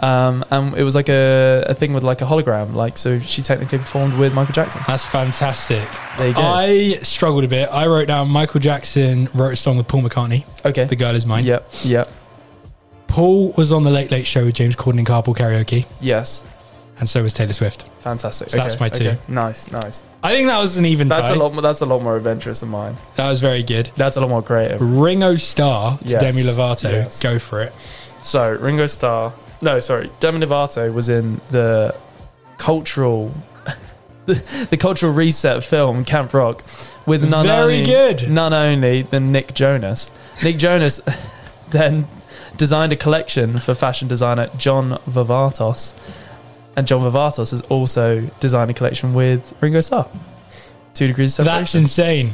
Um, 0.00 0.44
and 0.52 0.74
it 0.76 0.84
was 0.84 0.94
like 0.94 1.08
a, 1.08 1.64
a 1.66 1.74
thing 1.74 1.92
with 1.92 2.04
like 2.04 2.20
a 2.22 2.24
hologram, 2.24 2.72
like 2.74 2.96
so 2.96 3.18
she 3.18 3.42
technically 3.42 3.78
performed 3.78 4.16
with 4.16 4.32
Michael 4.32 4.52
Jackson. 4.54 4.80
That's 4.86 5.04
fantastic. 5.04 5.88
There 6.16 6.28
you 6.28 6.34
go. 6.34 6.40
I 6.42 6.92
struggled 7.02 7.42
a 7.42 7.48
bit. 7.48 7.68
I 7.72 7.86
wrote 7.88 8.06
down 8.06 8.28
Michael 8.28 8.60
Jackson 8.60 9.28
wrote 9.34 9.54
a 9.54 9.56
song 9.56 9.76
with 9.76 9.88
Paul 9.88 10.02
McCartney. 10.02 10.44
okay. 10.64 10.84
The 10.84 10.94
Girl 10.94 11.16
Is 11.16 11.26
Mine. 11.26 11.44
Yep. 11.46 11.68
Yep. 11.84 12.08
Paul 13.08 13.52
was 13.56 13.72
on 13.72 13.82
the 13.82 13.90
Late 13.90 14.10
Late 14.12 14.26
Show 14.26 14.44
with 14.44 14.54
James 14.54 14.76
Corden 14.76 14.98
in 15.00 15.04
Carpool 15.04 15.36
Karaoke, 15.36 15.86
Yes. 16.00 16.42
And 17.00 17.08
so 17.08 17.22
was 17.22 17.32
Taylor 17.32 17.52
Swift. 17.52 17.82
Fantastic. 18.00 18.50
So 18.50 18.56
that's 18.56 18.80
my 18.80 18.88
two. 18.88 19.10
okay. 19.10 19.18
Nice. 19.28 19.70
Nice. 19.70 20.02
I 20.22 20.32
think 20.32 20.48
that 20.48 20.58
was 20.58 20.76
an 20.76 20.84
even 20.86 21.06
That's 21.08 21.28
tie. 21.28 21.34
a 21.34 21.36
lot. 21.36 21.52
More, 21.52 21.62
that's 21.62 21.80
a 21.80 21.86
lot 21.86 22.02
more 22.02 22.16
adventurous 22.16 22.60
than 22.60 22.70
mine. 22.70 22.96
That 23.16 23.28
was 23.28 23.40
very 23.40 23.62
good. 23.62 23.90
That's 23.94 24.16
a 24.16 24.20
lot 24.20 24.28
more 24.28 24.42
creative. 24.42 24.80
Ringo 24.80 25.36
Starr 25.36 25.98
to 25.98 26.04
Yes. 26.04 26.20
Demi 26.20 26.42
Lovato. 26.42 26.90
Yes. 26.90 27.22
Go 27.22 27.38
for 27.38 27.62
it. 27.62 27.72
So 28.22 28.50
Ringo 28.50 28.86
Starr, 28.88 29.32
no, 29.62 29.78
sorry, 29.78 30.10
Demi 30.18 30.44
Lovato 30.44 30.92
was 30.92 31.08
in 31.08 31.40
the 31.52 31.94
cultural, 32.58 33.32
the, 34.26 34.34
the 34.70 34.76
cultural 34.76 35.12
reset 35.12 35.62
film 35.62 36.04
Camp 36.04 36.34
Rock 36.34 36.64
with 37.06 37.22
none 37.22 37.46
Very 37.46 37.78
only, 37.78 37.84
good. 37.84 38.28
none 38.30 38.52
only 38.52 39.02
than 39.02 39.30
Nick 39.32 39.54
Jonas. 39.54 40.10
Nick 40.42 40.58
Jonas 40.58 41.00
then 41.70 42.06
designed 42.56 42.92
a 42.92 42.96
collection 42.96 43.60
for 43.60 43.72
fashion 43.74 44.08
designer 44.08 44.50
John 44.58 44.98
Varvatos, 45.08 45.94
and 46.78 46.86
John 46.86 47.00
Varvatos 47.00 47.50
has 47.50 47.60
also 47.62 48.20
designed 48.38 48.70
a 48.70 48.74
collection 48.74 49.12
with 49.12 49.52
Ringo 49.60 49.80
Starr. 49.80 50.06
Two 50.94 51.08
degrees 51.08 51.36
That's 51.36 51.74
insane. 51.74 52.30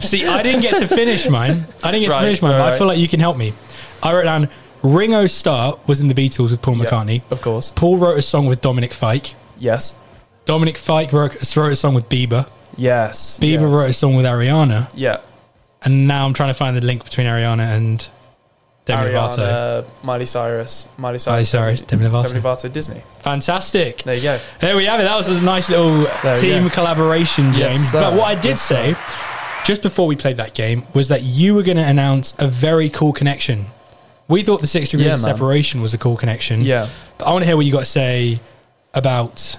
See, 0.00 0.26
I 0.26 0.42
didn't 0.42 0.62
get 0.62 0.78
to 0.80 0.88
finish 0.88 1.28
mine. 1.28 1.66
I 1.84 1.90
didn't 1.90 2.04
get 2.04 2.10
Right, 2.10 2.20
to 2.20 2.24
finish 2.24 2.40
mine, 2.40 2.52
right, 2.52 2.58
but 2.58 2.72
I 2.72 2.78
feel 2.78 2.86
like 2.86 2.98
you 2.98 3.06
can 3.06 3.20
help 3.20 3.36
me. 3.36 3.52
I 4.02 4.14
wrote 4.14 4.24
down 4.24 4.48
Ringo 4.82 5.26
Starr 5.26 5.78
was 5.86 6.00
in 6.00 6.08
the 6.08 6.14
Beatles 6.14 6.50
with 6.50 6.62
Paul 6.62 6.76
McCartney. 6.76 7.20
of 7.30 7.42
course. 7.42 7.70
Paul 7.70 7.98
wrote 7.98 8.18
a 8.18 8.22
song 8.22 8.46
with 8.46 8.62
Dominic 8.62 8.94
Fike. 8.94 9.34
Yes. 9.58 9.94
Dominic 10.46 10.78
Fike 10.78 11.12
wrote, 11.12 11.56
wrote 11.56 11.72
a 11.72 11.76
song 11.76 11.92
with 11.94 12.08
Bieber. 12.08 12.48
Yes. 12.78 13.38
Bieber 13.38 13.68
yes. 13.68 13.76
wrote 13.76 13.90
a 13.90 13.92
song 13.92 14.16
with 14.16 14.24
Ariana. 14.24 14.88
Yeah. 14.94 15.20
And 15.82 16.08
now 16.08 16.24
I'm 16.24 16.32
trying 16.32 16.48
to 16.50 16.54
find 16.54 16.74
the 16.76 16.80
link 16.80 17.04
between 17.04 17.26
Ariana 17.26 17.76
and 17.76 18.08
Demi 18.86 19.10
Lovato. 19.10 19.38
Ariana, 19.38 19.84
Miley 20.04 20.26
Cyrus, 20.26 20.86
Miley 20.96 21.18
Cyrus, 21.18 21.50
Cyrus, 21.50 21.80
Demi 21.82 22.04
Lovato. 22.06 22.28
Demi 22.28 22.40
Lovato, 22.40 22.72
Disney. 22.72 23.02
Fantastic. 23.18 24.02
There 24.04 24.14
you 24.14 24.22
go. 24.22 24.38
There 24.60 24.76
we 24.76 24.84
have 24.86 25.00
it. 25.00 25.02
That 25.02 25.16
was 25.16 25.28
a 25.28 25.40
nice 25.42 25.68
little 25.68 26.04
There 26.22 26.34
we 26.34 26.40
team 26.40 26.62
go. 26.64 26.70
collaboration, 26.70 27.46
Yes, 27.52 27.58
James. 27.58 27.90
sir. 27.90 28.00
but 28.00 28.14
what 28.14 28.24
I 28.28 28.34
did 28.36 28.50
Yes, 28.50 28.62
say, 28.62 28.96
just 29.64 29.82
before 29.82 30.06
we 30.06 30.14
played 30.16 30.36
that 30.38 30.54
game, 30.54 30.84
was 30.94 31.08
that 31.08 31.22
you 31.24 31.54
were 31.54 31.62
going 31.64 31.76
to 31.78 31.82
announce 31.84 32.34
a 32.38 32.46
very 32.46 32.88
cool 32.88 33.12
connection. 33.12 33.66
We 34.28 34.42
thought 34.42 34.60
the 34.60 34.66
six 34.68 34.88
degrees 34.90 35.08
Yeah, 35.08 35.14
of 35.14 35.22
man. 35.22 35.34
separation 35.34 35.82
was 35.82 35.92
a 35.92 35.98
cool 35.98 36.16
connection. 36.16 36.62
Yeah. 36.62 36.88
But 37.18 37.26
I 37.26 37.32
want 37.32 37.42
to 37.42 37.46
hear 37.46 37.56
what 37.56 37.66
you 37.66 37.72
got 37.72 37.80
to 37.80 37.84
say 37.86 38.38
about 38.94 39.56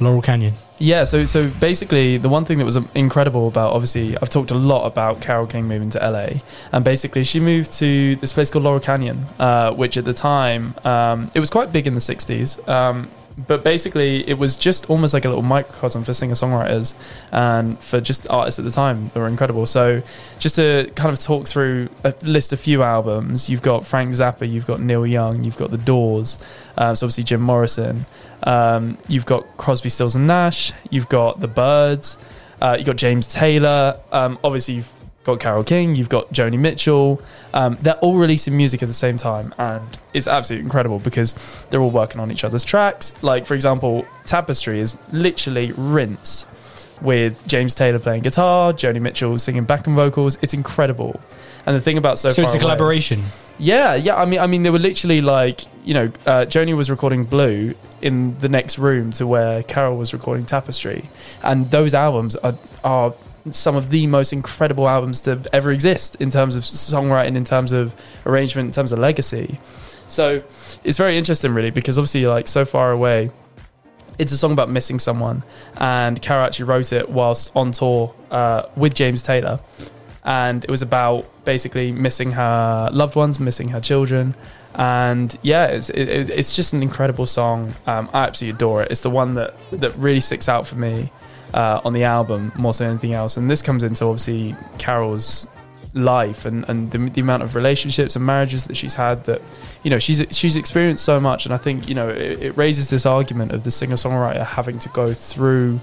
Laurel 0.00 0.22
Canyon. 0.22 0.54
Yeah, 0.78 1.04
so 1.04 1.24
so 1.24 1.48
basically, 1.60 2.18
the 2.18 2.28
one 2.28 2.44
thing 2.44 2.58
that 2.58 2.64
was 2.64 2.76
um, 2.76 2.88
incredible 2.94 3.46
about 3.46 3.72
obviously, 3.72 4.16
I've 4.18 4.28
talked 4.28 4.50
a 4.50 4.56
lot 4.56 4.86
about 4.86 5.20
Carole 5.20 5.46
King 5.46 5.68
moving 5.68 5.90
to 5.90 5.98
LA, 5.98 6.40
and 6.72 6.84
basically, 6.84 7.22
she 7.22 7.38
moved 7.38 7.72
to 7.74 8.16
this 8.16 8.32
place 8.32 8.50
called 8.50 8.64
Laurel 8.64 8.80
Canyon, 8.80 9.24
uh, 9.38 9.72
which 9.72 9.96
at 9.96 10.04
the 10.04 10.12
time 10.12 10.74
um, 10.84 11.30
it 11.34 11.40
was 11.40 11.48
quite 11.48 11.72
big 11.72 11.86
in 11.86 11.94
the 11.94 12.00
'60s. 12.00 12.68
Um, 12.68 13.08
but 13.36 13.64
basically, 13.64 14.28
it 14.28 14.38
was 14.38 14.56
just 14.56 14.88
almost 14.88 15.12
like 15.12 15.24
a 15.24 15.28
little 15.28 15.42
microcosm 15.42 16.04
for 16.04 16.14
singer 16.14 16.34
songwriters 16.34 16.94
and 17.32 17.78
for 17.78 18.00
just 18.00 18.28
artists 18.30 18.58
at 18.58 18.64
the 18.64 18.70
time 18.70 19.08
that 19.08 19.18
were 19.18 19.26
incredible. 19.26 19.66
So, 19.66 20.02
just 20.38 20.56
to 20.56 20.90
kind 20.94 21.12
of 21.12 21.18
talk 21.18 21.46
through 21.46 21.88
a 22.04 22.14
list 22.22 22.52
a 22.52 22.56
few 22.56 22.82
albums, 22.82 23.50
you've 23.50 23.62
got 23.62 23.86
Frank 23.86 24.10
Zappa, 24.12 24.48
you've 24.48 24.66
got 24.66 24.80
Neil 24.80 25.06
Young, 25.06 25.42
you've 25.42 25.56
got 25.56 25.70
The 25.70 25.78
Doors, 25.78 26.38
uh, 26.76 26.94
so 26.94 27.06
obviously 27.06 27.24
Jim 27.24 27.40
Morrison, 27.40 28.06
um, 28.44 28.98
you've 29.08 29.26
got 29.26 29.56
Crosby, 29.56 29.88
Stills 29.88 30.14
and 30.14 30.26
Nash, 30.26 30.72
you've 30.90 31.08
got 31.08 31.40
The 31.40 31.48
Byrds, 31.48 32.18
uh, 32.60 32.76
you've 32.78 32.86
got 32.86 32.96
James 32.96 33.26
Taylor, 33.26 33.98
um, 34.12 34.38
obviously 34.44 34.74
you've 34.76 34.92
got 35.24 35.40
Carole 35.40 35.64
King, 35.64 35.96
you've 35.96 36.10
got 36.10 36.30
Joni 36.32 36.58
Mitchell. 36.58 37.20
Um, 37.54 37.78
they're 37.80 37.94
all 37.96 38.16
releasing 38.18 38.56
music 38.56 38.82
at 38.82 38.88
the 38.88 38.92
same 38.94 39.16
time, 39.16 39.54
and 39.58 39.82
it's 40.12 40.28
absolutely 40.28 40.64
incredible 40.64 40.98
because 40.98 41.32
they're 41.70 41.80
all 41.80 41.90
working 41.90 42.20
on 42.20 42.30
each 42.30 42.44
other's 42.44 42.64
tracks. 42.64 43.10
Like, 43.22 43.46
for 43.46 43.54
example, 43.54 44.04
Tapestry 44.26 44.80
is 44.80 44.98
literally 45.12 45.72
rinse 45.76 46.44
with 47.00 47.46
James 47.46 47.74
Taylor 47.74 47.98
playing 47.98 48.22
guitar, 48.22 48.72
Joni 48.74 49.00
Mitchell 49.00 49.38
singing 49.38 49.64
backing 49.64 49.94
vocals. 49.94 50.36
It's 50.42 50.52
incredible. 50.54 51.18
And 51.66 51.74
the 51.74 51.80
thing 51.80 51.96
about 51.96 52.18
so, 52.18 52.28
So 52.30 52.42
far 52.42 52.44
it's 52.44 52.52
a 52.52 52.56
Away- 52.56 52.60
collaboration. 52.60 53.22
yeah, 53.58 53.94
yeah. 53.94 54.16
I 54.16 54.26
mean, 54.26 54.40
I 54.40 54.46
mean, 54.46 54.62
they 54.62 54.70
were 54.70 54.78
literally 54.78 55.20
like, 55.22 55.62
you 55.86 55.94
know, 55.94 56.04
uh, 56.26 56.44
Joni 56.46 56.76
was 56.76 56.90
recording 56.90 57.24
Blue 57.24 57.74
in 58.04 58.38
the 58.40 58.48
next 58.48 58.78
room 58.78 59.10
to 59.12 59.26
where 59.26 59.62
Carole 59.62 59.96
was 59.96 60.12
recording 60.12 60.44
Tapestry, 60.44 61.06
and 61.42 61.70
those 61.70 61.94
albums 61.94 62.36
are 62.36 62.54
are 62.84 63.14
some 63.50 63.76
of 63.76 63.90
the 63.90 64.06
most 64.06 64.32
incredible 64.32 64.88
albums 64.88 65.22
to 65.22 65.42
ever 65.52 65.72
exist 65.72 66.16
in 66.16 66.30
terms 66.30 66.54
of 66.54 66.62
songwriting, 66.62 67.34
in 67.36 67.44
terms 67.44 67.72
of 67.72 67.94
arrangement, 68.24 68.66
in 68.68 68.72
terms 68.72 68.92
of 68.92 68.98
legacy. 68.98 69.58
So 70.06 70.42
it's 70.84 70.98
very 70.98 71.16
interesting, 71.16 71.52
really, 71.54 71.70
because 71.70 71.98
obviously, 71.98 72.26
like, 72.26 72.46
so 72.46 72.64
far 72.64 72.92
away. 72.92 73.30
It's 74.16 74.30
a 74.30 74.38
song 74.38 74.52
about 74.52 74.70
missing 74.70 75.00
someone, 75.00 75.42
and 75.78 76.20
Carole 76.22 76.44
actually 76.44 76.66
wrote 76.66 76.92
it 76.92 77.08
whilst 77.08 77.50
on 77.56 77.72
tour 77.72 78.14
uh, 78.30 78.62
with 78.76 78.94
James 78.94 79.22
Taylor 79.22 79.58
and 80.24 80.64
it 80.64 80.70
was 80.70 80.80
about 80.80 81.26
basically 81.44 81.92
missing 81.92 82.30
her 82.30 82.88
loved 82.92 83.14
ones, 83.14 83.38
missing 83.38 83.68
her 83.68 83.80
children, 83.80 84.34
and 84.74 85.36
yeah, 85.42 85.66
it's 85.66 85.90
it, 85.90 86.08
it's 86.30 86.56
just 86.56 86.72
an 86.72 86.82
incredible 86.82 87.26
song. 87.26 87.74
Um, 87.86 88.08
I 88.12 88.24
absolutely 88.24 88.56
adore 88.56 88.82
it. 88.82 88.90
It's 88.90 89.02
the 89.02 89.10
one 89.10 89.34
that 89.34 89.54
that 89.70 89.94
really 89.96 90.20
sticks 90.20 90.48
out 90.48 90.66
for 90.66 90.76
me 90.76 91.10
uh, 91.52 91.80
on 91.84 91.92
the 91.92 92.04
album 92.04 92.52
more 92.56 92.72
than 92.72 92.90
anything 92.90 93.12
else. 93.12 93.36
And 93.36 93.50
this 93.50 93.62
comes 93.62 93.82
into 93.82 94.04
obviously 94.04 94.56
Carole's 94.78 95.46
life 95.94 96.44
and 96.44 96.68
and 96.68 96.90
the, 96.90 96.98
the 96.98 97.20
amount 97.20 97.42
of 97.42 97.54
relationships 97.54 98.16
and 98.16 98.26
marriages 98.26 98.64
that 98.64 98.76
she's 98.76 98.94
had 98.94 99.22
that 99.24 99.40
you 99.84 99.90
know 99.90 99.98
she's 99.98 100.26
she's 100.32 100.56
experienced 100.56 101.04
so 101.04 101.20
much 101.20 101.46
and 101.46 101.54
i 101.54 101.56
think 101.56 101.88
you 101.88 101.94
know 101.94 102.08
it, 102.08 102.42
it 102.42 102.56
raises 102.56 102.90
this 102.90 103.06
argument 103.06 103.52
of 103.52 103.62
the 103.62 103.70
singer 103.70 103.94
songwriter 103.94 104.44
having 104.44 104.76
to 104.76 104.88
go 104.88 105.14
through 105.14 105.78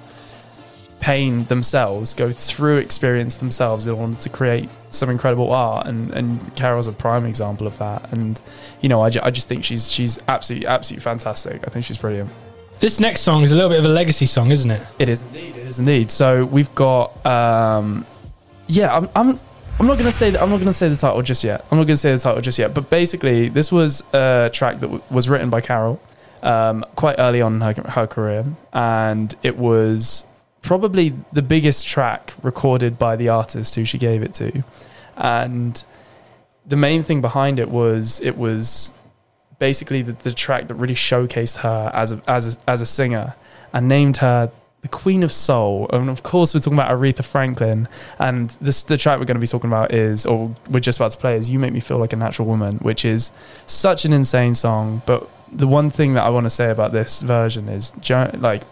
pain 1.02 1.44
themselves, 1.46 2.14
go 2.14 2.32
through 2.32 2.78
experience 2.78 3.38
themselves 3.38 3.88
in 3.88 3.94
order 3.96 4.16
to 4.16 4.30
create 4.30 4.70
some 4.90 5.10
incredible 5.10 5.52
art. 5.52 5.88
And, 5.88 6.12
and 6.12 6.56
Carole's 6.56 6.88
a 6.88 6.94
prime 6.94 7.26
example 7.26 7.68
of 7.68 7.78
that. 7.80 8.14
And, 8.14 8.40
you 8.82 8.88
know, 8.88 9.02
I, 9.02 9.10
ju- 9.10 9.20
I 9.24 9.32
just 9.32 9.48
think 9.50 9.66
she's 9.66 9.92
she's 9.92 10.20
absolutely, 10.28 10.68
absolutely 10.68 11.04
fantastic. 11.04 11.68
I 11.68 11.70
think 11.72 11.86
she's 11.86 11.98
brilliant. 11.98 12.30
This 12.80 13.00
next 13.00 13.22
song 13.22 13.44
is 13.44 13.52
a 13.52 13.56
little 13.56 13.70
bit 13.70 13.80
of 13.80 13.86
a 13.86 13.90
legacy 13.90 14.26
song, 14.26 14.52
isn't 14.52 14.72
it? 14.72 14.82
It 14.98 15.10
is 15.10 15.22
indeed. 15.24 15.56
It 15.58 15.68
is 15.68 15.80
indeed. 15.80 16.12
So 16.12 16.46
we've 16.46 16.74
got, 16.76 17.24
um, 17.26 18.06
yeah, 18.68 18.96
I'm, 18.96 19.10
I'm, 19.16 19.40
I'm 19.80 19.88
not 19.88 19.98
gonna 19.98 20.12
say 20.12 20.30
that. 20.32 20.42
I'm 20.42 20.50
not 20.50 20.60
gonna 20.60 20.74
say 20.74 20.90
the 20.90 20.96
title 20.96 21.22
just 21.24 21.44
yet. 21.44 21.66
I'm 21.72 21.78
not 21.78 21.86
gonna 21.86 21.98
say 21.98 22.12
the 22.12 22.20
title 22.20 22.42
just 22.42 22.60
yet. 22.60 22.74
But 22.74 22.90
basically, 22.90 23.50
this 23.50 23.72
was 23.72 24.04
a 24.14 24.50
track 24.54 24.76
that 24.80 24.88
w- 24.88 25.04
was 25.10 25.28
written 25.30 25.50
by 25.50 25.62
Carole 25.62 26.00
um, 26.44 26.86
quite 26.96 27.16
early 27.18 27.42
on 27.42 27.56
in 27.56 27.62
her, 27.62 27.74
her 27.90 28.08
career, 28.08 28.46
and 28.74 29.34
it 29.44 29.58
was 29.58 30.26
probably 30.62 31.14
the 31.34 31.42
biggest 31.42 31.86
track 31.88 32.34
recorded 32.42 32.98
by 33.00 33.16
the 33.16 33.30
artist 33.30 33.76
who 33.76 33.86
she 33.86 33.98
gave 33.98 34.24
it 34.24 34.34
to. 34.36 34.64
And 35.18 35.84
the 36.66 36.76
main 36.76 37.04
thing 37.04 37.22
behind 37.22 37.60
it 37.60 37.70
was 37.70 38.22
it 38.22 38.38
was 38.38 38.94
basically 39.60 40.02
the, 40.02 40.14
the 40.14 40.32
track 40.32 40.68
that 40.68 40.76
really 40.76 40.96
showcased 40.96 41.58
her 41.58 41.92
as 41.94 42.12
a, 42.12 42.22
as 42.28 42.58
a, 42.58 42.70
as 42.70 42.82
a 42.82 42.86
singer 42.86 43.36
and 43.74 43.88
named 43.88 44.18
her 44.18 44.52
the 44.82 44.88
Queen 44.88 45.22
of 45.24 45.32
Soul. 45.32 45.88
And 45.94 46.10
of 46.10 46.24
course, 46.24 46.54
we're 46.54 46.60
talking 46.60 46.74
about 46.74 46.90
Aretha 46.90 47.24
Franklin. 47.24 47.88
And 48.20 48.50
this 48.62 48.82
the 48.84 48.98
track 48.98 49.20
we're 49.20 49.26
going 49.26 49.36
to 49.36 49.42
be 49.42 49.48
talking 49.48 49.70
about 49.70 49.94
is, 49.94 50.26
or 50.26 50.56
we're 50.70 50.80
just 50.80 50.98
about 51.00 51.12
to 51.12 51.18
play, 51.18 51.36
is 51.36 51.50
"You 51.50 51.60
Make 51.60 51.74
Me 51.74 51.80
Feel 51.80 51.98
Like 51.98 52.14
a 52.14 52.16
Natural 52.16 52.48
Woman," 52.48 52.78
which 52.78 53.06
is 53.06 53.32
such 53.68 54.06
an 54.06 54.14
insane 54.14 54.56
song. 54.56 55.02
But 55.06 55.30
the 55.52 55.68
one 55.68 55.90
thing 55.90 56.16
that 56.16 56.24
I 56.24 56.30
want 56.30 56.46
to 56.46 56.50
say 56.50 56.72
about 56.72 56.92
this 56.92 57.22
version 57.22 57.70
is, 57.70 57.94
like, 58.36 58.64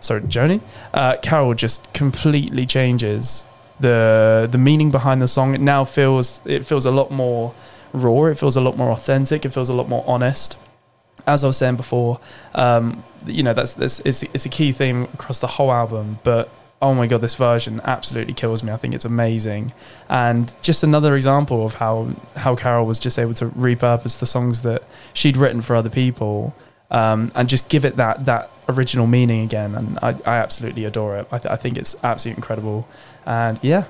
sorry, 0.00 0.22
Joni, 0.22 0.60
uh, 0.94 1.16
Carole 1.22 1.54
just 1.54 1.92
completely 1.92 2.66
changes 2.66 3.44
the 3.80 4.48
the 4.50 4.58
meaning 4.58 4.90
behind 4.90 5.22
the 5.22 5.28
song. 5.28 5.54
It 5.54 5.60
now 5.60 5.84
feels 5.84 6.40
it 6.44 6.66
feels 6.66 6.86
a 6.86 6.90
lot 6.90 7.10
more 7.10 7.54
raw. 7.92 8.24
It 8.24 8.38
feels 8.38 8.56
a 8.56 8.60
lot 8.60 8.76
more 8.76 8.90
authentic. 8.90 9.44
It 9.44 9.50
feels 9.50 9.68
a 9.68 9.74
lot 9.74 9.88
more 9.88 10.04
honest. 10.06 10.56
As 11.26 11.44
I 11.44 11.48
was 11.48 11.56
saying 11.56 11.76
before, 11.76 12.20
um, 12.54 13.02
you 13.26 13.42
know 13.42 13.52
that's, 13.52 13.74
that's 13.74 14.00
it's, 14.00 14.22
it's 14.22 14.46
a 14.46 14.48
key 14.48 14.72
theme 14.72 15.04
across 15.14 15.40
the 15.40 15.46
whole 15.46 15.70
album. 15.70 16.18
But 16.24 16.48
oh 16.80 16.94
my 16.94 17.06
god, 17.06 17.20
this 17.20 17.34
version 17.34 17.80
absolutely 17.84 18.34
kills 18.34 18.62
me. 18.62 18.72
I 18.72 18.76
think 18.76 18.94
it's 18.94 19.04
amazing, 19.04 19.72
and 20.08 20.52
just 20.62 20.82
another 20.82 21.16
example 21.16 21.66
of 21.66 21.74
how 21.74 22.10
how 22.36 22.56
Carole 22.56 22.86
was 22.86 22.98
just 22.98 23.18
able 23.18 23.34
to 23.34 23.46
repurpose 23.46 24.18
the 24.18 24.26
songs 24.26 24.62
that 24.62 24.82
she'd 25.12 25.36
written 25.36 25.60
for 25.60 25.76
other 25.76 25.90
people 25.90 26.54
um, 26.90 27.30
and 27.34 27.48
just 27.48 27.68
give 27.68 27.84
it 27.84 27.96
that 27.96 28.26
that 28.26 28.50
original 28.68 29.06
meaning 29.06 29.44
again. 29.44 29.74
And 29.74 29.98
I, 30.02 30.10
I 30.26 30.36
absolutely 30.38 30.84
adore 30.84 31.18
it. 31.18 31.26
I, 31.32 31.38
th- 31.38 31.50
I 31.52 31.56
think 31.56 31.78
it's 31.78 31.96
absolutely 32.02 32.38
incredible. 32.38 32.86
And 33.26 33.58
yeah, 33.62 33.84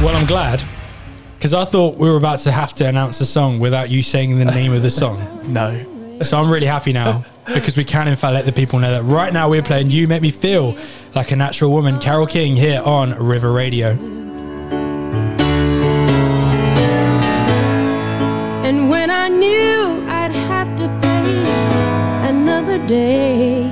Well, 0.00 0.14
I'm 0.16 0.26
glad 0.26 0.62
because 1.38 1.54
I 1.54 1.64
thought 1.64 1.96
we 1.96 2.08
were 2.08 2.16
about 2.16 2.38
to 2.40 2.52
have 2.52 2.72
to 2.74 2.86
announce 2.86 3.18
the 3.18 3.24
song 3.26 3.58
without 3.60 3.90
you 3.90 4.02
saying 4.02 4.38
the 4.38 4.44
name 4.44 4.72
of 4.72 4.82
the 4.82 4.90
song. 4.90 5.18
no, 5.52 6.20
So 6.22 6.38
I'm 6.38 6.50
really 6.50 6.66
happy 6.66 6.92
now 6.92 7.24
because 7.52 7.76
we 7.76 7.84
can, 7.84 8.06
in 8.06 8.14
fact, 8.14 8.34
let 8.34 8.44
the 8.46 8.52
people 8.52 8.78
know 8.78 8.92
that 8.92 9.02
right 9.02 9.32
now 9.32 9.48
we're 9.48 9.62
playing 9.62 9.90
You 9.90 10.06
Make 10.06 10.22
Me 10.22 10.30
Feel 10.30 10.76
Like 11.16 11.32
a 11.32 11.36
Natural 11.36 11.72
Woman, 11.72 11.98
Carole 11.98 12.26
King 12.28 12.56
here 12.56 12.80
on 12.84 13.10
River 13.14 13.50
Radio. 13.52 14.21
Another 22.92 23.06
day, 23.06 23.70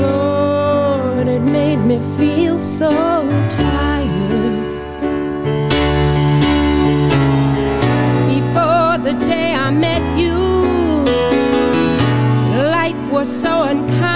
Lord, 0.00 1.28
it 1.28 1.40
made 1.40 1.76
me 1.76 1.98
feel 2.16 2.58
so 2.58 2.90
tired. 3.50 4.58
Before 8.28 8.98
the 8.98 9.14
day 9.24 9.54
I 9.54 9.70
met 9.70 10.18
you, 10.18 10.38
life 12.70 13.10
was 13.10 13.28
so 13.28 13.62
unkind. 13.62 14.11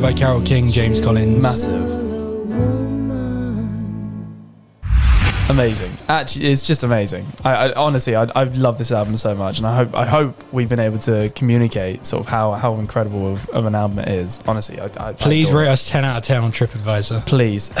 There 0.00 0.12
by 0.12 0.16
Carole 0.16 0.42
King, 0.42 0.70
James 0.70 1.00
Collins. 1.00 1.42
Massive. 1.42 1.74
Amazing. 5.50 5.92
Actually, 6.08 6.52
it's 6.52 6.64
just 6.64 6.84
amazing. 6.84 7.26
I, 7.44 7.50
I 7.50 7.72
honestly, 7.72 8.14
I, 8.14 8.30
I 8.36 8.44
love 8.44 8.78
this 8.78 8.92
album 8.92 9.16
so 9.16 9.34
much, 9.34 9.58
and 9.58 9.66
I 9.66 9.74
hope, 9.74 9.94
I 9.96 10.06
hope 10.06 10.52
we've 10.52 10.68
been 10.68 10.78
able 10.78 10.98
to 10.98 11.30
communicate 11.30 12.06
sort 12.06 12.20
of 12.20 12.28
how, 12.28 12.52
how 12.52 12.74
incredible 12.74 13.32
of, 13.32 13.48
of 13.48 13.66
an 13.66 13.74
album 13.74 13.98
it 13.98 14.06
is. 14.06 14.38
Honestly, 14.46 14.78
I, 14.78 14.88
I 15.00 15.14
Please 15.14 15.50
rate 15.50 15.66
it. 15.66 15.70
us 15.70 15.88
10 15.88 16.04
out 16.04 16.18
of 16.18 16.22
10 16.22 16.44
on 16.44 16.52
TripAdvisor. 16.52 17.26
Please. 17.26 17.74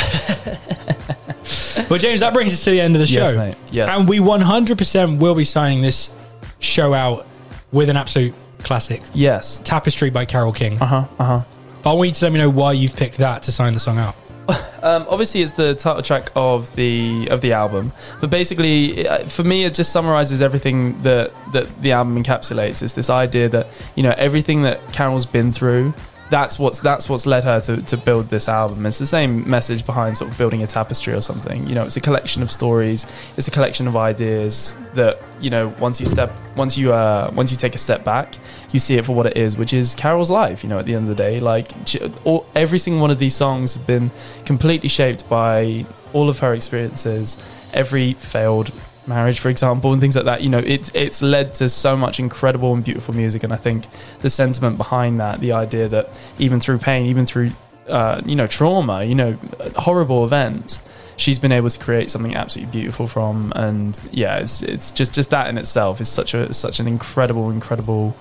Well, 1.88 2.00
James, 2.00 2.20
that 2.20 2.34
brings 2.34 2.52
us 2.52 2.64
to 2.64 2.70
the 2.70 2.80
end 2.80 2.96
of 2.96 3.00
the 3.00 3.06
show. 3.06 3.20
Yes, 3.20 3.36
mate. 3.36 3.54
Yes. 3.70 3.96
And 3.96 4.08
we 4.08 4.18
100% 4.18 5.20
will 5.20 5.36
be 5.36 5.44
signing 5.44 5.82
this 5.82 6.10
show 6.58 6.92
out 6.92 7.26
with 7.70 7.88
an 7.88 7.96
absolute 7.96 8.34
classic 8.58 9.02
yes. 9.14 9.60
Tapestry 9.62 10.10
by 10.10 10.24
Carole 10.24 10.52
King. 10.52 10.82
Uh 10.82 10.86
huh. 10.86 11.04
Uh 11.20 11.24
huh. 11.24 11.42
But 11.88 11.92
I 11.92 11.96
want 11.96 12.08
you 12.08 12.14
to 12.16 12.24
let 12.26 12.32
me 12.32 12.38
know 12.38 12.50
why 12.50 12.72
you've 12.72 12.94
picked 12.94 13.16
that 13.16 13.44
to 13.44 13.52
sign 13.52 13.72
the 13.72 13.80
song 13.80 13.96
out. 13.96 14.14
Um, 14.80 15.06
obviously, 15.08 15.42
it's 15.42 15.52
the 15.52 15.74
title 15.74 16.02
track 16.02 16.30
of 16.36 16.72
the 16.76 17.26
of 17.32 17.40
the 17.40 17.52
album, 17.52 17.90
but 18.20 18.30
basically, 18.30 19.08
uh, 19.08 19.26
for 19.26 19.42
me, 19.42 19.64
it 19.64 19.74
just 19.74 19.90
summarizes 19.90 20.40
everything 20.40 21.02
that 21.02 21.32
that 21.52 21.82
the 21.82 21.90
album 21.90 22.22
encapsulates. 22.22 22.80
It's 22.80 22.92
this 22.92 23.10
idea 23.10 23.48
that 23.48 23.66
you 23.96 24.04
know 24.04 24.14
everything 24.16 24.62
that 24.62 24.80
Carole's 24.92 25.26
been 25.26 25.50
through. 25.50 25.92
That's 26.30 26.58
what's 26.58 26.80
that's 26.80 27.08
what's 27.08 27.24
led 27.24 27.44
her 27.44 27.60
to, 27.60 27.82
to 27.82 27.96
build 27.96 28.28
this 28.28 28.48
album. 28.48 28.84
It's 28.84 28.98
the 28.98 29.06
same 29.06 29.48
message 29.48 29.86
behind 29.86 30.18
sort 30.18 30.30
of 30.30 30.36
building 30.36 30.62
a 30.62 30.66
tapestry 30.66 31.14
or 31.14 31.22
something. 31.22 31.66
You 31.66 31.74
know, 31.74 31.84
it's 31.84 31.96
a 31.96 32.00
collection 32.00 32.42
of 32.42 32.50
stories. 32.50 33.06
It's 33.36 33.48
a 33.48 33.50
collection 33.50 33.88
of 33.88 33.96
ideas 33.96 34.76
that 34.94 35.20
you 35.40 35.48
know 35.50 35.74
once 35.80 36.00
you 36.00 36.06
step 36.06 36.30
once 36.54 36.76
you 36.76 36.92
uh, 36.92 37.30
once 37.34 37.50
you 37.50 37.56
take 37.56 37.74
a 37.74 37.78
step 37.78 38.04
back, 38.04 38.36
you 38.72 38.80
see 38.80 38.96
it 38.96 39.06
for 39.06 39.14
what 39.14 39.26
it 39.26 39.36
is, 39.36 39.56
which 39.56 39.72
is 39.72 39.94
Carole's 39.94 40.30
life. 40.30 40.62
You 40.62 40.68
know, 40.68 40.78
at 40.78 40.84
the 40.84 40.94
end 40.94 41.08
of 41.08 41.16
the 41.16 41.22
day, 41.22 41.40
like 41.40 41.70
she, 41.86 41.98
all, 42.24 42.46
every 42.54 42.78
single 42.78 43.00
one 43.00 43.10
of 43.10 43.18
these 43.18 43.34
songs 43.34 43.74
have 43.74 43.86
been 43.86 44.10
completely 44.44 44.88
shaped 44.88 45.28
by 45.28 45.86
all 46.12 46.28
of 46.28 46.40
her 46.40 46.52
experiences, 46.54 47.36
every 47.72 48.14
failed 48.14 48.70
marriage, 49.08 49.40
for 49.40 49.48
example, 49.48 49.92
and 49.92 50.00
things 50.00 50.14
like 50.14 50.26
that. 50.26 50.42
You 50.42 50.50
know, 50.50 50.58
it's 50.58 50.90
it's 50.94 51.22
led 51.22 51.54
to 51.54 51.68
so 51.68 51.96
much 51.96 52.20
incredible 52.20 52.74
and 52.74 52.84
beautiful 52.84 53.14
music, 53.14 53.42
and 53.42 53.52
I 53.52 53.56
think 53.56 53.86
the 54.20 54.30
sentiment 54.30 54.76
behind 54.76 55.18
that, 55.20 55.40
the 55.40 55.52
idea 55.52 55.88
that 55.88 56.18
even 56.38 56.60
through 56.60 56.78
pain, 56.78 57.06
even 57.06 57.26
through 57.26 57.52
uh, 57.88 58.20
you 58.24 58.36
know 58.36 58.46
trauma, 58.46 59.04
you 59.04 59.14
know 59.14 59.32
horrible 59.76 60.24
events. 60.24 60.82
She's 61.16 61.40
been 61.40 61.50
able 61.50 61.68
to 61.68 61.78
create 61.80 62.10
something 62.10 62.36
absolutely 62.36 62.70
beautiful 62.70 63.08
from, 63.08 63.52
and 63.56 63.98
yeah, 64.12 64.38
it's 64.38 64.62
it's 64.62 64.92
just 64.92 65.12
just 65.12 65.30
that 65.30 65.48
in 65.48 65.58
itself 65.58 66.00
is 66.00 66.08
such 66.08 66.32
a 66.32 66.54
such 66.54 66.78
an 66.78 66.86
incredible, 66.86 67.50
incredible 67.50 68.14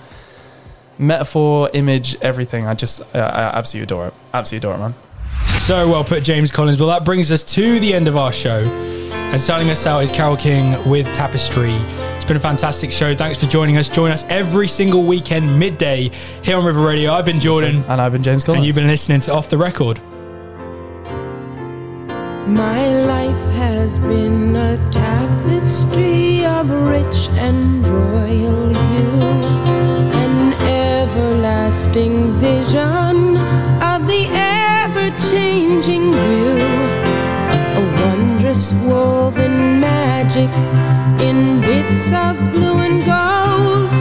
metaphor, 0.97 1.69
image, 1.73 2.15
everything. 2.21 2.65
I 2.65 2.73
just 2.73 3.01
I, 3.15 3.19
I 3.19 3.57
absolutely 3.57 3.83
adore 3.83 4.07
it. 4.07 4.13
Absolutely 4.33 4.69
adore 4.69 4.75
it, 4.75 4.79
man. 4.79 4.95
So 5.59 5.87
well 5.87 6.03
put, 6.03 6.23
James 6.23 6.51
Collins. 6.51 6.79
Well, 6.79 6.89
that 6.89 7.05
brings 7.05 7.31
us 7.31 7.43
to 7.53 7.79
the 7.79 7.93
end 7.93 8.07
of 8.07 8.17
our 8.17 8.33
show. 8.33 8.96
And 9.11 9.39
signing 9.41 9.69
us 9.69 9.85
out 9.85 10.03
is 10.03 10.11
Carole 10.11 10.37
King 10.37 10.75
with 10.87 11.05
Tapestry. 11.13 11.73
It's 12.15 12.25
been 12.25 12.37
a 12.37 12.39
fantastic 12.39 12.91
show. 12.91 13.15
Thanks 13.15 13.39
for 13.41 13.45
joining 13.49 13.77
us. 13.77 13.89
Join 13.89 14.11
us 14.11 14.25
every 14.29 14.67
single 14.67 15.03
weekend, 15.05 15.57
midday, 15.59 16.11
here 16.43 16.57
on 16.57 16.65
River 16.65 16.81
Radio. 16.81 17.13
I've 17.13 17.25
been 17.25 17.39
Jordan, 17.39 17.83
And 17.87 18.01
I've 18.01 18.11
been 18.11 18.23
James 18.23 18.43
Collins. 18.43 18.59
and 18.59 18.65
you've 18.67 18.75
been 18.75 18.87
listening 18.87 19.19
to 19.21 19.33
Off 19.33 19.49
the 19.49 19.57
Record. 19.57 19.99
My 22.47 22.87
life 23.05 23.53
has 23.55 23.99
been 23.99 24.55
a 24.55 24.77
tapestry 24.89 26.45
of 26.45 26.69
rich 26.69 27.27
and 27.31 27.85
royal 27.85 28.69
hue, 28.69 29.21
an 30.15 30.53
everlasting 30.63 32.31
vision 32.37 33.37
of 33.83 34.07
the 34.07 34.27
ever 34.31 35.09
changing 35.29 36.13
view, 36.13 36.57
a 36.57 36.96
wondrous 38.57 38.73
woven 38.87 39.79
magic 39.79 40.49
in 41.21 41.61
bits 41.61 42.11
of 42.11 42.35
blue 42.51 42.79
and 42.79 43.05
gold, 43.05 43.91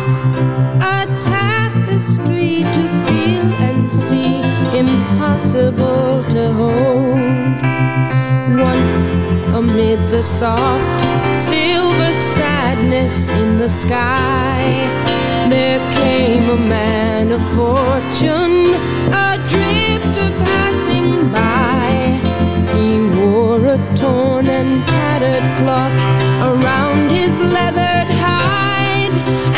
a 0.82 1.06
tapestry 1.20 2.64
to 2.72 2.82
feel 3.04 3.46
and 3.68 3.92
see, 3.92 4.40
impossible 4.76 6.24
to 6.24 6.52
hold. 6.52 7.60
Once 8.58 9.12
amid 9.54 9.98
the 10.08 10.22
soft 10.22 11.00
silver 11.36 12.12
sadness 12.14 13.28
in 13.28 13.58
the 13.58 13.68
sky, 13.68 14.62
there 15.50 15.80
came 15.92 16.48
a 16.50 16.56
man 16.56 17.30
of 17.32 17.42
fortune, 17.54 18.74
a 19.12 19.36
drifter 19.48 20.30
passing 20.44 21.30
by. 21.32 21.65
Torn 23.94 24.46
and 24.46 24.86
tattered 24.86 25.46
cloth 25.58 25.96
around 26.42 27.10
his 27.10 27.38
leathered 27.38 28.10
hide 28.24 29.16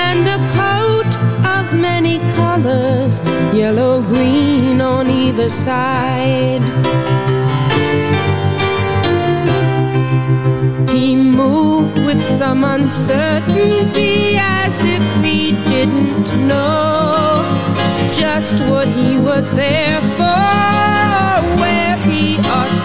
and 0.08 0.26
a 0.28 0.38
coat 0.54 1.12
of 1.56 1.74
many 1.74 2.18
colors, 2.36 3.20
yellow, 3.52 4.00
green 4.00 4.80
on 4.80 5.10
either 5.10 5.48
side. 5.48 6.66
He 10.88 11.16
moved 11.16 11.98
with 11.98 12.22
some 12.22 12.64
uncertainty 12.64 14.36
as 14.38 14.84
if 14.84 15.02
he 15.24 15.52
didn't 15.68 16.28
know 16.46 17.42
just 18.10 18.60
what 18.70 18.88
he 18.88 19.16
was 19.16 19.50
there 19.50 20.00
for, 20.16 20.42
or 21.28 21.56
where 21.60 21.96
he 22.08 22.38
ought 22.38 22.77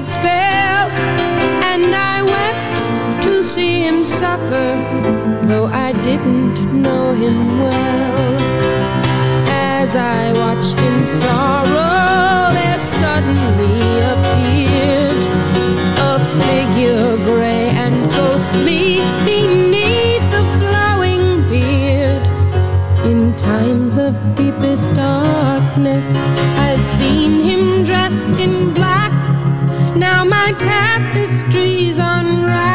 wicked 0.00 0.10
spell. 0.10 0.88
And 1.70 1.94
I 1.94 2.22
wept 2.22 3.24
to 3.24 3.42
see 3.42 3.80
him 3.80 4.04
suffer, 4.04 4.68
though 5.42 5.66
I 5.66 5.92
didn't 6.02 6.82
know 6.82 7.12
him 7.14 7.60
well. 7.60 8.40
As 9.48 9.96
I 9.96 10.32
watched 10.32 10.78
in 10.78 11.06
sorrow, 11.06 12.52
there 12.54 12.78
suddenly 12.78 13.80
appeared 14.12 15.24
a 15.98 16.18
figure 16.40 17.16
gray 17.24 17.68
and 17.70 18.10
ghostly 18.10 18.98
beneath 19.24 20.24
the 20.30 20.44
flowing 20.58 21.48
beard. 21.48 22.26
In 23.04 23.32
times 23.36 23.98
of 23.98 24.14
deepest 24.36 24.94
darkness, 24.94 26.16
I've 26.66 26.84
seen 26.84 27.42
him 27.42 27.84
dressed 27.84 28.38
in 28.40 28.69
tapestry's 31.12 31.98
unraveling. 31.98 32.60
He's 32.60 32.69